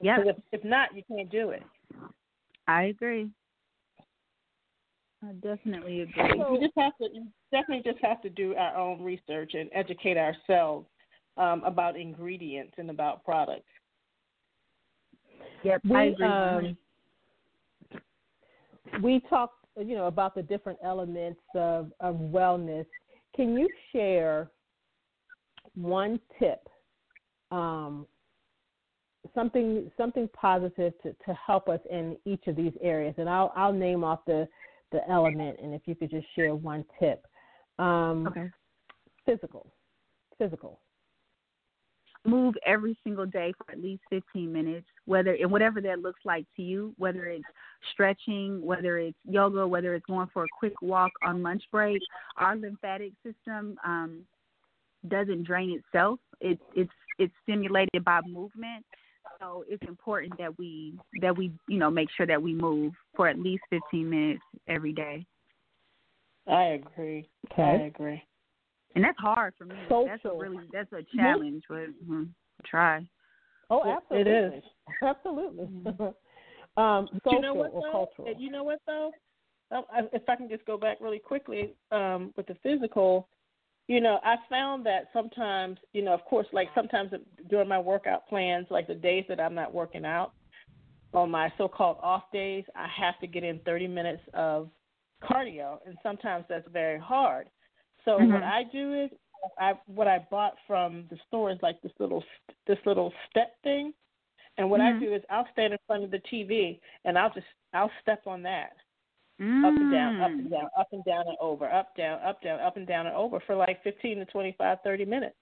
Yeah, 0.02 0.18
if, 0.26 0.36
if 0.52 0.64
not, 0.64 0.95
you 0.95 1.04
can't 1.08 1.30
do 1.30 1.52
it. 1.52 1.64
I 2.68 2.84
agree. 2.84 3.30
I 5.24 5.34
definitely 5.34 6.02
agree. 6.02 6.43
we 6.52 6.60
just 6.60 6.74
have 6.78 6.93
to 6.99 7.08
definitely 7.52 7.84
just 7.91 8.04
have 8.04 8.22
to 8.24 8.30
do 8.30 8.56
our 8.56 8.76
own 8.76 9.04
research 9.04 9.54
and 9.54 9.70
educate 9.74 10.18
ourselves 10.18 10.88
um, 11.38 11.64
about 11.64 11.99
ingredients 11.99 12.74
and 12.78 12.89
about 12.89 13.24
products. 13.24 13.66
Yep, 15.64 15.82
We 15.88 15.95
I 15.95 16.04
agree. 16.06 16.28
um, 16.28 16.78
we 19.04 19.22
talked, 19.30 19.66
you 19.78 19.95
know, 19.95 20.08
about 20.08 20.34
the 20.34 20.41
different 20.41 20.80
elements 20.84 21.41
of 21.56 21.91
of 21.99 22.16
wellness. 22.16 22.86
Can 23.36 23.56
you 23.58 23.70
share 23.91 24.49
one 25.76 26.20
tip, 26.39 26.68
um, 27.52 28.06
something 29.34 29.91
something 29.97 30.29
positive 30.34 30.93
to, 31.03 31.13
to 31.25 31.34
help 31.34 31.69
us 31.69 31.79
in 31.89 32.17
each 32.25 32.47
of 32.47 32.55
these 32.55 32.73
areas? 32.82 33.15
And 33.17 33.29
I'll 33.29 33.51
I'll 33.55 33.73
name 33.73 34.03
off 34.03 34.19
the 34.25 34.47
the 34.91 35.07
element, 35.09 35.57
and 35.61 35.73
if 35.73 35.82
you 35.86 35.95
could 35.95 36.11
just 36.11 36.27
share 36.36 36.53
one 36.53 36.86
tip. 36.99 37.25
Um, 37.79 38.27
okay. 38.27 38.49
Physical, 39.25 39.71
physical. 40.38 40.79
move 42.25 42.55
every 42.65 42.97
single 43.03 43.25
day 43.25 43.53
for 43.57 43.71
at 43.71 43.82
least 43.82 44.01
15 44.09 44.51
minutes, 44.51 44.86
whether 45.05 45.34
and 45.34 45.51
whatever 45.51 45.82
that 45.82 45.99
looks 45.99 46.19
like 46.25 46.45
to 46.55 46.61
you, 46.61 46.93
whether 46.97 47.25
it's 47.25 47.45
stretching, 47.93 48.63
whether 48.63 48.97
it's 48.97 49.17
yoga, 49.25 49.67
whether 49.67 49.95
it's 49.95 50.05
going 50.05 50.29
for 50.34 50.43
a 50.43 50.47
quick 50.59 50.73
walk 50.82 51.11
on 51.25 51.41
lunch 51.41 51.63
break. 51.71 52.01
Our 52.38 52.55
lymphatic 52.55 53.13
system 53.23 53.77
um, 53.86 54.21
doesn't 55.07 55.43
drain 55.43 55.71
itself. 55.79 56.19
It's 56.39 56.61
it's 56.75 56.91
it's 57.17 57.34
stimulated 57.43 58.03
by 58.03 58.19
movement. 58.27 58.86
So 59.39 59.65
it's 59.67 59.84
important 59.88 60.38
that 60.38 60.57
we 60.57 60.93
that 61.22 61.36
we 61.36 61.51
you 61.67 61.78
know 61.80 61.89
make 61.89 62.09
sure 62.15 62.28
that 62.28 62.41
we 62.41 62.53
move 62.53 62.93
for 63.15 63.28
at 63.28 63.39
least 63.39 63.63
15 63.69 64.09
minutes 64.09 64.43
every 64.67 64.93
day. 64.93 65.26
I 66.47 66.63
agree. 66.63 67.30
Okay. 67.51 67.63
I 67.63 67.74
agree. 67.86 68.24
And 68.95 69.03
that's 69.03 69.19
hard 69.19 69.53
for 69.57 69.65
me. 69.65 69.76
Social. 69.88 70.05
That's 70.07 70.26
a 70.26 70.38
really 70.38 70.59
that's 70.72 70.91
a 70.93 71.03
challenge, 71.15 71.63
but 71.69 71.88
mm, 72.07 72.30
try. 72.65 73.07
Oh, 73.69 73.84
absolutely. 73.86 74.32
it 74.32 74.53
is. 74.55 74.63
Absolutely. 75.01 75.65
um, 76.78 77.07
social 77.24 77.32
you 77.32 77.41
know 77.41 77.53
what 77.53 77.72
or 77.74 77.82
though? 77.82 77.91
cultural. 77.91 78.36
You 78.38 78.51
know 78.51 78.63
what 78.63 78.80
though? 78.86 79.11
Um, 79.72 79.86
If 80.11 80.28
I 80.28 80.36
can 80.36 80.49
just 80.49 80.65
go 80.65 80.78
back 80.78 80.97
really 80.99 81.19
quickly 81.19 81.76
um, 81.91 82.34
with 82.36 82.47
the 82.47 82.55
physical, 82.61 83.30
you 83.91 83.99
know, 83.99 84.21
I 84.23 84.37
found 84.49 84.85
that 84.85 85.09
sometimes, 85.11 85.77
you 85.91 86.01
know, 86.01 86.13
of 86.13 86.23
course, 86.23 86.47
like 86.53 86.69
sometimes 86.73 87.11
during 87.49 87.67
my 87.67 87.77
workout 87.77 88.25
plans, 88.29 88.67
like 88.69 88.87
the 88.87 88.95
days 88.95 89.25
that 89.27 89.37
I'm 89.41 89.53
not 89.53 89.73
working 89.73 90.05
out, 90.05 90.31
on 91.13 91.29
my 91.29 91.51
so-called 91.57 91.97
off 92.01 92.23
days, 92.31 92.63
I 92.73 92.87
have 92.87 93.19
to 93.19 93.27
get 93.27 93.43
in 93.43 93.59
30 93.65 93.87
minutes 93.87 94.23
of 94.33 94.69
cardio, 95.21 95.79
and 95.85 95.97
sometimes 96.01 96.45
that's 96.47 96.65
very 96.71 96.99
hard. 96.99 97.49
So 98.05 98.17
Mhm. 98.17 98.31
what 98.31 98.43
I 98.43 98.63
do 98.63 98.93
is, 98.93 99.11
I 99.59 99.73
what 99.87 100.07
I 100.07 100.19
bought 100.31 100.55
from 100.65 101.05
the 101.09 101.17
store 101.27 101.51
is 101.51 101.61
like 101.61 101.81
this 101.81 101.91
little 101.99 102.23
this 102.67 102.79
little 102.85 103.11
step 103.29 103.61
thing, 103.61 103.93
and 104.57 104.71
what 104.71 104.79
I 104.79 104.93
Mhm. 104.93 104.99
do 105.01 105.13
is 105.13 105.21
I'll 105.29 105.51
stand 105.51 105.73
in 105.73 105.79
front 105.85 106.05
of 106.05 106.11
the 106.11 106.19
TV 106.19 106.79
and 107.03 107.17
I'll 107.17 107.33
just 107.33 107.47
I'll 107.73 107.91
step 108.01 108.25
on 108.25 108.41
that 108.43 108.71
Mm. 109.41 109.65
up 109.65 109.73
and 109.81 109.91
down, 109.91 110.21
up 110.21 110.29
and 110.31 110.49
down, 110.51 110.67
up 110.77 110.87
and 110.91 111.03
down 111.03 111.23
and 111.27 111.37
over, 111.41 111.67
up 111.71 111.95
down, 111.97 112.19
up 112.21 112.41
down, 112.43 112.59
up 112.59 112.77
and 112.77 112.85
down 112.85 113.07
and 113.07 113.15
over 113.15 113.39
for 113.47 113.55
like 113.55 113.81
15 113.83 114.19
to 114.19 114.25
25, 114.25 114.77
30 114.83 115.05
minutes. 115.05 115.35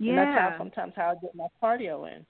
Yeah, 0.00 0.10
And 0.10 0.18
that's 0.18 0.38
how 0.40 0.58
sometimes 0.58 0.92
how 0.96 1.10
I 1.10 1.14
get 1.22 1.34
my 1.36 1.46
cardio 1.62 2.12
in. 2.12 2.26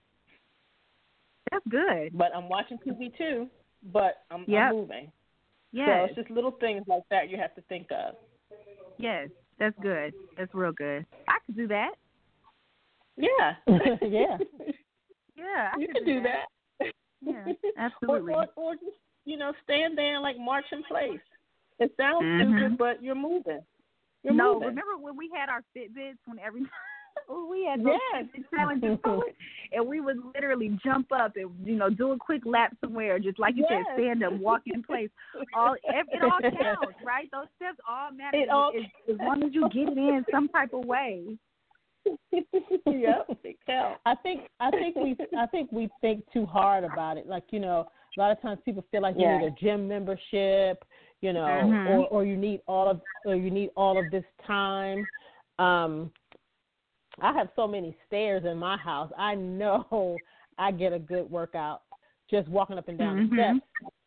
that's 1.51 1.65
good. 1.71 2.17
But 2.17 2.33
I'm 2.37 2.49
watching 2.49 2.79
TV 2.87 3.17
too, 3.17 3.47
but 3.93 4.17
I'm, 4.31 4.45
Yep. 4.47 4.61
I'm 4.71 4.77
moving. 4.77 5.13
Yeah. 5.73 5.87
So 5.87 6.05
it's 6.05 6.15
just 6.17 6.31
little 6.31 6.51
things 6.51 6.85
like 6.87 7.03
that 7.11 7.31
you 7.31 7.39
have 7.39 7.55
to 7.55 7.63
think 7.63 7.89
of. 7.91 8.15
yes, 8.99 9.29
that's 9.59 9.77
good. 9.81 10.13
That's 10.37 10.53
real 10.55 10.73
good. 10.73 11.07
I 11.27 11.39
could 11.47 11.57
do 11.57 11.69
that. 11.69 11.93
Yeah. 13.17 13.55
yeah. 14.03 14.37
Yeah, 15.37 15.71
I 15.75 15.79
you 15.79 15.87
could 15.89 15.97
can 15.97 16.05
do 16.05 16.23
that. 16.23 16.93
Yeah, 17.23 17.45
or, 17.47 17.53
absolutely. 17.79 18.35
or, 18.35 18.47
or 18.57 18.75
just, 18.75 18.97
you 19.29 19.37
know, 19.37 19.53
stand 19.63 19.97
there 19.99 20.15
and 20.15 20.23
like 20.23 20.39
march 20.39 20.65
in 20.73 20.83
place. 20.85 21.21
It 21.79 21.93
sounds 21.97 22.25
Mhm. 22.25 22.57
stupid, 22.57 22.79
but 22.79 23.03
you're 23.03 23.15
moving. 23.15 23.61
You're 24.23 24.33
no, 24.35 24.55
moving. 24.55 24.69
remember 24.71 24.97
when 24.97 25.17
we 25.17 25.29
had 25.35 25.49
our 25.49 25.63
Fitbits 25.77 26.19
when 26.25 26.39
every 26.39 26.63
when 27.29 27.49
we 27.51 27.65
had 27.67 27.85
those 27.85 27.99
Yes. 28.13 28.25
Fitbit 28.35 28.51
challenges 28.51 28.99
and 29.73 29.87
we 29.87 30.01
would 30.01 30.17
literally 30.35 30.79
jump 30.83 31.13
up 31.13 31.37
and 31.37 31.51
you 31.63 31.77
know 31.77 31.91
do 31.91 32.13
a 32.13 32.17
quick 32.17 32.43
lap 32.47 32.75
somewhere, 32.81 33.19
just 33.19 33.39
like 33.39 33.55
you 33.57 33.67
Yes. 33.69 33.85
said, 33.87 34.03
stand 34.03 34.25
up, 34.25 34.33
walk 34.41 34.63
in 34.67 34.83
place. 34.83 35.11
All 35.55 35.75
it, 35.75 36.07
it 36.11 36.23
all 36.23 36.41
counts, 36.41 36.99
right? 37.05 37.29
Those 37.31 37.47
steps 37.57 37.79
all 37.89 38.11
matter. 38.13 38.39
It 38.39 38.49
all- 38.49 38.73
as, 38.75 39.15
as 39.15 39.21
long 39.21 39.43
as 39.45 39.55
you 39.55 39.69
get 39.69 39.89
it 39.89 39.99
in 39.99 40.25
some 40.31 40.49
type 40.49 40.73
of 40.73 40.85
way. 40.87 41.37
yep, 42.33 43.27
it 43.45 43.57
counts. 43.67 44.01
I 44.07 44.15
think 44.23 44.41
I 44.61 44.71
think 44.71 44.97
we 44.97 45.17
I 45.37 45.47
think 45.47 45.71
we 45.71 45.89
think 46.01 46.25
too 46.33 46.47
hard 46.47 46.85
about 46.85 47.19
it. 47.19 47.27
Like 47.27 47.45
you 47.51 47.61
know, 47.61 47.89
a 48.19 48.21
lot 48.21 48.33
of 48.33 48.43
times 48.43 48.59
people 48.65 48.85
feel 48.91 49.03
like 49.03 49.17
you 49.17 49.27
need 49.39 49.47
a 49.47 49.51
gym 49.53 49.87
membership, 49.87 50.85
you 51.21 51.33
know, 51.33 51.73
Mhm. 51.73 51.87
or 51.87 52.07
or 52.09 52.25
you 52.25 52.37
need 52.37 52.61
all 52.67 52.89
of 52.89 53.01
or 53.25 53.37
you 53.37 53.51
need 53.51 53.71
all 53.77 53.97
of 53.97 54.11
this 54.11 54.25
time. 54.45 55.07
Um, 55.59 56.13
I 57.21 57.33
have 57.33 57.49
so 57.55 57.67
many 57.69 57.97
stairs 58.07 58.45
in 58.45 58.59
my 58.59 58.77
house. 58.77 59.13
I 59.17 59.35
know 59.37 60.21
I 60.59 60.73
get 60.73 60.93
a 60.93 60.99
good 60.99 61.31
workout 61.31 61.83
just 62.29 62.49
walking 62.49 62.77
up 62.77 62.89
and 62.89 62.99
down 62.99 63.17
Mhm. 63.17 63.31
the 63.31 63.35
steps, 63.35 64.01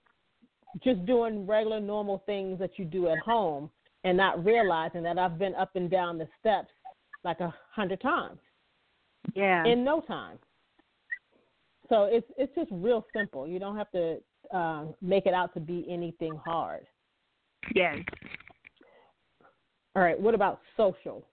just 0.83 1.05
doing 1.05 1.47
regular 1.47 1.79
normal 1.79 2.19
things 2.25 2.59
that 2.59 2.77
you 2.77 2.85
do 2.85 3.07
at 3.07 3.17
home, 3.17 3.69
and 4.03 4.17
not 4.17 4.43
realizing 4.43 5.03
that 5.03 5.17
I've 5.17 5.39
been 5.39 5.55
up 5.55 5.75
and 5.75 5.89
down 5.89 6.17
the 6.17 6.27
steps 6.39 6.69
like 7.23 7.39
a 7.39 7.53
hundred 7.73 8.01
times 8.01 8.39
Yeah. 9.33 9.65
in 9.65 9.83
no 9.85 10.01
time. 10.01 10.37
So 11.91 12.05
it's 12.05 12.25
it's 12.37 12.55
just 12.55 12.69
real 12.71 13.05
simple. 13.13 13.45
You 13.45 13.59
don't 13.59 13.75
have 13.75 13.91
to 13.91 14.17
uh, 14.53 14.85
make 15.01 15.25
it 15.25 15.33
out 15.33 15.53
to 15.55 15.59
be 15.59 15.85
anything 15.89 16.39
hard. 16.43 16.85
yes. 17.75 17.97
All 19.93 20.01
right. 20.01 20.19
What 20.19 20.33
about 20.33 20.61
social? 20.77 21.25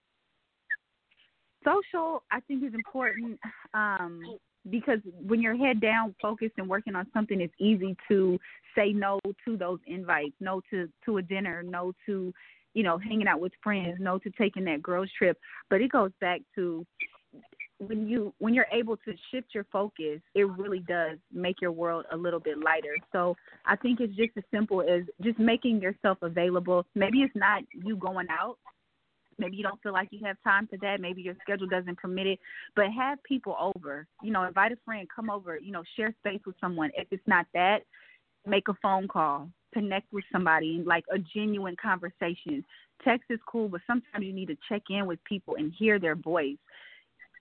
social 1.63 2.23
i 2.31 2.39
think 2.41 2.63
is 2.63 2.73
important 2.73 3.39
um 3.73 4.21
because 4.69 4.99
when 5.21 5.41
you're 5.41 5.57
head 5.57 5.81
down 5.81 6.15
focused 6.21 6.53
and 6.57 6.69
working 6.69 6.95
on 6.95 7.05
something 7.13 7.41
it's 7.41 7.53
easy 7.59 7.95
to 8.07 8.37
say 8.77 8.91
no 8.93 9.19
to 9.45 9.57
those 9.57 9.79
invites 9.87 10.35
no 10.39 10.61
to 10.69 10.87
to 11.03 11.17
a 11.17 11.21
dinner 11.21 11.63
no 11.63 11.91
to 12.05 12.33
you 12.73 12.83
know 12.83 12.97
hanging 12.97 13.27
out 13.27 13.39
with 13.39 13.51
friends 13.61 13.97
no 13.99 14.17
to 14.17 14.29
taking 14.37 14.63
that 14.63 14.81
girls 14.81 15.09
trip 15.17 15.37
but 15.69 15.81
it 15.81 15.91
goes 15.91 16.11
back 16.21 16.41
to 16.55 16.85
when 17.79 18.07
you 18.07 18.33
when 18.39 18.53
you're 18.53 18.67
able 18.71 18.97
to 18.97 19.13
shift 19.31 19.47
your 19.53 19.65
focus 19.71 20.19
it 20.35 20.49
really 20.57 20.79
does 20.79 21.17
make 21.31 21.61
your 21.61 21.71
world 21.71 22.05
a 22.11 22.17
little 22.17 22.39
bit 22.39 22.59
lighter. 22.59 22.95
So 23.11 23.35
i 23.65 23.75
think 23.75 23.99
it's 23.99 24.15
just 24.15 24.31
as 24.37 24.43
simple 24.51 24.81
as 24.81 25.03
just 25.21 25.39
making 25.39 25.81
yourself 25.81 26.17
available. 26.21 26.85
Maybe 26.93 27.19
it's 27.19 27.35
not 27.35 27.63
you 27.73 27.95
going 27.95 28.27
out. 28.29 28.57
Maybe 29.37 29.55
you 29.55 29.63
don't 29.63 29.81
feel 29.81 29.93
like 29.93 30.09
you 30.11 30.19
have 30.25 30.35
time 30.43 30.67
for 30.67 30.77
that. 30.81 30.99
Maybe 30.99 31.21
your 31.21 31.35
schedule 31.41 31.67
doesn't 31.67 31.97
permit 31.97 32.27
it. 32.27 32.39
But 32.75 32.87
have 32.91 33.23
people 33.23 33.55
over. 33.59 34.05
You 34.21 34.31
know 34.31 34.43
invite 34.43 34.73
a 34.73 34.77
friend 34.83 35.07
come 35.13 35.29
over 35.29 35.57
you 35.57 35.71
know 35.71 35.83
share 35.95 36.13
space 36.19 36.41
with 36.45 36.55
someone. 36.59 36.91
If 36.95 37.07
it's 37.11 37.27
not 37.27 37.47
that 37.53 37.79
make 38.45 38.67
a 38.67 38.73
phone 38.81 39.07
call 39.07 39.49
connect 39.73 40.11
with 40.11 40.23
somebody 40.31 40.77
and 40.77 40.85
like 40.85 41.05
a 41.13 41.19
genuine 41.19 41.75
conversation. 41.81 42.65
Text 43.05 43.25
is 43.29 43.39
cool 43.49 43.69
but 43.69 43.81
sometimes 43.87 44.25
you 44.25 44.33
need 44.33 44.47
to 44.47 44.57
check 44.67 44.81
in 44.89 45.05
with 45.05 45.23
people 45.23 45.55
and 45.55 45.71
hear 45.77 45.99
their 45.99 46.15
voice 46.15 46.57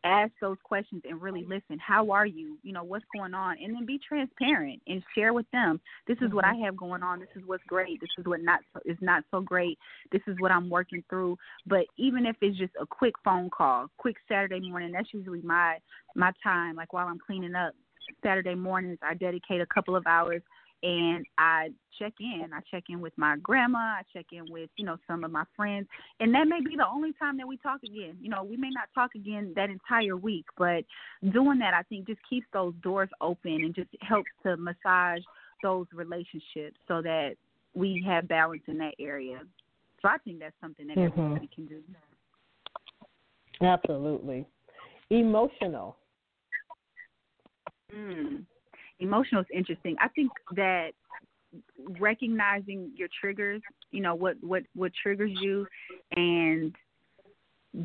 ask 0.05 0.33
those 0.41 0.57
questions 0.63 1.03
and 1.09 1.21
really 1.21 1.43
listen. 1.43 1.79
How 1.79 2.11
are 2.11 2.27
you? 2.27 2.59
You 2.63 2.73
know 2.73 2.85
what's 2.85 3.05
going 3.15 3.35
on? 3.35 3.57
And 3.63 3.75
then 3.75 3.87
be 3.87 3.99
transparent 4.07 4.81
and 4.87 5.03
share 5.15 5.33
with 5.33 5.47
them 5.53 5.81
this 6.07 6.19
is 6.21 6.33
what 6.33 6.45
mm-hmm. 6.45 6.63
i 6.63 6.67
have 6.67 6.77
going 6.77 7.03
on. 7.03 7.21
This 7.21 7.29
is 7.37 7.43
what's 7.47 7.63
great. 7.67 8.01
This 8.01 8.11
is 8.19 8.27
what 8.27 8.41
not 8.43 8.61
so, 8.73 8.81
is 8.85 8.99
not 9.01 9.25
so 9.31 9.41
great. 9.41 9.79
This 10.13 10.23
is 10.27 10.37
what 10.39 10.51
i'm 10.51 10.71
working 10.71 11.03
through. 11.09 11.37
But 11.67 11.87
even 11.97 12.27
if 12.27 12.37
it's 12.41 12.59
just 12.59 12.73
a 12.81 12.87
quick 12.87 13.15
phone 13.25 13.51
call 13.51 13.89
quick 13.99 14.17
saturday 14.29 14.61
morning 14.61 14.93
that's 14.93 15.13
usually 15.13 15.43
my 15.43 15.79
my 16.15 16.33
time. 16.43 16.77
Like 16.77 16.93
while 16.93 17.09
i'm 17.09 17.19
cleaning 17.19 17.55
up 17.55 17.75
saturday 18.23 18.55
mornings 18.55 18.99
i 19.03 19.15
dedicate 19.15 19.61
a 19.61 19.67
couple 19.67 19.95
of 19.95 20.07
hours 20.07 20.43
and 20.83 21.27
I 21.39 21.71
check 21.99 22.15
in. 22.21 22.51
I 22.53 22.61
check 22.71 22.85
in 22.89 23.01
with 23.01 23.13
my 23.17 23.37
grandma. 23.43 23.79
I 23.79 24.03
check 24.13 24.27
in 24.33 24.51
with 24.51 24.71
you 24.77 24.85
know 24.85 24.97
some 25.07 25.25
of 25.25 25.31
my 25.31 25.45
friends, 25.57 25.89
and 26.21 26.35
that 26.35 26.47
may 26.47 26.61
be 26.61 26.77
the 26.77 26.87
only 26.87 27.13
time 27.15 27.37
that 27.39 27.49
we 27.49 27.57
talk 27.57 27.83
again. 27.83 28.17
You 28.21 28.31
know, 28.31 28.45
we 28.45 28.57
may 28.57 28.71
not 28.71 28.89
talk 28.95 29.15
again 29.15 29.53
that 29.57 29.71
entire 29.71 30.17
week, 30.17 30.47
but 30.57 30.85
doing 31.33 31.59
that, 31.59 31.75
I 31.75 31.83
think, 31.83 32.07
just 32.07 32.21
keeps 32.29 32.47
those 32.53 32.75
doors 32.83 33.11
open 33.21 33.65
and 33.65 33.75
just 33.75 33.91
helps 34.03 34.31
to 34.45 34.57
massage 34.57 35.23
those 35.63 35.87
relationships 35.93 36.77
so 36.87 37.03
that 37.03 37.35
we 37.75 38.03
have 38.07 38.29
balance 38.29 38.63
in 38.69 38.79
that 38.79 38.95
area. 38.99 39.41
So 40.01 40.09
I 40.09 40.19
think 40.19 40.39
that's 40.39 40.55
something 40.61 40.87
that 40.87 40.97
Mhm. 40.97 41.07
everybody 41.07 41.49
can 41.49 41.67
do. 41.67 41.83
Absolutely. 43.61 44.47
Emotional. 45.11 45.97
Mm. 47.91 48.47
Emotional 49.01 49.43
is 49.43 49.47
interesting. 49.53 49.97
I 50.01 50.09
think 50.09 50.31
that 50.57 50.91
recognizing 52.01 52.91
your 52.97 53.09
triggers, 53.21 53.63
you 53.91 54.01
know, 54.01 54.15
what 54.15 54.37
what 54.43 54.63
what 54.75 54.93
triggers 55.03 55.31
you 55.41 55.67
and 56.17 56.75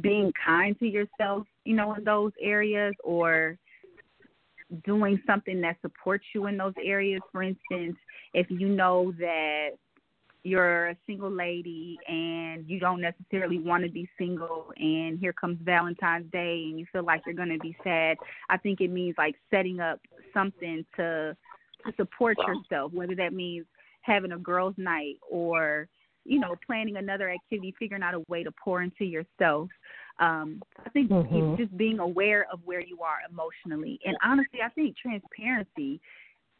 being 0.02 0.32
kind 0.46 0.78
to 0.80 0.88
yourself, 0.88 1.46
you 1.66 1.76
know, 1.76 1.94
in 1.96 2.04
those 2.04 2.32
areas 2.42 2.94
or 3.04 3.58
doing 4.86 5.22
something 5.28 5.62
that 5.62 5.78
supports 5.82 6.26
you 6.34 6.48
in 6.48 6.58
those 6.58 6.74
areas. 6.84 7.22
For 7.32 7.44
instance, 7.44 7.98
if 8.34 8.48
you 8.50 8.70
know 8.70 9.14
that 9.20 9.70
you're 10.44 10.90
a 10.90 10.98
single 11.08 11.32
lady 11.32 11.98
and 12.08 12.70
you 12.70 12.80
don't 12.80 13.02
necessarily 13.02 13.60
want 13.60 13.84
to 13.84 13.90
be 13.90 14.10
single 14.18 14.74
and 14.78 15.18
here 15.18 15.34
comes 15.34 15.58
Valentine's 15.62 16.30
Day 16.32 16.66
and 16.70 16.78
you 16.78 16.86
feel 16.92 17.04
like 17.04 17.22
you're 17.26 17.36
going 17.36 17.50
to 17.50 17.60
be 17.60 17.76
sad, 17.84 18.18
I 18.50 18.58
think 18.58 18.82
it 18.82 18.90
means 18.90 19.16
like 19.18 19.36
setting 19.50 19.80
up 19.80 20.00
something 20.34 20.86
to 20.98 21.36
to 21.86 21.94
support 21.98 22.38
yourself, 22.48 22.94
whether 22.94 23.16
that 23.16 23.34
means 23.34 23.66
having 24.02 24.32
a 24.34 24.38
girls' 24.38 24.76
night 24.78 25.16
or 25.30 25.88
you 26.26 26.40
know 26.40 26.56
planning 26.66 26.98
another 26.98 27.30
activity, 27.30 27.74
figuring 27.80 28.04
out 28.04 28.14
a 28.14 28.24
way 28.28 28.44
to 28.44 28.52
pour 28.52 28.82
into 28.82 29.06
yourself. 29.06 29.70
Um, 30.20 30.62
I 30.86 30.90
think 30.90 31.10
Mhm. 31.10 31.58
just 31.58 31.76
being 31.78 32.00
aware 32.00 32.48
of 32.52 32.64
where 32.64 32.80
you 32.80 33.02
are 33.02 33.20
emotionally, 33.30 34.00
and 34.06 34.18
honestly, 34.22 34.62
I 34.62 34.70
think 34.70 34.98
transparency 34.98 36.00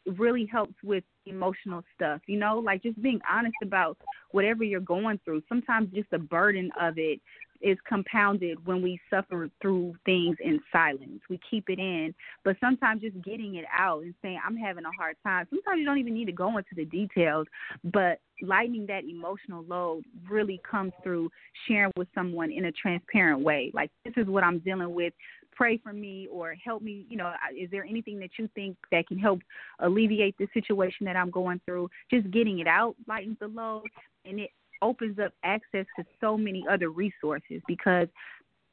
really 0.06 0.46
helps 0.50 0.74
with 0.82 1.04
emotional 1.26 1.82
stuff. 1.94 2.20
You 2.26 2.38
know, 2.38 2.58
like 2.58 2.82
just 2.82 3.00
being 3.02 3.20
honest 3.30 3.56
about 3.62 3.96
whatever 4.30 4.64
you're 4.64 4.80
going 4.80 5.20
through. 5.24 5.42
Sometimes 5.48 5.90
just 5.94 6.10
the 6.10 6.18
burden 6.18 6.70
of 6.80 6.98
it 6.98 7.20
is 7.64 7.78
compounded 7.88 8.64
when 8.66 8.82
we 8.82 9.00
suffer 9.08 9.48
through 9.62 9.94
things 10.04 10.36
in 10.44 10.60
silence. 10.70 11.20
We 11.30 11.40
keep 11.50 11.70
it 11.70 11.78
in, 11.78 12.14
but 12.44 12.56
sometimes 12.60 13.00
just 13.00 13.20
getting 13.22 13.54
it 13.54 13.64
out 13.76 14.02
and 14.02 14.14
saying 14.20 14.38
I'm 14.46 14.56
having 14.56 14.84
a 14.84 14.90
hard 14.96 15.16
time. 15.24 15.46
Sometimes 15.48 15.78
you 15.78 15.86
don't 15.86 15.98
even 15.98 16.14
need 16.14 16.26
to 16.26 16.32
go 16.32 16.58
into 16.58 16.74
the 16.76 16.84
details, 16.84 17.46
but 17.84 18.20
lightening 18.42 18.86
that 18.86 19.04
emotional 19.04 19.64
load 19.64 20.04
really 20.28 20.60
comes 20.68 20.92
through 21.02 21.30
sharing 21.66 21.92
with 21.96 22.08
someone 22.14 22.50
in 22.52 22.66
a 22.66 22.72
transparent 22.72 23.40
way. 23.40 23.70
Like 23.72 23.90
this 24.04 24.14
is 24.16 24.26
what 24.26 24.44
I'm 24.44 24.58
dealing 24.58 24.92
with. 24.92 25.14
Pray 25.54 25.78
for 25.78 25.92
me 25.92 26.28
or 26.30 26.54
help 26.62 26.82
me. 26.82 27.06
You 27.08 27.16
know, 27.16 27.32
is 27.56 27.70
there 27.70 27.84
anything 27.84 28.18
that 28.20 28.30
you 28.38 28.48
think 28.54 28.76
that 28.90 29.06
can 29.06 29.18
help 29.18 29.40
alleviate 29.78 30.36
the 30.38 30.48
situation 30.52 31.06
that 31.06 31.16
I'm 31.16 31.30
going 31.30 31.60
through? 31.64 31.90
Just 32.10 32.30
getting 32.30 32.58
it 32.58 32.66
out 32.66 32.96
lightens 33.06 33.36
the 33.40 33.48
load, 33.48 33.84
and 34.24 34.40
it 34.40 34.50
opens 34.82 35.18
up 35.18 35.32
access 35.44 35.86
to 35.96 36.04
so 36.20 36.36
many 36.36 36.64
other 36.70 36.90
resources 36.90 37.62
because 37.66 38.08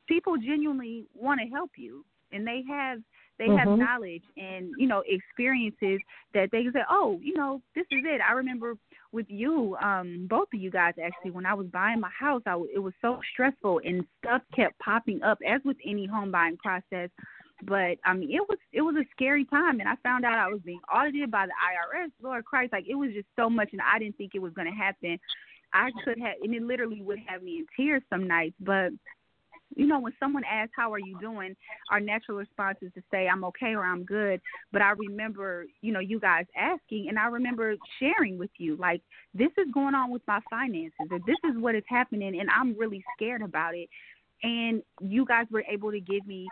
people 0.08 0.36
genuinely 0.38 1.06
want 1.16 1.40
to 1.40 1.48
help 1.48 1.72
you 1.78 2.04
and 2.32 2.46
they 2.46 2.64
have 2.68 3.00
they 3.42 3.48
mm-hmm. 3.48 3.70
have 3.70 3.80
knowledge 3.80 4.22
and 4.38 4.72
you 4.78 4.88
know 4.88 5.04
experiences 5.08 6.00
that 6.34 6.50
they 6.52 6.62
can 6.62 6.72
say 6.72 6.84
oh 6.90 7.20
you 7.24 7.34
know 7.34 7.60
this 7.74 7.86
is 7.92 8.04
it 8.06 8.22
i 8.28 8.34
remember 8.34 8.76
with 9.12 9.26
you 9.30 9.76
um 9.82 10.28
both 10.30 10.48
of 10.54 10.60
you 10.60 10.70
guys 10.70 10.94
actually 11.04 11.32
when 11.32 11.46
i 11.46 11.54
was 11.54 11.66
buying 11.68 12.00
my 12.00 12.10
house 12.18 12.44
i 12.46 12.54
it 12.74 12.80
was 12.80 12.94
so 13.02 13.20
stressful 13.34 13.82
and 13.84 14.06
stuff 14.24 14.44
kept 14.56 14.78
popping 14.78 15.24
up 15.24 15.40
as 15.48 15.60
with 15.66 15.78
any 15.86 16.06
home 16.06 16.32
buying 16.32 16.56
process 16.58 17.10
but 17.64 17.98
I 18.04 18.14
mean, 18.16 18.32
it 18.32 18.42
was 18.50 18.58
it 18.74 18.82
was 18.82 18.96
a 18.96 19.06
scary 19.12 19.46
time, 19.46 19.80
and 19.80 19.88
I 19.88 19.94
found 20.02 20.26
out 20.26 20.34
I 20.34 20.48
was 20.48 20.62
being 20.66 20.80
audited 20.92 21.30
by 21.30 21.46
the 21.46 21.52
IRS. 21.52 22.10
Lord 22.20 22.44
Christ, 22.44 22.74
like 22.74 22.86
it 22.90 22.96
was 22.96 23.12
just 23.14 23.28
so 23.36 23.52
much, 23.52 23.70
and 23.72 23.82
I 23.82 24.00
didn't 24.00 24.18
think 24.18 24.32
it 24.34 24.42
was 24.42 24.54
going 24.54 24.66
to 24.66 24.76
happen. 24.76 25.20
I 25.72 25.92
could 26.04 26.18
have, 26.18 26.38
and 26.42 26.56
it 26.56 26.64
literally 26.64 27.04
would 27.04 27.20
have 27.28 27.44
me 27.44 27.60
in 27.60 27.66
tears 27.78 28.02
some 28.10 28.28
nights. 28.28 28.56
But 28.60 28.94
you 29.76 29.88
know, 29.88 30.00
when 30.00 30.14
someone 30.20 30.44
asks, 30.44 30.74
How 30.76 30.92
are 30.94 31.00
you 31.00 31.18
doing? 31.20 31.56
our 31.90 32.00
natural 32.00 32.38
response 32.38 32.78
is 32.82 32.92
to 32.94 33.02
say, 33.12 33.28
I'm 33.28 33.44
okay 33.46 33.74
or 33.76 33.84
I'm 33.84 34.04
good. 34.04 34.42
But 34.72 34.82
I 34.82 34.92
remember, 34.92 35.66
you 35.82 35.92
know, 35.92 36.00
you 36.00 36.20
guys 36.20 36.46
asking, 36.58 37.08
and 37.10 37.20
I 37.20 37.26
remember 37.26 37.76
sharing 38.00 38.38
with 38.38 38.50
you, 38.58 38.78
like, 38.78 39.02
this 39.34 39.52
is 39.58 39.68
going 39.74 39.96
on 39.96 40.12
with 40.12 40.22
my 40.28 40.40
finances, 40.50 41.08
or 41.10 41.20
this 41.20 41.38
is 41.44 41.58
what 41.58 41.76
is 41.76 41.84
happening, 41.88 42.40
and 42.40 42.50
I'm 42.50 42.78
really 42.78 43.04
scared 43.16 43.42
about 43.42 43.76
it. 43.76 43.90
And 44.44 44.82
you 45.02 45.26
guys 45.26 45.46
were 45.52 45.64
able 45.70 45.92
to 45.92 46.00
give 46.00 46.26
me 46.26 46.48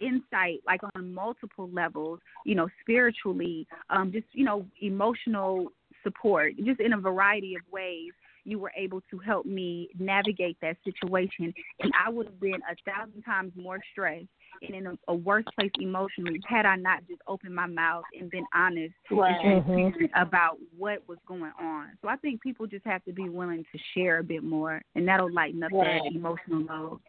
insight 0.00 0.60
like 0.66 0.80
on 0.96 1.14
multiple 1.14 1.70
levels 1.72 2.18
you 2.44 2.56
know 2.56 2.68
spiritually 2.80 3.66
um 3.88 4.10
just 4.10 4.26
you 4.32 4.44
know 4.44 4.66
emotional 4.80 5.68
support 6.02 6.54
just 6.64 6.80
in 6.80 6.92
a 6.92 6.98
variety 6.98 7.54
of 7.54 7.62
ways 7.70 8.10
you 8.44 8.58
were 8.58 8.72
able 8.76 9.00
to 9.10 9.18
help 9.18 9.46
me 9.46 9.88
navigate 9.98 10.56
that 10.62 10.76
situation. 10.84 11.52
And 11.80 11.92
I 12.04 12.10
would 12.10 12.26
have 12.26 12.40
been 12.40 12.60
a 12.70 12.90
thousand 12.90 13.22
times 13.22 13.52
more 13.56 13.78
stressed 13.92 14.26
and 14.62 14.74
in 14.74 14.86
a, 14.86 14.98
a 15.08 15.14
worse 15.14 15.44
place 15.58 15.70
emotionally 15.80 16.40
had 16.46 16.66
I 16.66 16.76
not 16.76 17.06
just 17.08 17.20
opened 17.26 17.54
my 17.54 17.66
mouth 17.66 18.04
and 18.18 18.30
been 18.30 18.46
honest 18.54 18.94
right. 19.10 19.34
and 19.44 19.64
mm-hmm. 19.64 20.04
about 20.20 20.58
what 20.76 21.06
was 21.08 21.18
going 21.26 21.52
on. 21.60 21.90
So 22.00 22.08
I 22.08 22.16
think 22.16 22.40
people 22.42 22.66
just 22.66 22.86
have 22.86 23.04
to 23.04 23.12
be 23.12 23.28
willing 23.28 23.64
to 23.72 23.78
share 23.94 24.18
a 24.18 24.22
bit 24.22 24.44
more, 24.44 24.82
and 24.94 25.06
that'll 25.06 25.32
lighten 25.32 25.62
up 25.62 25.72
right. 25.72 26.00
that 26.04 26.14
emotional 26.14 26.62
load. 26.62 27.00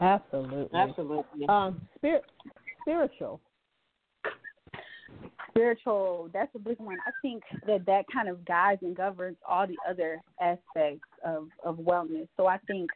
Absolutely, 0.00 0.78
absolutely. 0.78 1.46
Um, 1.48 1.80
spirit, 1.96 2.24
spiritual 2.82 3.40
spiritual 5.50 6.28
that's 6.32 6.54
a 6.54 6.58
big 6.58 6.78
one. 6.78 6.96
I 7.06 7.10
think 7.22 7.42
that 7.66 7.84
that 7.86 8.04
kind 8.12 8.28
of 8.28 8.44
guides 8.44 8.82
and 8.82 8.96
governs 8.96 9.36
all 9.48 9.66
the 9.66 9.76
other 9.88 10.20
aspects 10.40 11.08
of 11.24 11.48
of 11.64 11.76
wellness. 11.76 12.28
So 12.36 12.46
i 12.46 12.58
think 12.66 12.90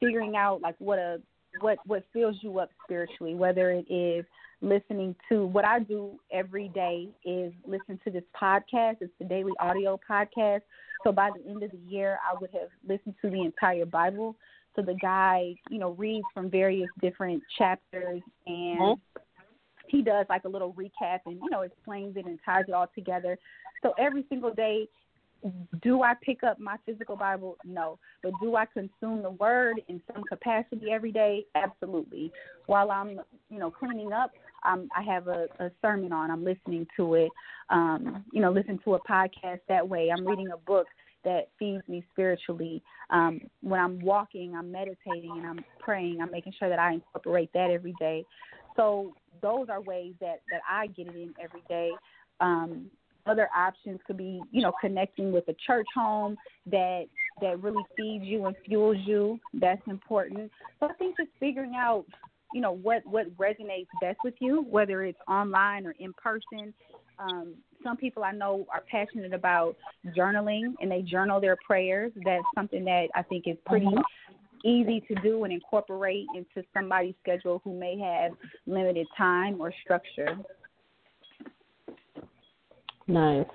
figuring 0.00 0.36
out 0.36 0.60
like 0.60 0.76
what 0.78 0.98
a 0.98 1.20
what 1.60 1.78
what 1.86 2.04
fills 2.12 2.36
you 2.42 2.58
up 2.58 2.70
spiritually 2.84 3.34
whether 3.34 3.70
it 3.70 3.90
is 3.90 4.24
listening 4.62 5.14
to 5.28 5.46
what 5.46 5.64
i 5.64 5.80
do 5.80 6.18
every 6.32 6.68
day 6.68 7.08
is 7.24 7.52
listen 7.66 7.98
to 8.04 8.10
this 8.10 8.24
podcast. 8.40 8.96
It's 9.00 9.12
the 9.18 9.24
daily 9.24 9.52
audio 9.58 9.98
podcast. 10.08 10.60
So 11.04 11.12
by 11.12 11.30
the 11.34 11.50
end 11.50 11.62
of 11.62 11.70
the 11.70 11.80
year 11.88 12.18
i 12.28 12.36
would 12.40 12.50
have 12.52 12.68
listened 12.86 13.14
to 13.22 13.30
the 13.30 13.42
entire 13.42 13.86
bible. 13.86 14.36
So 14.76 14.82
the 14.82 14.94
guy 15.00 15.54
you 15.70 15.78
know 15.78 15.92
reads 15.92 16.26
from 16.34 16.50
various 16.50 16.88
different 17.00 17.42
chapters 17.56 18.22
and 18.46 18.80
mm-hmm 18.80 19.22
he 19.90 20.02
does 20.02 20.26
like 20.28 20.44
a 20.44 20.48
little 20.48 20.72
recap 20.74 21.20
and 21.26 21.36
you 21.42 21.50
know 21.50 21.62
explains 21.62 22.16
it 22.16 22.26
and 22.26 22.38
ties 22.44 22.64
it 22.68 22.74
all 22.74 22.90
together. 22.94 23.38
So 23.82 23.94
every 23.98 24.24
single 24.28 24.52
day, 24.52 24.88
do 25.82 26.02
I 26.02 26.14
pick 26.22 26.42
up 26.42 26.58
my 26.58 26.76
physical 26.84 27.16
Bible? 27.16 27.56
No. 27.64 27.98
But 28.22 28.32
do 28.42 28.56
I 28.56 28.66
consume 28.66 29.22
the 29.22 29.30
Word 29.30 29.80
in 29.88 30.00
some 30.12 30.22
capacity 30.24 30.90
every 30.92 31.12
day? 31.12 31.44
Absolutely. 31.54 32.32
While 32.66 32.90
I'm 32.90 33.20
you 33.48 33.58
know 33.58 33.70
cleaning 33.70 34.12
up, 34.12 34.30
um, 34.66 34.88
I 34.96 35.02
have 35.02 35.28
a, 35.28 35.46
a 35.58 35.70
sermon 35.80 36.12
on. 36.12 36.30
I'm 36.30 36.44
listening 36.44 36.86
to 36.96 37.14
it. 37.14 37.30
Um, 37.70 38.24
you 38.32 38.40
know, 38.40 38.52
listen 38.52 38.78
to 38.84 38.94
a 38.94 39.00
podcast 39.00 39.60
that 39.68 39.88
way. 39.88 40.10
I'm 40.10 40.26
reading 40.26 40.50
a 40.52 40.58
book 40.58 40.86
that 41.24 41.48
feeds 41.58 41.82
me 41.88 42.04
spiritually. 42.12 42.82
Um, 43.10 43.40
when 43.62 43.80
I'm 43.80 44.00
walking, 44.00 44.54
I'm 44.56 44.72
meditating 44.72 45.32
and 45.36 45.46
I'm 45.46 45.64
praying. 45.78 46.20
I'm 46.20 46.30
making 46.30 46.54
sure 46.58 46.68
that 46.68 46.78
I 46.78 46.94
incorporate 46.94 47.50
that 47.54 47.70
every 47.70 47.94
day. 47.98 48.24
So 48.76 49.14
those 49.42 49.68
are 49.68 49.80
ways 49.80 50.14
that 50.20 50.42
that 50.50 50.60
I 50.68 50.86
get 50.88 51.08
it 51.08 51.16
in 51.16 51.34
every 51.42 51.62
day. 51.68 51.90
Um, 52.40 52.90
other 53.26 53.48
options 53.56 54.00
could 54.06 54.16
be, 54.16 54.40
you 54.50 54.62
know, 54.62 54.72
connecting 54.80 55.32
with 55.32 55.46
a 55.48 55.54
church 55.66 55.86
home 55.94 56.36
that 56.66 57.04
that 57.40 57.62
really 57.62 57.82
feeds 57.96 58.24
you 58.24 58.46
and 58.46 58.56
fuels 58.66 58.96
you. 59.04 59.38
That's 59.54 59.82
important. 59.86 60.50
So 60.78 60.86
I 60.86 60.92
think 60.94 61.16
just 61.16 61.30
figuring 61.38 61.74
out, 61.76 62.06
you 62.52 62.60
know, 62.60 62.72
what 62.72 63.04
what 63.06 63.30
resonates 63.36 63.88
best 64.00 64.18
with 64.24 64.34
you, 64.40 64.66
whether 64.68 65.04
it's 65.04 65.20
online 65.28 65.86
or 65.86 65.94
in 65.98 66.12
person. 66.14 66.72
Um, 67.18 67.54
some 67.84 67.98
people 67.98 68.24
I 68.24 68.32
know 68.32 68.66
are 68.72 68.82
passionate 68.90 69.34
about 69.34 69.76
journaling 70.16 70.72
and 70.80 70.90
they 70.90 71.02
journal 71.02 71.40
their 71.40 71.56
prayers. 71.66 72.12
That's 72.24 72.44
something 72.54 72.84
that 72.86 73.08
I 73.14 73.22
think 73.22 73.46
is 73.46 73.56
pretty 73.66 73.86
mm-hmm 73.86 74.00
easy 74.64 75.00
to 75.08 75.14
do 75.22 75.44
and 75.44 75.52
incorporate 75.52 76.26
into 76.34 76.66
somebody's 76.74 77.14
schedule 77.22 77.60
who 77.64 77.78
may 77.78 77.98
have 77.98 78.32
limited 78.66 79.06
time 79.16 79.60
or 79.60 79.72
structure. 79.82 80.36
Nice. 83.06 83.46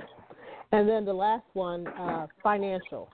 And 0.71 0.89
then 0.89 1.05
the 1.05 1.13
last 1.13 1.45
one, 1.53 1.87
uh, 1.87 2.27
financial. 2.43 3.09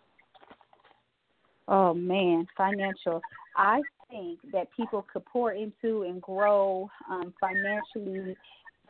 Oh 1.67 1.93
man, 1.93 2.47
financial. 2.57 3.21
I 3.55 3.81
think 4.09 4.39
that 4.51 4.67
people 4.75 5.05
could 5.11 5.25
pour 5.25 5.53
into 5.53 6.03
and 6.03 6.21
grow 6.21 6.89
um, 7.09 7.33
financially 7.39 8.35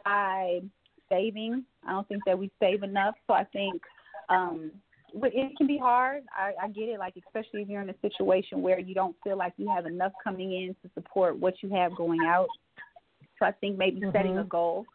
by 0.05 0.61
saving. 1.09 1.65
I 1.85 1.91
don't 1.91 2.07
think 2.07 2.23
that 2.25 2.37
we 2.37 2.49
save 2.59 2.83
enough. 2.83 3.15
So 3.27 3.33
I 3.33 3.43
think 3.45 3.81
um, 4.29 4.71
it 5.13 5.57
can 5.57 5.67
be 5.67 5.77
hard. 5.77 6.23
I, 6.35 6.53
I 6.63 6.67
get 6.69 6.89
it, 6.89 6.99
like 6.99 7.15
especially 7.17 7.61
if 7.61 7.69
you're 7.69 7.81
in 7.81 7.89
a 7.89 7.99
situation 8.01 8.61
where 8.61 8.79
you 8.79 8.93
don't 8.93 9.15
feel 9.23 9.37
like 9.37 9.53
you 9.57 9.69
have 9.69 9.85
enough 9.85 10.13
coming 10.23 10.53
in 10.53 10.75
to 10.81 10.89
support 10.93 11.37
what 11.37 11.55
you 11.61 11.69
have 11.69 11.95
going 11.95 12.21
out. 12.25 12.47
So 13.39 13.45
I 13.45 13.51
think 13.51 13.77
maybe 13.77 14.01
mm-hmm. 14.01 14.11
setting 14.11 14.37
a 14.37 14.43
goal 14.43 14.85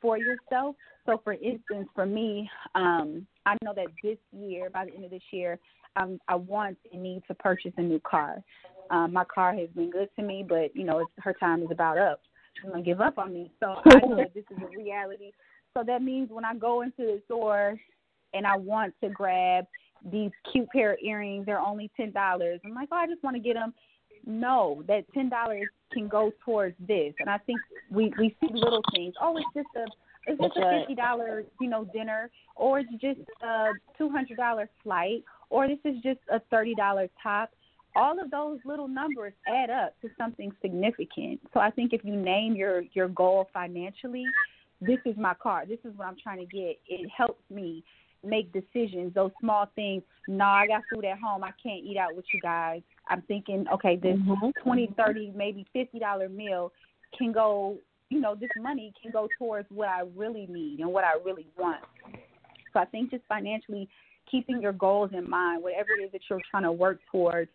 for 0.00 0.18
yourself. 0.18 0.76
So 1.06 1.20
for 1.22 1.34
instance, 1.34 1.88
for 1.94 2.06
me, 2.06 2.50
um, 2.74 3.26
I 3.46 3.56
know 3.62 3.72
that 3.74 3.86
this 4.02 4.18
year, 4.32 4.70
by 4.70 4.86
the 4.86 4.94
end 4.94 5.04
of 5.04 5.10
this 5.10 5.22
year, 5.30 5.58
um, 5.96 6.18
I 6.28 6.36
want 6.36 6.78
and 6.92 7.02
need 7.02 7.22
to 7.28 7.34
purchase 7.34 7.72
a 7.76 7.82
new 7.82 8.00
car. 8.00 8.42
Um, 8.90 9.12
my 9.12 9.24
car 9.24 9.54
has 9.54 9.68
been 9.70 9.90
good 9.90 10.08
to 10.16 10.22
me, 10.22 10.44
but 10.46 10.74
you 10.74 10.84
know, 10.84 11.00
it's, 11.00 11.10
her 11.18 11.34
time 11.34 11.62
is 11.62 11.68
about 11.70 11.98
up. 11.98 12.20
She's 12.54 12.70
gonna 12.70 12.82
give 12.82 13.00
up 13.00 13.18
on 13.18 13.32
me. 13.32 13.50
So 13.60 13.76
I 13.86 14.06
know 14.06 14.16
that 14.16 14.34
this 14.34 14.44
is 14.50 14.58
a 14.62 14.76
reality. 14.76 15.32
So 15.74 15.84
that 15.86 16.02
means 16.02 16.30
when 16.30 16.44
I 16.44 16.54
go 16.54 16.82
into 16.82 16.98
the 16.98 17.22
store 17.26 17.76
and 18.34 18.46
I 18.46 18.56
want 18.56 18.94
to 19.02 19.08
grab 19.08 19.64
these 20.10 20.30
cute 20.50 20.68
pair 20.70 20.92
of 20.92 20.98
earrings. 21.02 21.46
They're 21.46 21.60
only 21.60 21.90
ten 21.96 22.12
dollars. 22.12 22.60
I'm 22.64 22.74
like, 22.74 22.88
oh, 22.92 22.96
I 22.96 23.06
just 23.06 23.22
want 23.22 23.36
to 23.36 23.42
get 23.42 23.54
them. 23.54 23.74
No, 24.26 24.82
that 24.86 25.04
ten 25.14 25.28
dollars 25.28 25.68
can 25.92 26.08
go 26.08 26.32
towards 26.44 26.76
this. 26.86 27.14
And 27.20 27.28
I 27.28 27.38
think 27.38 27.60
we 27.90 28.12
we 28.18 28.36
see 28.40 28.52
little 28.52 28.82
things. 28.94 29.14
Oh, 29.20 29.36
it's 29.36 29.46
just 29.54 29.68
a 29.76 29.86
it's 30.26 30.40
just 30.40 30.56
a 30.56 30.80
fifty 30.80 30.94
dollar 30.94 31.44
you 31.60 31.68
know 31.68 31.84
dinner, 31.92 32.30
or 32.56 32.80
it's 32.80 32.90
just 33.00 33.20
a 33.42 33.70
two 33.96 34.10
hundred 34.10 34.36
dollar 34.36 34.68
flight, 34.82 35.24
or 35.48 35.66
this 35.66 35.78
is 35.84 36.02
just 36.02 36.20
a 36.30 36.40
thirty 36.50 36.74
dollar 36.74 37.08
top. 37.22 37.50
All 37.96 38.22
of 38.22 38.30
those 38.30 38.60
little 38.64 38.86
numbers 38.86 39.32
add 39.48 39.68
up 39.68 40.00
to 40.02 40.08
something 40.16 40.52
significant. 40.62 41.40
So 41.52 41.58
I 41.58 41.70
think 41.70 41.92
if 41.92 42.04
you 42.04 42.14
name 42.14 42.54
your 42.54 42.82
your 42.92 43.08
goal 43.08 43.48
financially, 43.52 44.24
this 44.80 44.98
is 45.04 45.16
my 45.16 45.34
car. 45.34 45.64
This 45.66 45.80
is 45.84 45.96
what 45.96 46.06
I'm 46.06 46.16
trying 46.22 46.38
to 46.38 46.46
get. 46.46 46.78
It 46.88 47.10
helps 47.16 47.42
me 47.50 47.82
make 48.24 48.52
decisions, 48.52 49.14
those 49.14 49.30
small 49.40 49.70
things. 49.74 50.02
No, 50.28 50.44
I 50.44 50.66
got 50.66 50.82
food 50.92 51.04
at 51.04 51.18
home. 51.18 51.42
I 51.42 51.52
can't 51.62 51.84
eat 51.84 51.96
out 51.96 52.14
with 52.14 52.24
you 52.32 52.40
guys. 52.40 52.82
I'm 53.08 53.22
thinking, 53.22 53.64
okay, 53.72 53.96
this 53.96 54.16
mm-hmm. 54.16 54.50
twenty, 54.62 54.92
thirty, 54.96 55.32
maybe 55.34 55.66
fifty 55.72 55.98
dollar 55.98 56.28
meal 56.28 56.72
can 57.16 57.32
go. 57.32 57.76
You 58.08 58.20
know, 58.20 58.34
this 58.34 58.50
money 58.60 58.92
can 59.00 59.12
go 59.12 59.28
towards 59.38 59.68
what 59.70 59.88
I 59.88 60.02
really 60.16 60.46
need 60.48 60.80
and 60.80 60.92
what 60.92 61.04
I 61.04 61.12
really 61.24 61.46
want. 61.56 61.80
So 62.72 62.80
I 62.80 62.84
think 62.84 63.10
just 63.10 63.22
financially 63.28 63.88
keeping 64.30 64.60
your 64.60 64.72
goals 64.72 65.10
in 65.12 65.28
mind, 65.28 65.62
whatever 65.62 65.88
it 65.98 66.04
is 66.04 66.12
that 66.12 66.20
you're 66.28 66.40
trying 66.50 66.62
to 66.64 66.72
work 66.72 67.00
towards, 67.10 67.50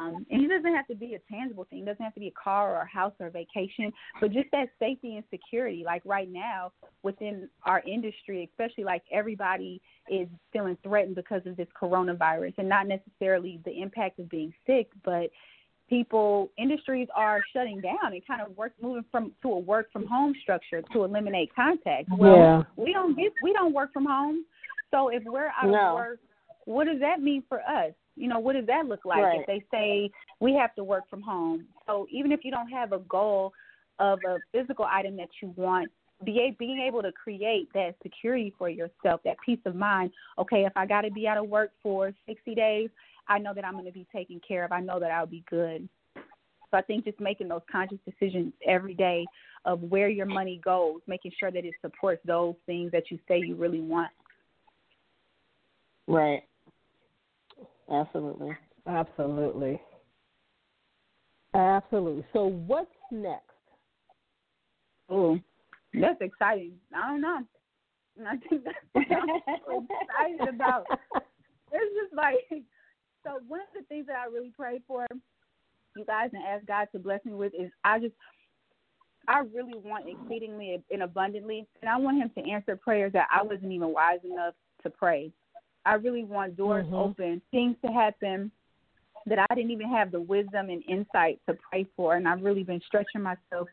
Um, 0.00 0.26
and 0.30 0.44
it 0.44 0.48
doesn't 0.48 0.74
have 0.74 0.86
to 0.86 0.94
be 0.94 1.14
a 1.14 1.18
tangible 1.30 1.66
thing. 1.68 1.80
It 1.80 1.86
doesn't 1.86 2.02
have 2.02 2.14
to 2.14 2.20
be 2.20 2.28
a 2.28 2.42
car 2.42 2.74
or 2.74 2.80
a 2.82 2.88
house 2.88 3.12
or 3.20 3.26
a 3.26 3.30
vacation, 3.30 3.92
but 4.20 4.32
just 4.32 4.50
that 4.52 4.68
safety 4.78 5.16
and 5.16 5.24
security. 5.30 5.82
Like 5.84 6.02
right 6.04 6.30
now 6.30 6.72
within 7.02 7.48
our 7.64 7.82
industry, 7.86 8.48
especially 8.50 8.84
like 8.84 9.02
everybody 9.12 9.80
is 10.10 10.26
feeling 10.52 10.78
threatened 10.82 11.16
because 11.16 11.42
of 11.44 11.56
this 11.56 11.68
coronavirus 11.80 12.54
and 12.58 12.68
not 12.68 12.86
necessarily 12.88 13.60
the 13.64 13.82
impact 13.82 14.18
of 14.18 14.30
being 14.30 14.54
sick, 14.66 14.88
but 15.04 15.30
people 15.90 16.50
industries 16.56 17.08
are 17.14 17.42
shutting 17.52 17.80
down 17.80 18.12
and 18.12 18.26
kind 18.26 18.40
of 18.40 18.56
work 18.56 18.72
moving 18.80 19.04
from 19.10 19.32
to 19.42 19.52
a 19.52 19.58
work 19.58 19.92
from 19.92 20.06
home 20.06 20.32
structure 20.42 20.82
to 20.92 21.04
eliminate 21.04 21.54
contact. 21.54 22.08
Well, 22.16 22.36
yeah. 22.36 22.62
we 22.76 22.94
don't 22.94 23.16
get 23.16 23.32
we 23.42 23.52
don't 23.52 23.74
work 23.74 23.92
from 23.92 24.06
home. 24.06 24.46
So 24.90 25.08
if 25.08 25.22
we're 25.24 25.48
out 25.60 25.68
no. 25.68 25.88
of 25.88 25.94
work, 25.94 26.20
what 26.64 26.86
does 26.86 27.00
that 27.00 27.20
mean 27.20 27.42
for 27.48 27.60
us? 27.60 27.92
You 28.16 28.28
know, 28.28 28.38
what 28.38 28.54
does 28.54 28.66
that 28.66 28.86
look 28.86 29.04
like 29.04 29.22
right. 29.22 29.40
if 29.40 29.46
they 29.46 29.64
say 29.70 30.10
we 30.40 30.54
have 30.54 30.74
to 30.74 30.84
work 30.84 31.08
from 31.08 31.22
home? 31.22 31.66
So 31.86 32.06
even 32.10 32.32
if 32.32 32.40
you 32.44 32.50
don't 32.50 32.68
have 32.68 32.92
a 32.92 32.98
goal 32.98 33.52
of 33.98 34.18
a 34.26 34.38
physical 34.52 34.84
item 34.84 35.16
that 35.16 35.28
you 35.40 35.52
want, 35.56 35.90
be 36.24 36.54
being 36.58 36.80
able 36.86 37.02
to 37.02 37.12
create 37.12 37.68
that 37.72 37.94
security 38.02 38.52
for 38.58 38.68
yourself, 38.68 39.20
that 39.24 39.36
peace 39.44 39.60
of 39.64 39.74
mind. 39.74 40.10
Okay, 40.38 40.64
if 40.64 40.72
I 40.76 40.86
got 40.86 41.02
to 41.02 41.10
be 41.10 41.26
out 41.26 41.38
of 41.38 41.48
work 41.48 41.70
for 41.82 42.12
60 42.26 42.54
days, 42.54 42.90
I 43.28 43.38
know 43.38 43.54
that 43.54 43.64
I'm 43.64 43.72
going 43.72 43.86
to 43.86 43.92
be 43.92 44.06
taken 44.14 44.40
care 44.46 44.64
of. 44.64 44.72
I 44.72 44.80
know 44.80 45.00
that 45.00 45.10
I'll 45.10 45.26
be 45.26 45.44
good. 45.48 45.88
So 46.16 46.76
I 46.76 46.82
think 46.82 47.04
just 47.04 47.18
making 47.20 47.48
those 47.48 47.62
conscious 47.70 47.98
decisions 48.04 48.52
every 48.66 48.94
day 48.94 49.24
of 49.64 49.82
where 49.82 50.08
your 50.08 50.26
money 50.26 50.60
goes, 50.64 51.00
making 51.06 51.32
sure 51.38 51.50
that 51.50 51.64
it 51.64 51.74
supports 51.80 52.20
those 52.24 52.54
things 52.66 52.92
that 52.92 53.10
you 53.10 53.18
say 53.26 53.38
you 53.38 53.56
really 53.56 53.80
want. 53.80 54.10
Right. 56.06 56.42
Absolutely. 57.90 58.56
Absolutely. 58.86 59.80
Absolutely. 61.54 62.24
So 62.32 62.46
what's 62.46 62.90
next? 63.10 63.44
Oh, 65.08 65.38
that's 65.92 66.20
exciting. 66.20 66.74
I 66.94 67.08
don't 67.08 67.20
know. 67.20 67.40
I 68.26 68.36
think 68.48 68.64
that's 68.64 68.76
what 68.92 69.04
I'm 69.10 69.58
so 69.66 69.86
excited 70.02 70.54
about. 70.54 70.86
It's 71.72 71.94
just 72.02 72.12
like 72.16 72.64
so 73.22 73.38
one 73.46 73.60
of 73.60 73.66
the 73.76 73.84
things 73.88 74.06
that 74.06 74.16
I 74.16 74.26
really 74.26 74.52
pray 74.56 74.80
for 74.88 75.06
you 75.96 76.04
guys 76.04 76.30
and 76.32 76.42
ask 76.42 76.66
God 76.66 76.88
to 76.90 76.98
bless 76.98 77.24
me 77.24 77.32
with 77.32 77.52
is 77.54 77.70
I 77.84 78.00
just 78.00 78.14
I 79.28 79.44
really 79.54 79.78
want 79.78 80.06
exceedingly 80.08 80.82
and 80.90 81.02
abundantly 81.04 81.68
and 81.80 81.88
I 81.88 81.96
want 81.96 82.18
him 82.20 82.30
to 82.36 82.50
answer 82.50 82.74
prayers 82.74 83.12
that 83.12 83.28
I 83.32 83.44
wasn't 83.44 83.70
even 83.70 83.92
wise 83.92 84.18
enough 84.24 84.54
to 84.82 84.90
pray. 84.90 85.30
I 85.84 85.94
really 85.94 86.24
want 86.24 86.56
doors 86.56 86.86
mm-hmm. 86.86 86.94
open, 86.94 87.42
things 87.50 87.76
to 87.84 87.92
happen 87.92 88.50
that 89.26 89.38
I 89.38 89.54
didn't 89.54 89.70
even 89.70 89.88
have 89.90 90.12
the 90.12 90.20
wisdom 90.20 90.70
and 90.70 90.82
insight 90.88 91.40
to 91.48 91.56
pray 91.70 91.86
for 91.96 92.16
and 92.16 92.26
I've 92.26 92.42
really 92.42 92.62
been 92.62 92.80
stretching 92.86 93.22
myself 93.22 93.68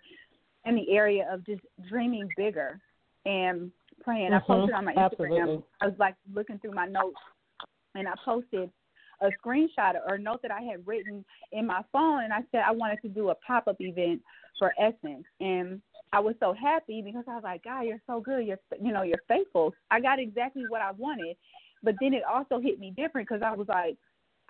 in 0.65 0.75
the 0.75 0.91
area 0.91 1.27
of 1.31 1.45
just 1.45 1.61
dreaming 1.89 2.27
bigger 2.35 2.79
and 3.25 3.71
praying. 4.03 4.31
Mm-hmm. 4.31 4.51
I 4.51 4.55
posted 4.55 4.75
on 4.75 4.85
my 4.85 4.93
Instagram. 4.93 5.05
Absolutely. 5.05 5.63
I 5.81 5.85
was 5.85 5.95
like 5.99 6.15
looking 6.33 6.59
through 6.59 6.73
my 6.73 6.85
notes 6.85 7.17
and 7.95 8.07
I 8.07 8.13
posted 8.23 8.69
a 9.21 9.29
screenshot 9.43 9.95
or 10.07 10.15
a 10.15 10.19
note 10.19 10.41
that 10.41 10.51
I 10.51 10.61
had 10.61 10.85
written 10.85 11.25
in 11.51 11.65
my 11.65 11.81
phone, 11.91 12.23
and 12.23 12.33
I 12.33 12.41
said 12.51 12.61
I 12.65 12.71
wanted 12.71 12.99
to 13.01 13.09
do 13.09 13.29
a 13.29 13.35
pop 13.35 13.67
up 13.67 13.77
event 13.79 14.21
for 14.59 14.73
Essence, 14.79 15.25
and 15.39 15.81
I 16.13 16.19
was 16.19 16.35
so 16.39 16.53
happy 16.53 17.01
because 17.01 17.23
I 17.27 17.35
was 17.35 17.43
like, 17.43 17.63
God, 17.63 17.81
you're 17.81 18.01
so 18.07 18.21
good. 18.21 18.45
You're 18.45 18.59
you 18.81 18.93
know 18.93 19.03
you're 19.03 19.21
faithful. 19.27 19.73
I 19.91 19.99
got 19.99 20.19
exactly 20.19 20.63
what 20.69 20.81
I 20.81 20.91
wanted, 20.91 21.35
but 21.83 21.95
then 22.01 22.13
it 22.13 22.23
also 22.23 22.59
hit 22.59 22.79
me 22.79 22.93
different 22.95 23.27
because 23.27 23.43
I 23.45 23.55
was 23.55 23.67
like, 23.67 23.97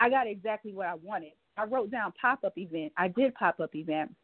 I 0.00 0.08
got 0.08 0.26
exactly 0.26 0.72
what 0.72 0.86
I 0.86 0.94
wanted. 0.94 1.32
I 1.56 1.64
wrote 1.64 1.90
down 1.90 2.12
pop 2.20 2.44
up 2.44 2.56
event. 2.56 2.92
I 2.96 3.08
did 3.08 3.34
pop 3.34 3.60
up 3.60 3.74
event. 3.74 4.14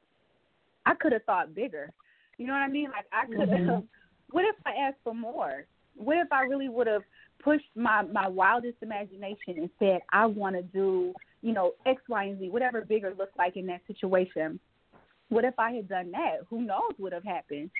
I 0.86 0.94
could 0.94 1.12
have 1.12 1.24
thought 1.24 1.55
bigger. 1.55 1.90
You 2.38 2.46
know 2.46 2.52
what 2.52 2.61
I 2.62 2.68
mean? 2.68 2.90
Like 2.90 3.07
I 3.12 3.26
could 3.26 3.48
have. 3.48 3.59
Mm-hmm. 3.59 3.86
What 4.30 4.46
if 4.46 4.57
I 4.66 4.88
asked 4.88 4.98
for 5.05 5.14
more? 5.14 5.64
What 5.94 6.16
if 6.16 6.32
I 6.32 6.42
really 6.42 6.68
would 6.68 6.88
have 6.88 7.02
pushed 7.44 7.68
my 7.76 8.02
my 8.02 8.26
wildest 8.26 8.78
imagination 8.82 9.59
and 9.59 9.70
said 9.78 10.00
I 10.12 10.26
want 10.26 10.57
to 10.57 10.62
do 10.62 11.12
you 11.42 11.52
know 11.52 11.72
X, 11.86 12.02
Y, 12.09 12.24
and 12.24 12.40
Z, 12.40 12.48
whatever 12.48 12.80
bigger 12.80 13.14
looked 13.16 13.38
like 13.38 13.57
in 13.57 13.66
that 13.66 13.82
situation. 13.86 14.59
What 15.28 15.44
if 15.44 15.55
I 15.59 15.72
had 15.72 15.88
done 15.88 16.11
that? 16.12 16.38
Who 16.50 16.62
knows 16.62 16.80
what 16.96 17.00
would 17.00 17.12
have 17.12 17.24
happened? 17.24 17.70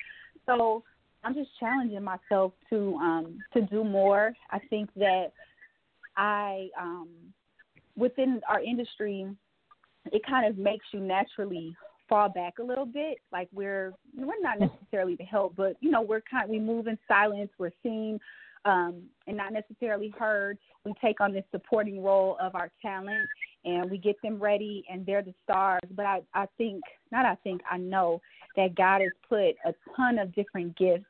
So 0.47 0.85
I'm 1.25 1.35
just 1.35 1.51
challenging 1.59 2.03
myself 2.03 2.53
to 2.71 2.95
um 2.97 3.39
to 3.53 3.63
do 3.63 3.85
more. 3.85 4.33
I 4.51 4.59
think 4.71 4.91
that 4.97 5.33
I 6.17 6.69
um 6.81 7.09
within 7.97 8.41
our 8.49 8.61
industry 8.61 9.27
it 10.13 10.23
kind 10.27 10.47
of 10.47 10.59
makes 10.59 10.85
you 10.93 11.01
naturally 11.01 11.75
fall 12.09 12.29
back 12.29 12.59
a 12.59 12.63
little 12.63 12.85
bit 12.85 13.19
like 13.33 13.49
we're 13.53 13.95
we're 14.15 14.41
not 14.43 14.59
necessarily 14.61 15.17
to 15.17 15.23
help 15.23 15.57
but 15.57 15.75
you 15.81 15.91
know 15.91 16.03
we're 16.03 16.21
kind 16.21 16.51
we 16.51 16.59
move 16.59 16.87
in 16.87 16.99
silence 17.09 17.51
we're 17.57 17.71
seen 17.83 18.21
um, 18.65 19.03
and 19.27 19.37
not 19.37 19.53
necessarily 19.53 20.13
heard. 20.19 20.59
We 20.85 20.95
take 21.03 21.21
on 21.21 21.33
this 21.33 21.45
supporting 21.51 22.03
role 22.03 22.37
of 22.41 22.55
our 22.55 22.71
talent 22.81 23.29
and 23.65 23.91
we 23.91 23.99
get 23.99 24.17
them 24.23 24.41
ready 24.41 24.85
and 24.91 25.05
they're 25.05 25.23
the 25.23 25.35
stars. 25.43 25.83
But 25.95 26.07
I, 26.07 26.23
I 26.35 26.47
think, 26.59 26.83
not 27.13 27.25
I 27.25 27.37
think, 27.37 27.63
I 27.71 27.79
know 27.79 28.21
that 28.57 28.75
God 28.75 29.01
has 29.01 29.11
put 29.29 29.57
a 29.65 29.75
ton 29.97 30.19
of 30.19 30.35
different 30.35 30.77
gifts 30.77 31.05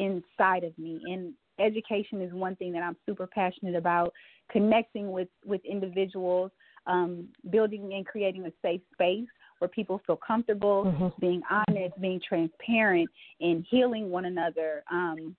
inside 0.00 0.64
of 0.64 0.76
me. 0.78 1.00
And 1.04 1.34
education 1.60 2.20
is 2.20 2.32
one 2.32 2.56
thing 2.56 2.72
that 2.72 2.82
I'm 2.82 2.96
super 3.06 3.26
passionate 3.26 3.76
about, 3.76 4.12
connecting 4.50 5.12
with, 5.12 5.28
with 5.44 5.60
individuals, 5.64 6.50
um, 6.86 7.28
building 7.50 7.92
and 7.94 8.06
creating 8.06 8.46
a 8.46 8.52
safe 8.62 8.80
space 8.92 9.28
where 9.58 9.68
people 9.68 10.00
feel 10.06 10.16
comfortable, 10.16 10.84
mm-hmm. 10.86 11.08
being 11.20 11.42
honest, 11.50 12.00
being 12.00 12.20
transparent, 12.26 13.08
and 13.40 13.64
healing 13.70 14.10
one 14.10 14.24
another. 14.24 14.82
Um, 14.90 15.36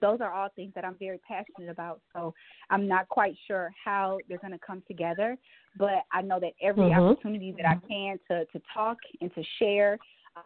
those 0.00 0.20
are 0.20 0.30
all 0.30 0.48
things 0.54 0.72
that 0.74 0.84
I'm 0.84 0.96
very 0.98 1.18
passionate 1.26 1.70
about. 1.70 2.00
So 2.14 2.34
I'm 2.68 2.86
not 2.86 3.08
quite 3.08 3.34
sure 3.46 3.72
how 3.82 4.18
they're 4.28 4.38
going 4.38 4.52
to 4.52 4.58
come 4.58 4.82
together, 4.86 5.38
but 5.78 6.04
I 6.12 6.20
know 6.20 6.38
that 6.40 6.52
every 6.62 6.84
mm-hmm. 6.84 7.00
opportunity 7.00 7.54
that 7.56 7.66
I 7.66 7.76
can 7.88 8.18
to 8.30 8.44
to 8.44 8.62
talk 8.74 8.98
and 9.22 9.34
to 9.34 9.42
share 9.58 9.98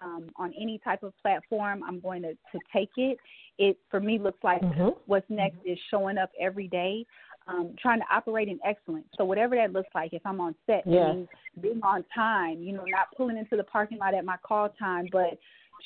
um, 0.03 0.28
on 0.36 0.53
any 0.61 0.78
type 0.78 1.03
of 1.03 1.12
platform, 1.22 1.82
I'm 1.86 2.01
going 2.01 2.22
to 2.22 2.32
to 2.32 2.59
take 2.72 2.91
it. 2.97 3.18
It 3.59 3.78
for 3.91 4.01
me 4.01 4.18
looks 4.18 4.43
like 4.43 4.61
mm-hmm. 4.62 4.89
what's 5.07 5.28
next 5.28 5.59
is 5.64 5.78
showing 5.91 6.18
up 6.18 6.30
every 6.41 6.68
day. 6.68 7.07
Um, 7.47 7.74
trying 7.80 8.01
to 8.01 8.05
operate 8.12 8.49
in 8.49 8.59
excellence. 8.62 9.07
So 9.16 9.24
whatever 9.24 9.57
that 9.57 9.72
looks 9.72 9.89
like, 9.95 10.12
if 10.12 10.20
I'm 10.26 10.39
on 10.39 10.55
set, 10.66 10.82
yeah. 10.84 11.14
being 11.62 11.80
on 11.82 12.05
time, 12.14 12.62
you 12.62 12.74
know, 12.74 12.84
not 12.84 13.07
pulling 13.16 13.39
into 13.39 13.57
the 13.57 13.64
parking 13.64 13.97
lot 13.97 14.12
at 14.12 14.22
my 14.22 14.36
call 14.47 14.68
time, 14.78 15.07
but 15.11 15.39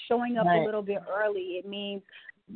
showing 0.08 0.38
up 0.38 0.46
right. 0.46 0.62
a 0.62 0.64
little 0.64 0.82
bit 0.82 0.98
early. 1.08 1.60
It 1.62 1.68
means 1.68 2.02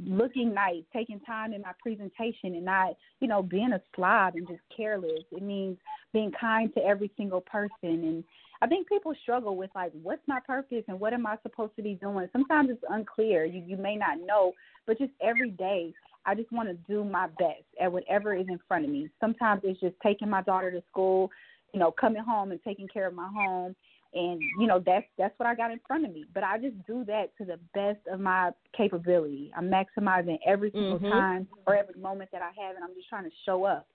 looking 0.05 0.53
nice, 0.53 0.83
taking 0.93 1.21
time 1.21 1.53
in 1.53 1.63
my 1.63 1.73
presentation 1.81 2.55
and 2.57 2.65
not, 2.65 2.97
you 3.21 3.29
know, 3.29 3.43
being 3.43 3.73
a 3.73 3.81
slob 3.95 4.35
and 4.35 4.47
just 4.49 4.61
careless. 4.77 5.23
It 5.31 5.43
means 5.43 5.79
being 6.13 6.33
kind 6.39 6.73
to 6.75 6.85
every 6.85 7.11
single 7.17 7.41
person 7.41 7.71
and 7.83 8.25
I 8.63 8.67
think 8.67 8.89
people 8.89 9.15
struggle 9.23 9.57
with 9.57 9.71
like 9.75 9.93
what's 10.03 10.23
my 10.27 10.41
purpose 10.47 10.85
and 10.89 10.99
what 10.99 11.13
am 11.13 11.27
I 11.27 11.37
supposed 11.43 11.77
to 11.77 11.83
be 11.83 11.95
doing? 11.95 12.29
Sometimes 12.33 12.71
it's 12.71 12.83
unclear. 12.89 13.45
You 13.45 13.63
you 13.67 13.77
may 13.77 13.97
not 13.97 14.19
know, 14.25 14.53
but 14.87 14.99
just 14.99 15.13
every 15.21 15.51
day 15.51 15.93
I 16.25 16.35
just 16.35 16.51
want 16.53 16.69
to 16.69 16.75
do 16.93 17.05
my 17.05 17.27
best 17.39 17.65
at 17.81 17.91
whatever 17.91 18.35
is 18.35 18.47
in 18.49 18.59
front 18.67 18.85
of 18.85 18.91
me. 18.91 19.09
Sometimes 19.21 19.63
it's 19.65 19.81
just 19.81 19.95
taking 20.03 20.29
my 20.29 20.43
daughter 20.43 20.71
to 20.71 20.83
school, 20.91 21.31
you 21.73 21.81
know, 21.81 21.93
coming 21.93 22.23
home 22.23 22.51
and 22.51 22.61
taking 22.65 22.89
care 22.89 23.07
of 23.07 23.15
my 23.15 23.29
home 23.29 23.77
and 24.17 24.41
you 24.59 24.67
know 24.67 24.83
that's 24.85 25.07
that's 25.19 25.39
what 25.39 25.47
I 25.47 25.55
got 25.55 25.71
in 25.71 25.81
front 25.87 26.05
of 26.05 26.13
me. 26.13 26.25
But 26.33 26.43
I 26.43 26.59
just 26.59 26.75
do 26.87 27.05
that 27.05 27.37
to 27.39 27.45
the 27.45 27.59
best 27.75 28.01
of 28.11 28.19
my 28.19 28.51
capability. 28.77 29.53
I'm 29.57 29.71
maximizing 29.71 30.39
every 30.47 30.71
single 30.71 30.99
mm-hmm. 30.99 31.11
time 31.11 31.49
or 31.67 31.77
every 31.77 32.01
moment 32.01 32.31
that 32.33 32.43
I 32.43 32.51
have, 32.61 32.77
and 32.77 32.85
I'm 32.85 32.95
just 32.95 33.09
trying 33.09 33.25
to 33.25 33.37
show 33.45 33.65
up. 33.65 33.87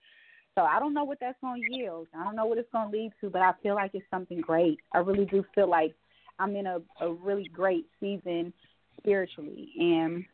So 0.56 0.64
I 0.64 0.80
don't 0.80 0.94
know 0.94 1.04
what 1.04 1.20
that's 1.22 1.38
going 1.42 1.64
to 1.64 1.76
yield. 1.76 2.08
I 2.14 2.24
don't 2.24 2.36
know 2.36 2.46
what 2.46 2.58
it's 2.58 2.72
going 2.72 2.92
to 2.92 2.98
lead 2.98 3.12
to, 3.22 3.30
but 3.30 3.42
I 3.42 3.54
feel 3.64 3.76
like 3.76 3.92
it's 3.94 4.06
something 4.12 4.42
great. 4.42 4.80
I 4.94 4.98
really 5.00 5.26
do 5.26 5.46
feel 5.56 5.70
like 5.70 5.96
I'm 6.40 6.56
in 6.56 6.68
a, 6.68 6.80
a 7.00 7.12
really 7.12 7.50
great 7.54 7.86
season 8.00 8.52
spiritually, 9.00 9.70
and 9.80 10.26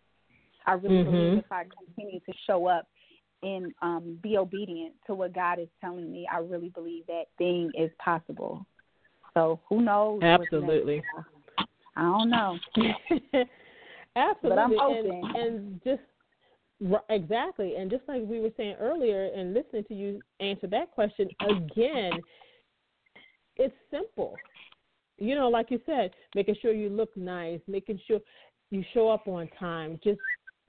I 0.66 0.74
really 0.74 1.04
mm-hmm. 1.04 1.12
believe 1.12 1.38
if 1.40 1.52
I 1.52 1.64
continue 1.86 2.20
to 2.22 2.34
show 2.48 2.68
up 2.68 2.88
and 3.44 3.72
um, 3.82 4.18
be 4.24 4.38
obedient 4.38 4.94
to 5.06 5.14
what 5.14 5.34
God 5.34 5.60
is 5.60 5.68
telling 5.82 6.12
me, 6.12 6.28
I 6.32 6.40
really 6.40 6.70
believe 6.70 7.06
that 7.08 7.26
thing 7.38 7.72
is 7.78 7.92
possible. 8.04 8.66
So 9.34 9.60
who 9.70 9.82
knows? 9.82 10.22
Absolutely. 10.24 11.04
I 11.96 12.02
don't 12.02 12.30
know. 12.30 12.58
Absolutely. 14.16 14.50
But 14.50 14.58
I'm 14.60 14.74
hoping. 14.78 15.22
And, 15.36 15.36
and 15.36 15.82
just 15.84 16.02
exactly, 17.10 17.76
and 17.76 17.90
just 17.90 18.04
like 18.08 18.24
we 18.26 18.40
were 18.40 18.52
saying 18.58 18.76
earlier, 18.80 19.32
and 19.36 19.54
listening 19.54 19.84
to 19.86 19.94
you 19.94 20.24
answer 20.40 20.68
that 20.68 20.92
question 20.92 21.30
again, 21.42 22.24
it's 23.58 23.76
simple. 23.92 24.42
You 25.18 25.36
know, 25.36 25.50
like 25.50 25.72
you 25.72 25.80
said, 25.86 26.12
making 26.36 26.56
sure 26.62 26.74
you 26.74 26.90
look 26.90 27.16
nice, 27.18 27.60
making 27.68 28.00
sure 28.08 28.20
you 28.70 28.84
show 28.94 29.10
up 29.10 29.28
on 29.28 29.50
time, 29.60 30.00
just 30.04 30.20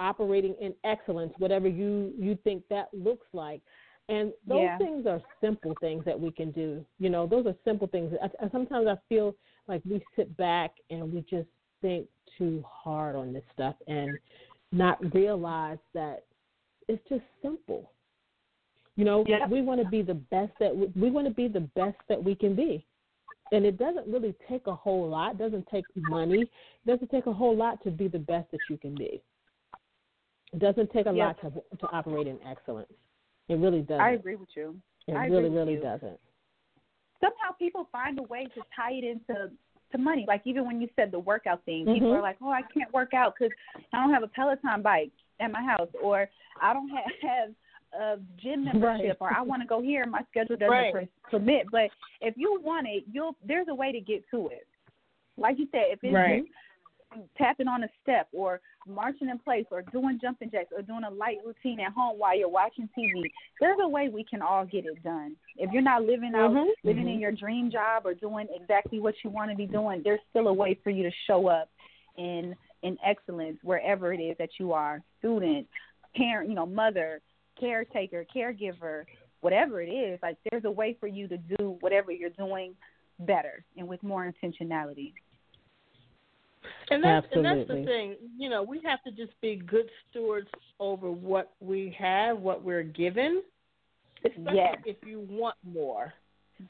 operating 0.00 0.54
in 0.60 0.74
excellence, 0.84 1.32
whatever 1.38 1.68
you 1.68 2.12
you 2.18 2.38
think 2.44 2.62
that 2.70 2.88
looks 2.92 3.26
like. 3.32 3.60
And 4.08 4.32
those 4.46 4.64
Yeah. 4.64 4.78
things 4.78 5.06
are 5.06 5.20
simple 5.40 5.76
things 5.80 6.04
that 6.06 6.18
we 6.18 6.30
can 6.30 6.50
do. 6.50 6.84
You 6.98 7.10
know, 7.10 7.26
those 7.26 7.46
are 7.46 7.54
simple 7.64 7.86
things. 7.86 8.14
I, 8.22 8.44
I, 8.44 8.48
sometimes 8.50 8.86
I 8.86 8.96
feel 9.08 9.34
like 9.66 9.82
we 9.84 10.02
sit 10.16 10.34
back 10.38 10.72
and 10.88 11.12
we 11.12 11.20
just 11.28 11.48
think 11.82 12.06
too 12.38 12.64
hard 12.66 13.16
on 13.16 13.32
this 13.34 13.44
stuff 13.52 13.74
and 13.86 14.18
not 14.72 15.14
realize 15.14 15.78
that 15.94 16.24
it's 16.88 17.02
just 17.08 17.24
simple. 17.42 17.92
You 18.96 19.04
know, 19.04 19.24
Yeah. 19.26 19.46
we 19.46 19.62
want 19.62 19.80
to 19.80 19.86
be 19.86 20.02
the 20.02 20.14
best 20.14 20.52
that 20.58 20.74
we, 20.76 20.86
we 20.96 21.10
want 21.10 21.26
to 21.26 21.32
be 21.34 21.48
the 21.48 21.60
best 21.60 21.96
that 22.08 22.22
we 22.22 22.34
can 22.34 22.54
be. 22.54 22.84
And 23.52 23.64
it 23.64 23.78
doesn't 23.78 24.06
really 24.06 24.34
take 24.48 24.66
a 24.66 24.74
whole 24.74 25.08
lot. 25.08 25.32
It 25.32 25.38
doesn't 25.38 25.66
take 25.68 25.86
money. 25.96 26.42
It 26.42 26.86
doesn't 26.86 27.10
take 27.10 27.26
a 27.26 27.32
whole 27.32 27.56
lot 27.56 27.82
to 27.84 27.90
be 27.90 28.08
the 28.08 28.18
best 28.18 28.50
that 28.50 28.68
you 28.68 28.76
can 28.76 28.94
be. 28.94 29.22
It 30.52 30.58
doesn't 30.58 30.90
take 30.90 31.06
a 31.06 31.12
Yeah. 31.12 31.28
lot 31.28 31.40
to 31.42 31.50
to 31.78 31.86
operate 31.90 32.26
in 32.26 32.38
excellence. 32.42 32.92
It 33.48 33.54
really 33.56 33.80
doesn't. 33.80 34.00
I 34.04 34.10
agree 34.10 34.36
with 34.36 34.54
you. 34.54 34.78
It 35.06 35.14
I 35.14 35.26
really, 35.26 35.48
really 35.48 35.74
you. 35.74 35.80
doesn't. 35.80 36.18
somehow 37.20 37.50
people 37.58 37.84
find 37.90 38.18
a 38.20 38.22
way 38.22 38.44
to 38.44 38.62
tie 38.76 38.92
it 38.92 39.02
into 39.04 39.50
to 39.92 39.98
money. 39.98 40.24
Like 40.26 40.42
even 40.44 40.66
when 40.66 40.80
you 40.80 40.88
said 40.96 41.10
the 41.10 41.18
workout 41.18 41.62
thing, 41.64 41.86
people 41.86 42.08
Mhm. 42.10 42.18
are 42.18 42.22
like, 42.22 42.36
"Oh, 42.42 42.50
I 42.50 42.62
can't 42.62 42.92
work 42.92 43.14
out 43.14 43.34
because 43.38 43.52
I 43.92 44.00
don't 44.00 44.12
have 44.12 44.22
a 44.22 44.28
Peloton 44.28 44.82
bike 44.82 45.12
at 45.40 45.50
my 45.50 45.62
house, 45.62 45.88
or 46.02 46.28
I 46.60 46.72
don't 46.72 46.88
have, 46.90 47.04
have 47.22 47.54
a 47.92 48.18
gym 48.36 48.64
membership, 48.64 49.16
or 49.20 49.32
I 49.32 49.42
want 49.42 49.62
to 49.62 49.68
go 49.68 49.80
here, 49.80 50.02
and 50.02 50.10
my 50.10 50.22
schedule 50.30 50.56
doesn't 50.56 50.70
Right. 50.70 50.92
per- 50.92 51.08
permit." 51.30 51.70
But 51.70 51.90
if 52.20 52.36
you 52.36 52.60
want 52.60 52.86
it, 52.86 53.04
you'll 53.10 53.36
there's 53.42 53.68
a 53.68 53.74
way 53.74 53.92
to 53.92 54.00
get 54.00 54.28
to 54.30 54.48
it. 54.48 54.66
Like 55.36 55.58
you 55.58 55.68
said, 55.70 55.86
if 55.88 56.02
it's 56.02 56.12
Right. 56.12 56.44
Tapping 57.36 57.68
on 57.68 57.84
a 57.84 57.88
step 58.02 58.28
or 58.32 58.60
marching 58.86 59.28
in 59.28 59.38
place 59.38 59.64
or 59.70 59.82
doing 59.82 60.18
jumping 60.20 60.50
jacks 60.50 60.72
or 60.74 60.82
doing 60.82 61.04
a 61.04 61.10
light 61.10 61.38
routine 61.44 61.80
at 61.80 61.92
home 61.92 62.18
while 62.18 62.36
you're 62.36 62.48
watching 62.48 62.88
TV, 62.96 63.30
there's 63.60 63.78
a 63.82 63.88
way 63.88 64.08
we 64.08 64.24
can 64.24 64.42
all 64.42 64.64
get 64.64 64.84
it 64.84 65.02
done. 65.02 65.34
If 65.56 65.72
you're 65.72 65.82
not 65.82 66.04
living 66.04 66.34
out 66.34 66.52
Mhm. 66.52 66.72
living 66.84 67.08
in 67.08 67.18
your 67.18 67.32
dream 67.32 67.70
job 67.70 68.06
or 68.06 68.14
doing 68.14 68.48
exactly 68.50 69.00
what 69.00 69.22
you 69.24 69.30
want 69.30 69.50
to 69.50 69.56
be 69.56 69.66
doing, 69.66 70.02
there's 70.02 70.20
still 70.30 70.48
a 70.48 70.52
way 70.52 70.74
for 70.74 70.90
you 70.90 71.02
to 71.02 71.10
show 71.26 71.48
up 71.48 71.70
in 72.16 72.56
in 72.82 72.96
excellence 73.02 73.58
wherever 73.64 74.12
it 74.12 74.20
is 74.20 74.36
that 74.38 74.50
you 74.60 74.72
are, 74.72 75.02
student, 75.18 75.68
parent, 76.14 76.48
you 76.48 76.54
know, 76.54 76.66
mother, 76.66 77.20
caretaker, 77.56 78.24
caregiver, 78.24 79.04
whatever 79.40 79.80
it 79.82 79.88
is, 79.88 80.20
like 80.22 80.36
there's 80.48 80.64
a 80.64 80.70
way 80.70 80.94
for 80.94 81.08
you 81.08 81.26
to 81.26 81.36
do 81.36 81.76
whatever 81.80 82.12
you're 82.12 82.30
doing 82.30 82.76
better 83.20 83.64
and 83.76 83.88
with 83.88 84.00
more 84.04 84.32
intentionality. 84.32 85.12
And 86.90 87.02
that's 87.02 87.26
and 87.32 87.44
that's 87.44 87.68
the 87.68 87.84
thing. 87.84 88.16
You 88.36 88.48
know, 88.48 88.62
we 88.62 88.80
have 88.84 89.02
to 89.04 89.10
just 89.10 89.38
be 89.40 89.56
good 89.56 89.88
stewards 90.10 90.48
over 90.80 91.10
what 91.10 91.52
we 91.60 91.94
have, 91.98 92.38
what 92.38 92.62
we're 92.62 92.82
given. 92.82 93.42
Especially 94.24 94.54
Yes. 94.56 94.76
if 94.84 94.96
you 95.06 95.20
want 95.30 95.56
more. 95.62 96.12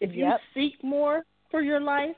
If 0.00 0.14
you 0.14 0.24
Yep. 0.24 0.40
seek 0.52 0.84
more 0.84 1.24
for 1.50 1.62
your 1.62 1.80
life, 1.80 2.16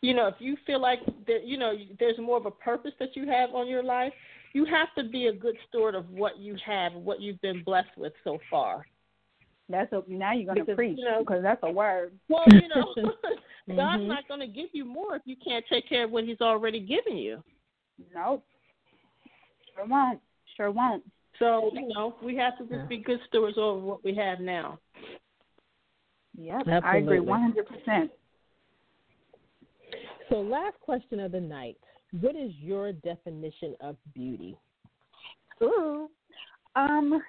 you 0.00 0.14
know, 0.14 0.28
if 0.28 0.40
you 0.40 0.56
feel 0.66 0.78
like 0.80 1.00
that, 1.26 1.44
you 1.44 1.56
know, 1.56 1.76
there's 1.98 2.18
more 2.18 2.36
of 2.36 2.46
a 2.46 2.50
purpose 2.50 2.92
that 2.98 3.16
you 3.16 3.26
have 3.26 3.54
on 3.54 3.66
your 3.66 3.82
life, 3.82 4.12
you 4.52 4.64
have 4.66 4.94
to 4.96 5.02
be 5.02 5.26
a 5.26 5.32
good 5.32 5.56
steward 5.68 5.94
of 5.94 6.08
what 6.10 6.38
you 6.38 6.56
have, 6.64 6.92
what 6.92 7.20
you've 7.20 7.40
been 7.40 7.62
blessed 7.64 7.96
with 7.96 8.12
so 8.22 8.38
far. 8.50 8.86
That's 9.68 9.90
a, 9.92 10.02
now 10.08 10.32
you're 10.32 10.44
going 10.46 10.56
to 10.58 10.64
Because, 10.64 10.76
preach 10.76 10.98
you 10.98 11.04
know- 11.04 11.20
because 11.20 11.42
that's 11.42 11.60
a 11.62 11.70
word. 11.70 12.12
Well, 12.28 12.44
you 12.48 12.68
know, 12.68 12.94
God's 13.68 14.02
Mhm. 14.02 14.08
not 14.08 14.28
going 14.28 14.40
to 14.40 14.46
give 14.46 14.68
you 14.72 14.84
more 14.84 15.16
if 15.16 15.22
you 15.24 15.36
can't 15.36 15.64
take 15.70 15.88
care 15.88 16.04
of 16.04 16.10
what 16.10 16.24
He's 16.24 16.40
already 16.42 16.80
given 16.80 17.16
you. 17.16 17.42
Nope. 18.14 18.44
Sure 19.74 19.86
won't. 19.86 20.20
Sure 20.56 20.70
won't. 20.70 21.02
So, 21.38 21.70
you 21.72 21.88
know, 21.88 22.14
we 22.22 22.36
have 22.36 22.56
to 22.58 22.64
just 22.66 22.88
be 22.88 22.98
good 22.98 23.18
stewards 23.28 23.56
over 23.58 23.80
what 23.80 24.04
we 24.04 24.14
have 24.14 24.38
now. 24.40 24.78
Yep. 26.36 26.62
I 26.84 26.98
agree 26.98 27.18
100%. 27.20 28.10
So, 30.28 30.40
last 30.40 30.78
question 30.80 31.20
of 31.20 31.32
the 31.32 31.40
night. 31.40 31.76
What 32.20 32.36
is 32.36 32.52
your 32.60 32.92
definition 32.92 33.74
of 33.80 33.96
beauty? 34.14 34.56
Ooh. 35.62 36.03
Um, 36.76 37.22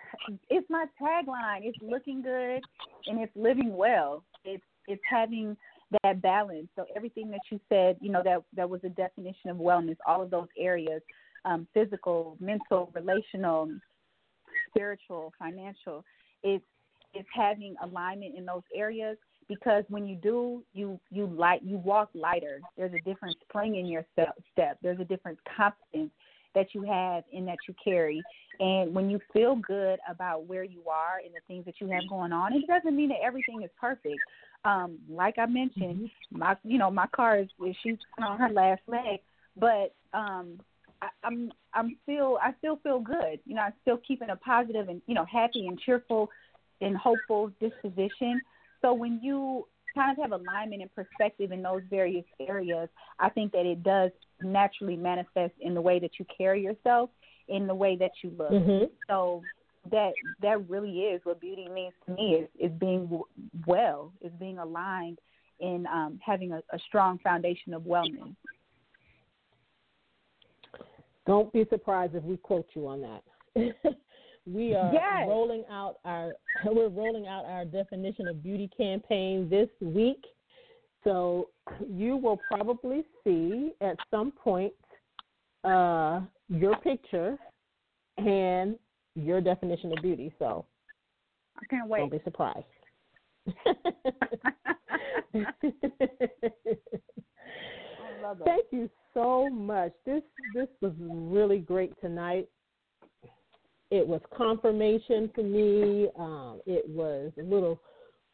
it's 0.50 0.68
my 0.70 0.86
tagline. 1.02 1.62
It's 1.64 1.78
looking 1.82 2.22
good 2.22 2.62
and 3.08 3.22
it's 3.22 3.36
living 3.36 3.76
well. 3.76 4.24
It's 4.44 4.64
it's 4.88 5.02
having 5.10 5.56
that 6.04 6.22
balance. 6.22 6.68
So 6.76 6.86
everything 6.96 7.30
that 7.32 7.42
you 7.52 7.60
said, 7.70 7.98
you 8.02 8.12
know, 8.12 8.22
that 8.24 8.44
that 8.56 8.70
was 8.70 8.82
a 8.84 8.90
definition 8.90 9.50
of 9.50 9.58
wellness. 9.58 9.98
All 10.08 10.22
of 10.22 10.32
those 10.32 10.48
areas, 10.58 11.02
um, 11.44 11.68
physical, 11.74 12.38
mental, 12.40 12.92
relational, 12.94 13.70
spiritual, 14.70 15.34
financial. 15.38 16.04
It's 16.44 16.66
it's 17.14 17.30
having 17.34 17.76
alignment 17.82 18.38
in 18.38 18.46
those 18.46 18.64
areas 18.76 19.18
because 19.48 19.84
when 19.90 20.08
you 20.08 20.16
do, 20.16 20.64
you 20.74 21.00
you 21.12 21.28
light 21.28 21.62
you 21.64 21.78
walk 21.78 22.10
lighter. 22.14 22.62
There's 22.78 22.94
a 22.94 23.00
different 23.02 23.38
spring 23.48 23.76
in 23.76 23.86
your 23.86 24.06
step. 24.14 24.78
There's 24.82 25.00
a 25.00 25.06
different 25.06 25.38
confidence 25.56 26.12
that 26.56 26.74
you 26.74 26.84
have 26.84 27.24
and 27.34 27.48
that 27.48 27.58
you 27.68 27.76
carry. 27.84 28.24
And 28.60 28.96
when 28.96 29.10
you 29.10 29.20
feel 29.34 29.56
good 29.56 30.00
about 30.10 30.46
where 30.48 30.64
you 30.64 30.82
are 30.90 31.20
and 31.24 31.34
the 31.34 31.42
things 31.48 31.66
that 31.66 31.76
you 31.80 31.88
have 31.90 32.08
going 32.10 32.32
on, 32.32 32.54
it 32.54 32.66
doesn't 32.68 32.96
mean 32.96 33.10
that 33.10 33.20
everything 33.24 33.62
is 33.64 33.70
perfect. 33.80 34.20
Um, 34.64 34.98
like 35.10 35.38
I 35.38 35.46
mentioned, 35.46 36.10
my 36.32 36.58
you 36.64 36.80
know 36.80 36.90
my 36.90 37.08
car 37.08 37.38
is 37.40 37.50
she's 37.84 37.98
on 38.18 38.40
her 38.40 38.50
last 38.50 38.82
leg, 38.88 39.20
but 39.58 39.94
um, 40.14 40.60
I, 41.02 41.10
I'm 41.24 41.52
I'm 41.74 41.98
still 42.04 42.40
I 42.42 42.54
still 42.58 42.80
feel 42.82 43.00
good. 43.00 43.40
You 43.46 43.56
know, 43.56 43.62
I'm 43.62 43.74
still 43.84 44.00
keeping 44.08 44.30
a 44.30 44.36
positive 44.36 44.90
and 44.90 45.02
you 45.06 45.14
know 45.14 45.26
happy 45.26 45.68
and 45.68 45.80
cheerful 45.80 46.30
and 46.82 46.98
hopeful 46.98 47.52
disposition. 47.60 48.42
So 48.82 48.94
when 48.94 49.20
you 49.22 49.68
kind 49.96 50.12
of 50.12 50.22
have 50.22 50.40
alignment 50.40 50.82
and 50.82 50.94
perspective 50.94 51.52
in 51.52 51.64
those 51.64 51.82
various 51.90 52.26
areas, 52.40 52.90
I 53.20 53.30
think 53.30 53.52
that 53.54 53.66
it 53.66 53.84
does 53.84 54.12
naturally 54.42 54.96
manifest 54.96 55.54
in 55.60 55.74
the 55.74 55.82
way 55.82 56.00
that 56.00 56.12
you 56.20 56.26
carry 56.38 56.62
yourself, 56.62 57.10
in 57.48 57.66
the 57.68 57.76
way 57.76 57.96
that 57.96 58.12
you 58.24 58.32
look. 58.38 58.52
Mm-hmm. 58.52 58.86
So 59.10 59.44
that 59.92 60.14
that 60.42 60.68
really 60.70 61.02
is 61.02 61.22
what 61.24 61.40
beauty 61.40 61.68
means 61.70 61.94
to 62.06 62.14
me 62.14 62.36
is 62.36 62.50
is 62.60 62.72
being 62.80 63.22
well, 63.66 64.12
is 64.22 64.32
being 64.40 64.58
aligned 64.58 65.20
in 65.60 65.86
um, 65.88 66.20
having 66.24 66.52
a, 66.52 66.62
a 66.72 66.80
strong 66.88 67.20
foundation 67.20 67.74
of 67.74 67.84
wellness. 67.84 68.36
Don't 71.26 71.52
be 71.54 71.66
surprised 71.70 72.16
if 72.16 72.24
we 72.24 72.38
quote 72.38 72.68
you 72.74 72.88
on 72.88 73.02
that. 73.02 73.24
we 74.46 74.76
are 74.76 74.94
Yes. 74.94 75.28
rolling 75.28 75.64
out 75.70 75.98
our 76.06 76.34
we're 76.66 76.90
rolling 76.90 77.28
out 77.28 77.46
our 77.46 77.66
definition 77.66 78.28
of 78.28 78.42
beauty 78.44 78.70
campaign 78.78 79.50
this 79.50 79.70
week. 79.82 80.24
So 81.04 81.50
you 81.90 82.18
will 82.18 82.38
probably 82.38 83.04
see 83.24 83.74
at 83.82 83.98
some 84.10 84.32
point 84.32 84.74
uh, 85.64 86.22
your 86.50 86.76
picture 86.78 87.38
and 88.18 88.78
your 89.16 89.42
definition 89.42 89.92
of 89.96 90.02
beauty. 90.02 90.34
So 90.40 90.66
I 91.62 91.66
can't 91.70 91.88
wait. 91.90 92.00
don't 92.00 92.12
be 92.12 92.22
surprised. 92.24 92.66
I 97.98 98.22
love 98.22 98.42
it. 98.42 98.46
Thank 98.46 98.66
you 98.72 98.90
so 99.14 99.50
much. 99.50 99.92
This 100.06 100.24
this 100.54 100.68
was 100.82 100.94
really 101.00 101.60
great 101.60 101.94
tonight. 102.02 102.48
It 103.92 104.06
was 104.06 104.22
confirmation 104.36 105.30
for 105.34 105.44
me. 105.44 106.10
Um, 106.18 106.62
it 106.66 106.88
was 106.90 107.32
a 107.38 107.44
little 107.44 107.80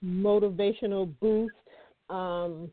motivational 0.04 1.12
boost. 1.20 1.54
Um, 2.10 2.70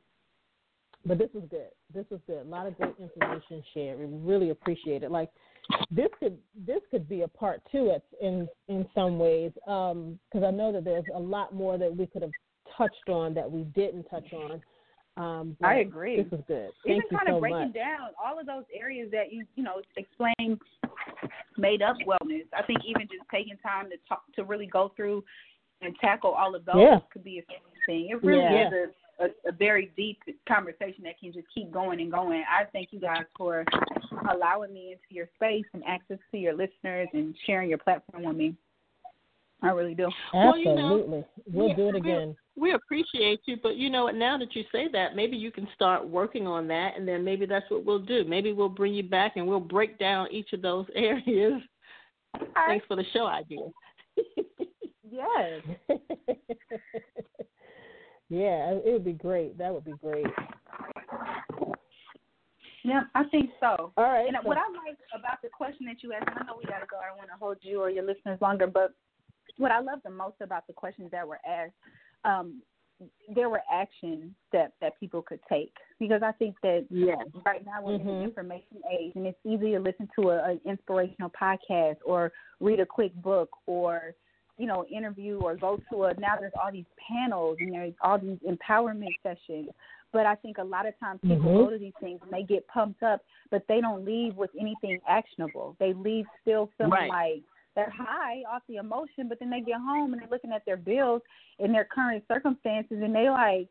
but 1.04 1.18
this 1.18 1.30
was 1.32 1.44
good. 1.50 1.70
This 1.94 2.04
was 2.10 2.20
good. 2.26 2.46
A 2.46 2.48
lot 2.48 2.66
of 2.66 2.76
great 2.76 2.94
information 2.98 3.62
shared. 3.72 3.98
We 3.98 4.06
really 4.06 4.50
appreciate 4.50 5.02
it. 5.02 5.10
Like 5.10 5.30
this 5.90 6.08
could 6.18 6.38
this 6.66 6.80
could 6.90 7.08
be 7.08 7.22
a 7.22 7.28
part 7.28 7.62
two 7.70 7.90
at, 7.90 8.02
in 8.20 8.48
in 8.68 8.86
some 8.94 9.18
ways 9.18 9.52
because 9.54 10.44
I 10.44 10.50
know 10.50 10.72
that 10.72 10.84
there's 10.84 11.04
a 11.14 11.18
lot 11.18 11.54
more 11.54 11.78
that 11.78 11.94
we 11.94 12.06
could 12.06 12.22
have 12.22 12.30
touched 12.76 13.08
on 13.08 13.34
that 13.34 13.50
we 13.50 13.62
didn't 13.62 14.04
touch 14.04 14.32
on. 14.32 14.60
Um, 15.16 15.56
I 15.62 15.76
agree. 15.76 16.16
This 16.16 16.38
is 16.38 16.44
good. 16.46 16.70
Even 16.86 17.00
Thank 17.00 17.10
you 17.10 17.18
kind 17.18 17.28
so 17.28 17.34
of 17.36 17.40
breaking 17.40 17.58
much. 17.58 17.74
down 17.74 18.10
all 18.24 18.38
of 18.38 18.46
those 18.46 18.64
areas 18.78 19.10
that 19.12 19.32
you 19.32 19.44
you 19.56 19.62
know 19.62 19.80
explain 19.96 20.58
made 21.58 21.82
up 21.82 21.96
wellness. 22.06 22.46
I 22.56 22.62
think 22.62 22.80
even 22.86 23.02
just 23.02 23.28
taking 23.30 23.56
time 23.58 23.90
to 23.90 23.96
talk 24.08 24.22
to 24.36 24.44
really 24.44 24.66
go 24.66 24.92
through 24.96 25.24
and 25.82 25.94
tackle 26.00 26.32
all 26.32 26.54
of 26.54 26.64
those 26.64 26.76
Yeah. 26.76 27.00
could 27.12 27.24
be 27.24 27.38
a 27.38 27.42
thing. 27.86 28.08
It 28.10 28.22
really 28.22 28.42
Yeah. 28.42 28.68
is 28.68 28.72
a, 29.18 29.24
a, 29.24 29.28
a 29.48 29.52
very 29.52 29.86
deep 29.96 30.20
conversation 30.46 31.04
that 31.04 31.18
can 31.18 31.32
just 31.32 31.48
keep 31.54 31.70
going 31.70 32.00
and 32.00 32.10
going. 32.10 32.44
I 32.48 32.64
thank 32.64 32.92
you 32.92 33.00
guys 33.00 33.24
for 33.36 33.64
allowing 34.30 34.72
me 34.72 34.92
into 34.92 35.14
your 35.14 35.28
space 35.34 35.66
and 35.74 35.84
access 35.86 36.18
to 36.32 36.38
your 36.38 36.54
listeners 36.54 37.08
and 37.12 37.34
sharing 37.46 37.68
your 37.68 37.78
platform 37.78 38.24
with 38.24 38.36
me. 38.36 38.56
I 39.62 39.70
really 39.70 39.94
do. 39.94 40.08
Well, 40.32 40.56
you 40.56 40.66
know, 40.66 41.00
Absolutely. 41.00 41.24
we'll 41.52 41.68
yeah, 41.68 41.76
do 41.76 41.88
it 41.88 41.96
again. 41.96 42.36
We 42.56 42.74
appreciate 42.74 43.40
you, 43.46 43.56
but 43.62 43.76
you 43.76 43.90
know 43.90 44.04
what? 44.04 44.14
Now 44.14 44.38
that 44.38 44.54
you 44.54 44.62
say 44.70 44.86
that, 44.92 45.16
maybe 45.16 45.36
you 45.36 45.50
can 45.50 45.66
start 45.74 46.08
working 46.08 46.46
on 46.46 46.68
that, 46.68 46.92
and 46.96 47.06
then 47.06 47.24
maybe 47.24 47.44
that's 47.44 47.68
what 47.68 47.84
we'll 47.84 47.98
do. 47.98 48.24
Maybe 48.24 48.52
we'll 48.52 48.68
bring 48.68 48.94
you 48.94 49.02
back 49.02 49.32
and 49.36 49.46
we'll 49.46 49.58
break 49.60 49.98
down 49.98 50.28
each 50.30 50.52
of 50.52 50.62
those 50.62 50.86
areas. 50.94 51.60
Thanks 52.54 52.86
for 52.86 52.96
the 52.96 53.04
show 53.12 53.26
idea. 53.26 53.60
Yes. 55.10 55.62
yeah, 58.28 58.72
it 58.74 58.92
would 58.92 59.04
be 59.04 59.12
great. 59.12 59.56
That 59.56 59.72
would 59.72 59.84
be 59.84 59.94
great. 60.02 60.26
Yeah, 62.84 63.02
I 63.14 63.24
think 63.24 63.50
so. 63.60 63.92
All 63.96 64.04
right. 64.04 64.26
And 64.26 64.36
so- 64.42 64.48
what 64.48 64.58
I 64.58 64.68
like 64.86 64.98
about 65.14 65.40
the 65.42 65.48
question 65.48 65.86
that 65.86 66.02
you 66.02 66.12
asked, 66.12 66.28
and 66.28 66.38
I 66.40 66.44
know 66.44 66.58
we 66.58 66.64
got 66.64 66.80
to 66.80 66.86
go. 66.86 66.98
I 66.98 67.08
don't 67.08 67.18
want 67.18 67.30
to 67.30 67.38
hold 67.38 67.56
you 67.62 67.80
or 67.80 67.90
your 67.90 68.04
listeners 68.04 68.38
longer, 68.40 68.66
but 68.66 68.92
what 69.56 69.72
I 69.72 69.80
love 69.80 70.00
the 70.04 70.10
most 70.10 70.36
about 70.40 70.66
the 70.66 70.72
questions 70.72 71.10
that 71.10 71.26
were 71.26 71.40
asked, 71.46 71.74
um, 72.24 72.62
there 73.32 73.48
were 73.48 73.62
action 73.72 74.34
steps 74.48 74.72
that 74.80 74.98
people 74.98 75.22
could 75.22 75.38
take 75.48 75.72
because 76.00 76.22
I 76.22 76.32
think 76.32 76.56
that 76.62 76.84
Yes. 76.90 77.26
right 77.46 77.64
now 77.64 77.80
we're 77.80 77.94
in 77.94 78.00
Mhm. 78.00 78.04
the 78.18 78.24
information 78.24 78.82
age, 78.90 79.14
and 79.14 79.24
it's 79.26 79.38
easy 79.44 79.70
to 79.72 79.78
listen 79.78 80.08
to 80.18 80.30
a, 80.30 80.42
an 80.50 80.60
inspirational 80.64 81.30
podcast 81.30 81.98
or 82.04 82.32
read 82.60 82.80
a 82.80 82.86
quick 82.86 83.14
book 83.22 83.50
or 83.66 84.14
you 84.56 84.66
know 84.66 84.84
interview 84.86 85.38
or 85.40 85.54
go 85.54 85.78
to 85.88 86.04
a 86.06 86.14
now 86.14 86.36
there's 86.36 86.52
all 86.60 86.72
these 86.72 86.84
panels 86.96 87.58
and 87.60 87.72
there's 87.72 87.94
all 88.02 88.18
these 88.18 88.38
empowerment 88.40 89.14
sessions 89.22 89.68
but 90.10 90.26
i 90.26 90.34
think 90.34 90.58
a 90.58 90.64
lot 90.64 90.84
of 90.84 90.98
times 90.98 91.20
people 91.20 91.48
Mhm. 91.52 91.58
go 91.58 91.70
to 91.70 91.78
these 91.78 91.94
things 92.00 92.20
and 92.24 92.32
they 92.32 92.42
get 92.42 92.66
pumped 92.66 93.04
up 93.04 93.24
but 93.50 93.64
they 93.68 93.80
don't 93.80 94.04
leave 94.04 94.36
with 94.36 94.50
anything 94.58 95.00
actionable 95.06 95.76
they 95.78 95.92
leave 95.92 96.26
still 96.40 96.66
feeling 96.76 96.90
Right. 96.90 97.08
like 97.08 97.42
they're 97.78 97.94
high 97.96 98.42
off 98.50 98.62
the 98.68 98.76
emotion 98.76 99.28
but 99.28 99.38
then 99.38 99.50
they 99.50 99.60
get 99.60 99.76
home 99.80 100.12
and 100.12 100.20
they're 100.20 100.28
looking 100.28 100.52
at 100.52 100.64
their 100.66 100.76
bills 100.76 101.22
and 101.60 101.72
their 101.72 101.84
current 101.84 102.24
circumstances 102.26 102.98
and 103.02 103.14
they 103.14 103.30
like 103.30 103.68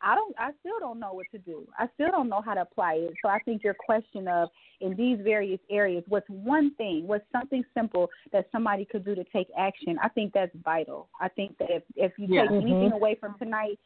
I 0.00 0.14
don't 0.14 0.34
I 0.38 0.50
still 0.60 0.78
don't 0.80 1.00
know 1.00 1.14
what 1.14 1.30
to 1.32 1.38
do. 1.38 1.66
I 1.78 1.88
still 1.94 2.10
don't 2.10 2.28
know 2.28 2.42
how 2.42 2.52
to 2.52 2.60
apply 2.60 2.94
it. 2.94 3.14
So 3.22 3.30
I 3.30 3.38
think 3.38 3.64
your 3.64 3.72
question 3.72 4.28
of 4.28 4.50
in 4.80 4.94
these 4.96 5.18
various 5.22 5.60
areas, 5.70 6.04
what's 6.08 6.28
one 6.28 6.74
thing, 6.74 7.06
what's 7.06 7.24
something 7.32 7.64
simple 7.72 8.10
that 8.32 8.46
somebody 8.52 8.84
could 8.84 9.04
do 9.04 9.14
to 9.14 9.24
take 9.24 9.46
action? 9.56 9.96
I 10.02 10.08
think 10.10 10.34
that's 10.34 10.54
vital. 10.62 11.08
I 11.20 11.28
think 11.28 11.56
that 11.58 11.70
if 11.70 11.82
if 11.96 12.12
you 12.18 12.26
Yeah. 12.28 12.42
take 12.42 12.50
anything 12.50 12.90
Mhm. 12.90 12.94
away 12.94 13.14
from 13.14 13.38
tonight, 13.38 13.78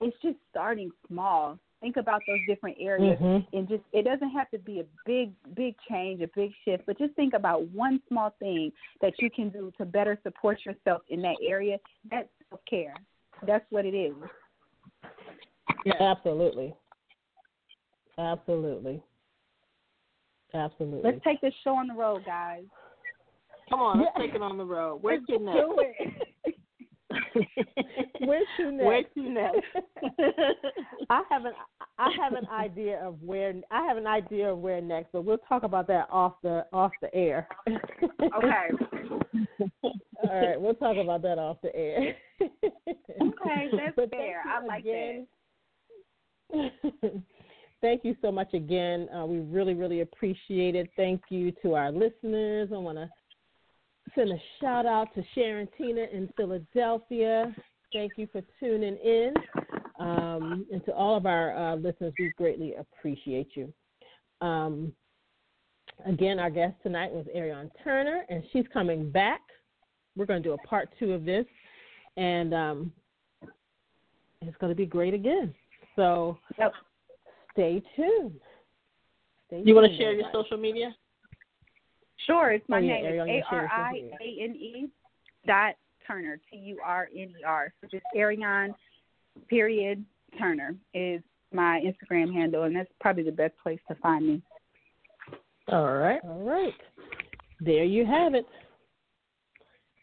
it's 0.00 0.16
just 0.22 0.38
starting 0.50 0.90
small. 1.08 1.58
Think 1.80 1.96
about 1.98 2.22
those 2.26 2.40
different 2.46 2.78
areas 2.80 3.18
Mhm. 3.20 3.46
and 3.52 3.68
just 3.68 3.84
it 3.92 4.02
doesn't 4.02 4.30
have 4.30 4.50
to 4.50 4.58
be 4.58 4.80
a 4.80 4.84
big 5.04 5.32
big 5.54 5.76
change, 5.88 6.22
a 6.22 6.28
big 6.28 6.54
shift, 6.64 6.86
but 6.86 6.96
just 6.98 7.14
think 7.14 7.34
about 7.34 7.62
one 7.68 8.00
small 8.08 8.30
thing 8.38 8.72
that 9.00 9.20
you 9.20 9.30
can 9.30 9.50
do 9.50 9.70
to 9.78 9.84
better 9.84 10.18
support 10.22 10.64
yourself 10.64 11.02
in 11.08 11.20
that 11.22 11.36
area. 11.42 11.78
That's 12.10 12.28
self 12.48 12.64
care. 12.64 12.94
That's 13.42 13.70
what 13.70 13.84
it 13.84 13.94
is. 13.94 14.14
Yes. 15.84 16.00
Absolutely. 16.00 16.74
Absolutely. 18.18 19.02
Absolutely. 20.54 21.10
Let's 21.10 21.22
take 21.22 21.40
this 21.40 21.54
show 21.62 21.76
on 21.76 21.86
the 21.88 21.94
road, 21.94 22.24
guys. 22.24 22.64
Come 23.68 23.80
on, 23.80 24.00
let's 24.00 24.10
Yeah. 24.16 24.22
take 24.22 24.34
it 24.34 24.42
on 24.42 24.56
the 24.56 24.64
road. 24.64 25.02
Where's 25.02 25.20
Let's 25.28 25.28
your 25.28 25.38
do 25.38 25.76
next? 25.76 26.32
Where's 28.20 28.46
you 28.58 28.72
next? 28.72 28.84
Where's 28.86 29.04
you 29.14 29.32
next? 29.32 29.60
I 31.10 31.22
have 31.30 31.44
an 31.44 31.52
I 31.98 32.10
have 32.20 32.32
an 32.34 32.46
idea 32.48 32.98
of 32.98 33.22
where 33.22 33.54
I 33.70 33.86
have 33.86 33.96
an 33.96 34.06
idea 34.06 34.52
of 34.52 34.58
where 34.58 34.80
next, 34.80 35.12
but 35.12 35.24
we'll 35.24 35.38
talk 35.38 35.62
about 35.62 35.86
that 35.88 36.08
off 36.10 36.34
the 36.42 36.64
off 36.72 36.92
the 37.00 37.14
air. 37.14 37.48
Okay. 37.68 38.68
All 40.28 40.40
right, 40.40 40.60
we'll 40.60 40.74
talk 40.74 40.96
about 40.96 41.22
that 41.22 41.38
off 41.38 41.58
the 41.62 41.74
air. 41.74 42.16
Okay, 42.40 43.68
that's 43.72 43.96
But 43.96 44.10
fair. 44.10 44.42
I 44.46 44.64
like 44.64 44.84
again. 44.84 45.26
Thank 47.82 48.04
you 48.04 48.16
so 48.22 48.32
much 48.32 48.54
again. 48.54 49.08
Uh, 49.14 49.26
we 49.26 49.40
really, 49.40 49.74
really 49.74 50.00
appreciate 50.00 50.74
it. 50.74 50.90
Thank 50.96 51.22
you 51.28 51.52
to 51.62 51.74
our 51.74 51.92
listeners. 51.92 52.70
I 52.74 52.78
want 52.78 52.98
to 52.98 53.08
send 54.14 54.30
a 54.30 54.38
shout 54.60 54.86
out 54.86 55.14
to 55.14 55.22
Sharon 55.34 55.68
Tina 55.76 56.06
in 56.12 56.28
Philadelphia. 56.36 57.54
Thank 57.92 58.12
you 58.16 58.28
for 58.32 58.42
tuning 58.60 58.96
in. 58.96 59.34
Um, 59.98 60.66
and 60.70 60.84
to 60.84 60.94
all 60.94 61.16
of 61.16 61.26
our 61.26 61.56
uh, 61.56 61.76
listeners, 61.76 62.12
we 62.18 62.32
greatly 62.36 62.74
appreciate 62.74 63.50
you. 63.54 63.72
Um, 64.40 64.92
again, 66.04 66.38
our 66.38 66.50
guest 66.50 66.74
tonight 66.82 67.10
was 67.10 67.26
Ariane 67.34 67.70
Turner, 67.82 68.24
and 68.28 68.42
she's 68.52 68.66
coming 68.72 69.10
back. 69.10 69.40
We're 70.16 70.26
going 70.26 70.42
to 70.42 70.48
do 70.48 70.54
a 70.54 70.58
part 70.58 70.88
two 70.98 71.12
of 71.12 71.24
this, 71.24 71.46
and 72.16 72.54
um, 72.54 72.92
it's 74.42 74.56
going 74.58 74.70
to 74.70 74.76
be 74.76 74.86
great 74.86 75.14
again. 75.14 75.54
So 75.94 76.38
Yep. 76.58 76.72
stay 77.52 77.82
tuned. 77.94 78.40
Stay 79.46 79.62
You 79.64 79.74
want 79.74 79.90
to 79.90 79.96
share 79.96 80.12
your 80.12 80.28
social 80.32 80.58
media? 80.58 80.94
Sure, 82.26 82.50
it's 82.52 82.68
my 82.68 82.78
Oh, 82.78 82.80
yeah, 82.80 82.92
name. 82.94 83.04
Ariel, 83.06 83.26
It's 83.28 83.32
you 83.32 83.38
A 83.38 83.50
share 83.50 83.58
R 83.58 83.62
your 83.62 83.72
I 83.72 83.90
social 83.92 84.02
media. 84.02 84.18
A 84.20 84.44
N 84.44 84.54
E 84.56 84.88
dot 85.46 85.74
Turner 86.06 86.40
T 86.50 86.56
U 86.58 86.78
R 86.84 87.08
N 87.14 87.28
E 87.30 87.44
R. 87.46 87.72
So 87.80 87.88
just 87.90 88.04
Ariane 88.14 88.74
period 89.48 90.04
Turner 90.38 90.74
is 90.94 91.20
my 91.52 91.80
Instagram 91.80 92.32
handle, 92.32 92.64
and 92.64 92.74
that's 92.74 92.90
probably 93.00 93.22
the 93.22 93.32
best 93.32 93.54
place 93.62 93.78
to 93.88 93.94
find 93.96 94.26
me. 94.26 94.42
All 95.68 95.94
right. 95.94 96.20
All 96.24 96.42
right. 96.42 96.74
There 97.60 97.84
you 97.84 98.04
have 98.04 98.34
it. 98.34 98.46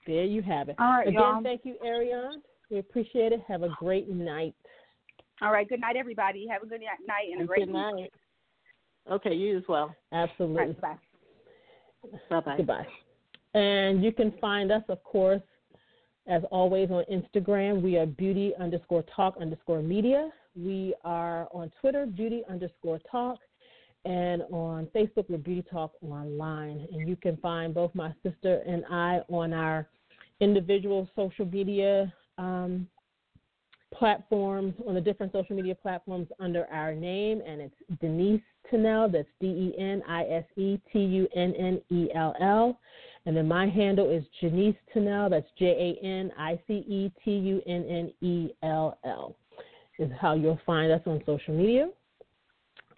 There 0.07 0.23
you 0.25 0.41
have 0.41 0.69
it. 0.69 0.75
All 0.79 0.91
right, 0.97 1.07
Again, 1.07 1.21
y'all. 1.21 1.43
thank 1.43 1.61
you, 1.63 1.75
Ariane. 1.85 2.41
We 2.69 2.79
appreciate 2.79 3.31
it. 3.31 3.41
Have 3.47 3.63
a 3.63 3.69
great 3.79 4.09
night. 4.09 4.55
All 5.41 5.51
right. 5.51 5.67
Good 5.67 5.79
night, 5.81 5.95
everybody. 5.95 6.47
Have 6.51 6.63
a 6.63 6.65
good 6.67 6.81
night 6.81 7.27
and 7.31 7.41
a 7.41 7.45
great 7.45 7.65
Good 7.65 7.73
night. 7.73 8.11
Okay, 9.11 9.33
you 9.33 9.57
as 9.57 9.63
well. 9.67 9.93
Absolutely. 10.11 10.57
right, 10.67 10.81
bye. 10.81 10.95
Bye 12.29 12.39
bye. 12.39 12.57
Goodbye. 12.57 12.87
And 13.53 14.03
you 14.03 14.11
can 14.11 14.33
find 14.41 14.71
us, 14.71 14.83
of 14.89 15.03
course, 15.03 15.41
as 16.27 16.41
always 16.51 16.89
on 16.89 17.03
Instagram. 17.11 17.81
We 17.81 17.97
are 17.97 18.05
beauty 18.05 18.53
underscore 18.59 19.03
talk 19.15 19.35
underscore 19.39 19.81
media. 19.81 20.29
We 20.55 20.93
are 21.03 21.47
on 21.53 21.71
Twitter, 21.79 22.05
beauty 22.05 22.43
underscore 22.49 22.99
talk. 23.09 23.39
And 24.05 24.41
on 24.51 24.87
Facebook, 24.93 25.29
we're 25.29 25.37
Beauty 25.37 25.63
Talk 25.71 25.93
Online. 26.01 26.87
And 26.91 27.07
you 27.07 27.15
can 27.15 27.37
find 27.37 27.73
both 27.73 27.95
my 27.95 28.13
sister 28.21 28.61
and 28.67 28.83
I 28.89 29.21
on 29.29 29.53
our 29.53 29.87
individual 30.41 31.07
social 31.15 31.45
media 31.45 32.13
um, 32.37 32.87
platforms, 33.97 34.73
on 34.87 34.95
the 34.95 35.01
different 35.01 35.31
social 35.31 35.55
media 35.55 35.75
platforms 35.75 36.27
under 36.39 36.65
our 36.71 36.93
name. 36.93 37.41
And 37.45 37.61
it's 37.61 37.99
Denise 38.01 38.41
Tunnell. 38.71 39.11
That's 39.11 39.27
D 39.39 39.47
E 39.47 39.75
N 39.79 40.01
I 40.07 40.23
S 40.23 40.45
E 40.57 40.79
T 40.91 40.99
U 40.99 41.27
N 41.35 41.53
N 41.57 41.81
E 41.89 42.09
L 42.15 42.35
L. 42.41 42.79
And 43.25 43.37
then 43.37 43.47
my 43.47 43.69
handle 43.69 44.09
is 44.09 44.23
Janice 44.41 44.75
Tunnell. 44.93 45.29
That's 45.29 45.47
J 45.57 45.97
A 46.01 46.05
N 46.05 46.31
I 46.37 46.59
C 46.67 46.73
E 46.73 47.11
T 47.23 47.31
U 47.31 47.61
N 47.65 47.85
N 47.89 48.13
E 48.21 48.49
L 48.63 48.97
L. 49.05 49.35
Is 49.99 50.09
how 50.19 50.33
you'll 50.33 50.59
find 50.65 50.91
us 50.91 51.01
on 51.05 51.21
social 51.25 51.55
media. 51.55 51.89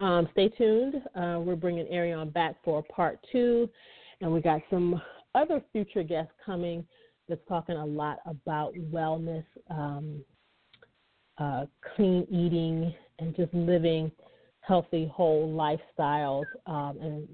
Um, 0.00 0.28
stay 0.32 0.48
tuned. 0.48 0.96
Uh, 1.14 1.40
we're 1.40 1.56
bringing 1.56 1.86
Ariane 1.92 2.30
back 2.30 2.56
for 2.64 2.82
part 2.82 3.18
two, 3.30 3.68
and 4.20 4.32
we 4.32 4.40
got 4.40 4.60
some 4.70 5.00
other 5.34 5.62
future 5.72 6.02
guests 6.02 6.32
coming 6.44 6.84
that's 7.28 7.40
talking 7.48 7.76
a 7.76 7.84
lot 7.84 8.18
about 8.26 8.74
wellness, 8.92 9.44
um, 9.70 10.24
uh, 11.38 11.66
clean 11.94 12.26
eating, 12.30 12.94
and 13.18 13.34
just 13.34 13.52
living 13.54 14.10
healthy, 14.60 15.10
whole 15.14 15.48
lifestyles, 15.48 16.44
um, 16.66 16.98
and 17.00 17.28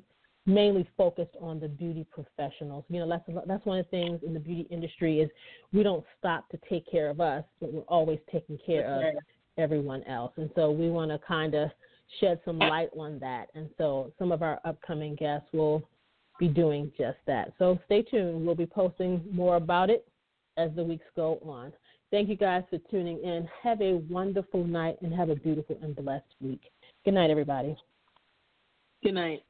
mainly 0.45 0.89
focused 0.97 1.35
on 1.41 1.61
the 1.61 1.69
beauty 1.69 2.07
professionals. 2.11 2.85
You 2.89 3.01
know, 3.01 3.09
that's 3.09 3.25
that's 3.47 3.65
one 3.65 3.79
of 3.79 3.87
the 3.87 3.91
things 3.91 4.21
in 4.27 4.35
the 4.35 4.41
beauty 4.41 4.67
industry 4.71 5.21
is 5.21 5.31
we 5.73 5.83
don't 5.83 6.05
stop 6.19 6.49
to 6.51 6.59
take 6.69 6.91
care 6.91 7.11
of 7.11 7.21
us, 7.21 7.45
but 7.61 7.73
we're 7.73 7.83
always 7.83 8.19
taking 8.31 8.59
care 8.65 8.87
of 8.87 9.15
everyone 9.59 10.03
else. 10.05 10.33
And 10.37 10.51
so 10.55 10.71
we 10.71 10.91
want 10.91 11.11
to 11.11 11.19
kind 11.27 11.55
of 11.55 11.71
shed 12.21 12.41
some 12.45 12.59
light 12.59 12.91
on 12.99 13.19
that. 13.21 13.49
And 13.55 13.69
so 13.79 14.13
some 14.19 14.33
of 14.33 14.43
our 14.43 14.61
upcoming 14.65 15.15
guests 15.15 15.49
will 15.53 15.89
be 16.39 16.49
doing 16.49 16.91
just 16.99 17.19
that. 17.27 17.53
So 17.59 17.79
stay 17.87 18.03
tuned. 18.03 18.45
We'll 18.45 18.55
be 18.55 18.67
posting 18.67 19.23
more 19.31 19.57
about 19.57 19.91
it 19.91 20.07
as 20.57 20.71
the 20.75 20.85
weeks 20.85 21.07
go 21.15 21.39
on. 21.45 21.73
Thank 22.13 22.29
you 22.29 22.37
guys 22.37 22.63
for 22.69 22.77
tuning 22.91 23.19
in. 23.25 23.49
Have 23.63 23.81
a 23.81 23.95
wonderful 23.95 24.65
night 24.65 24.99
and 25.01 25.15
have 25.15 25.31
a 25.31 25.35
beautiful 25.35 25.79
and 25.83 25.97
blessed 25.97 26.27
week. 26.43 26.61
Good 27.07 27.15
night, 27.15 27.31
everybody. 27.31 27.75
Good 29.03 29.15
night. 29.15 29.45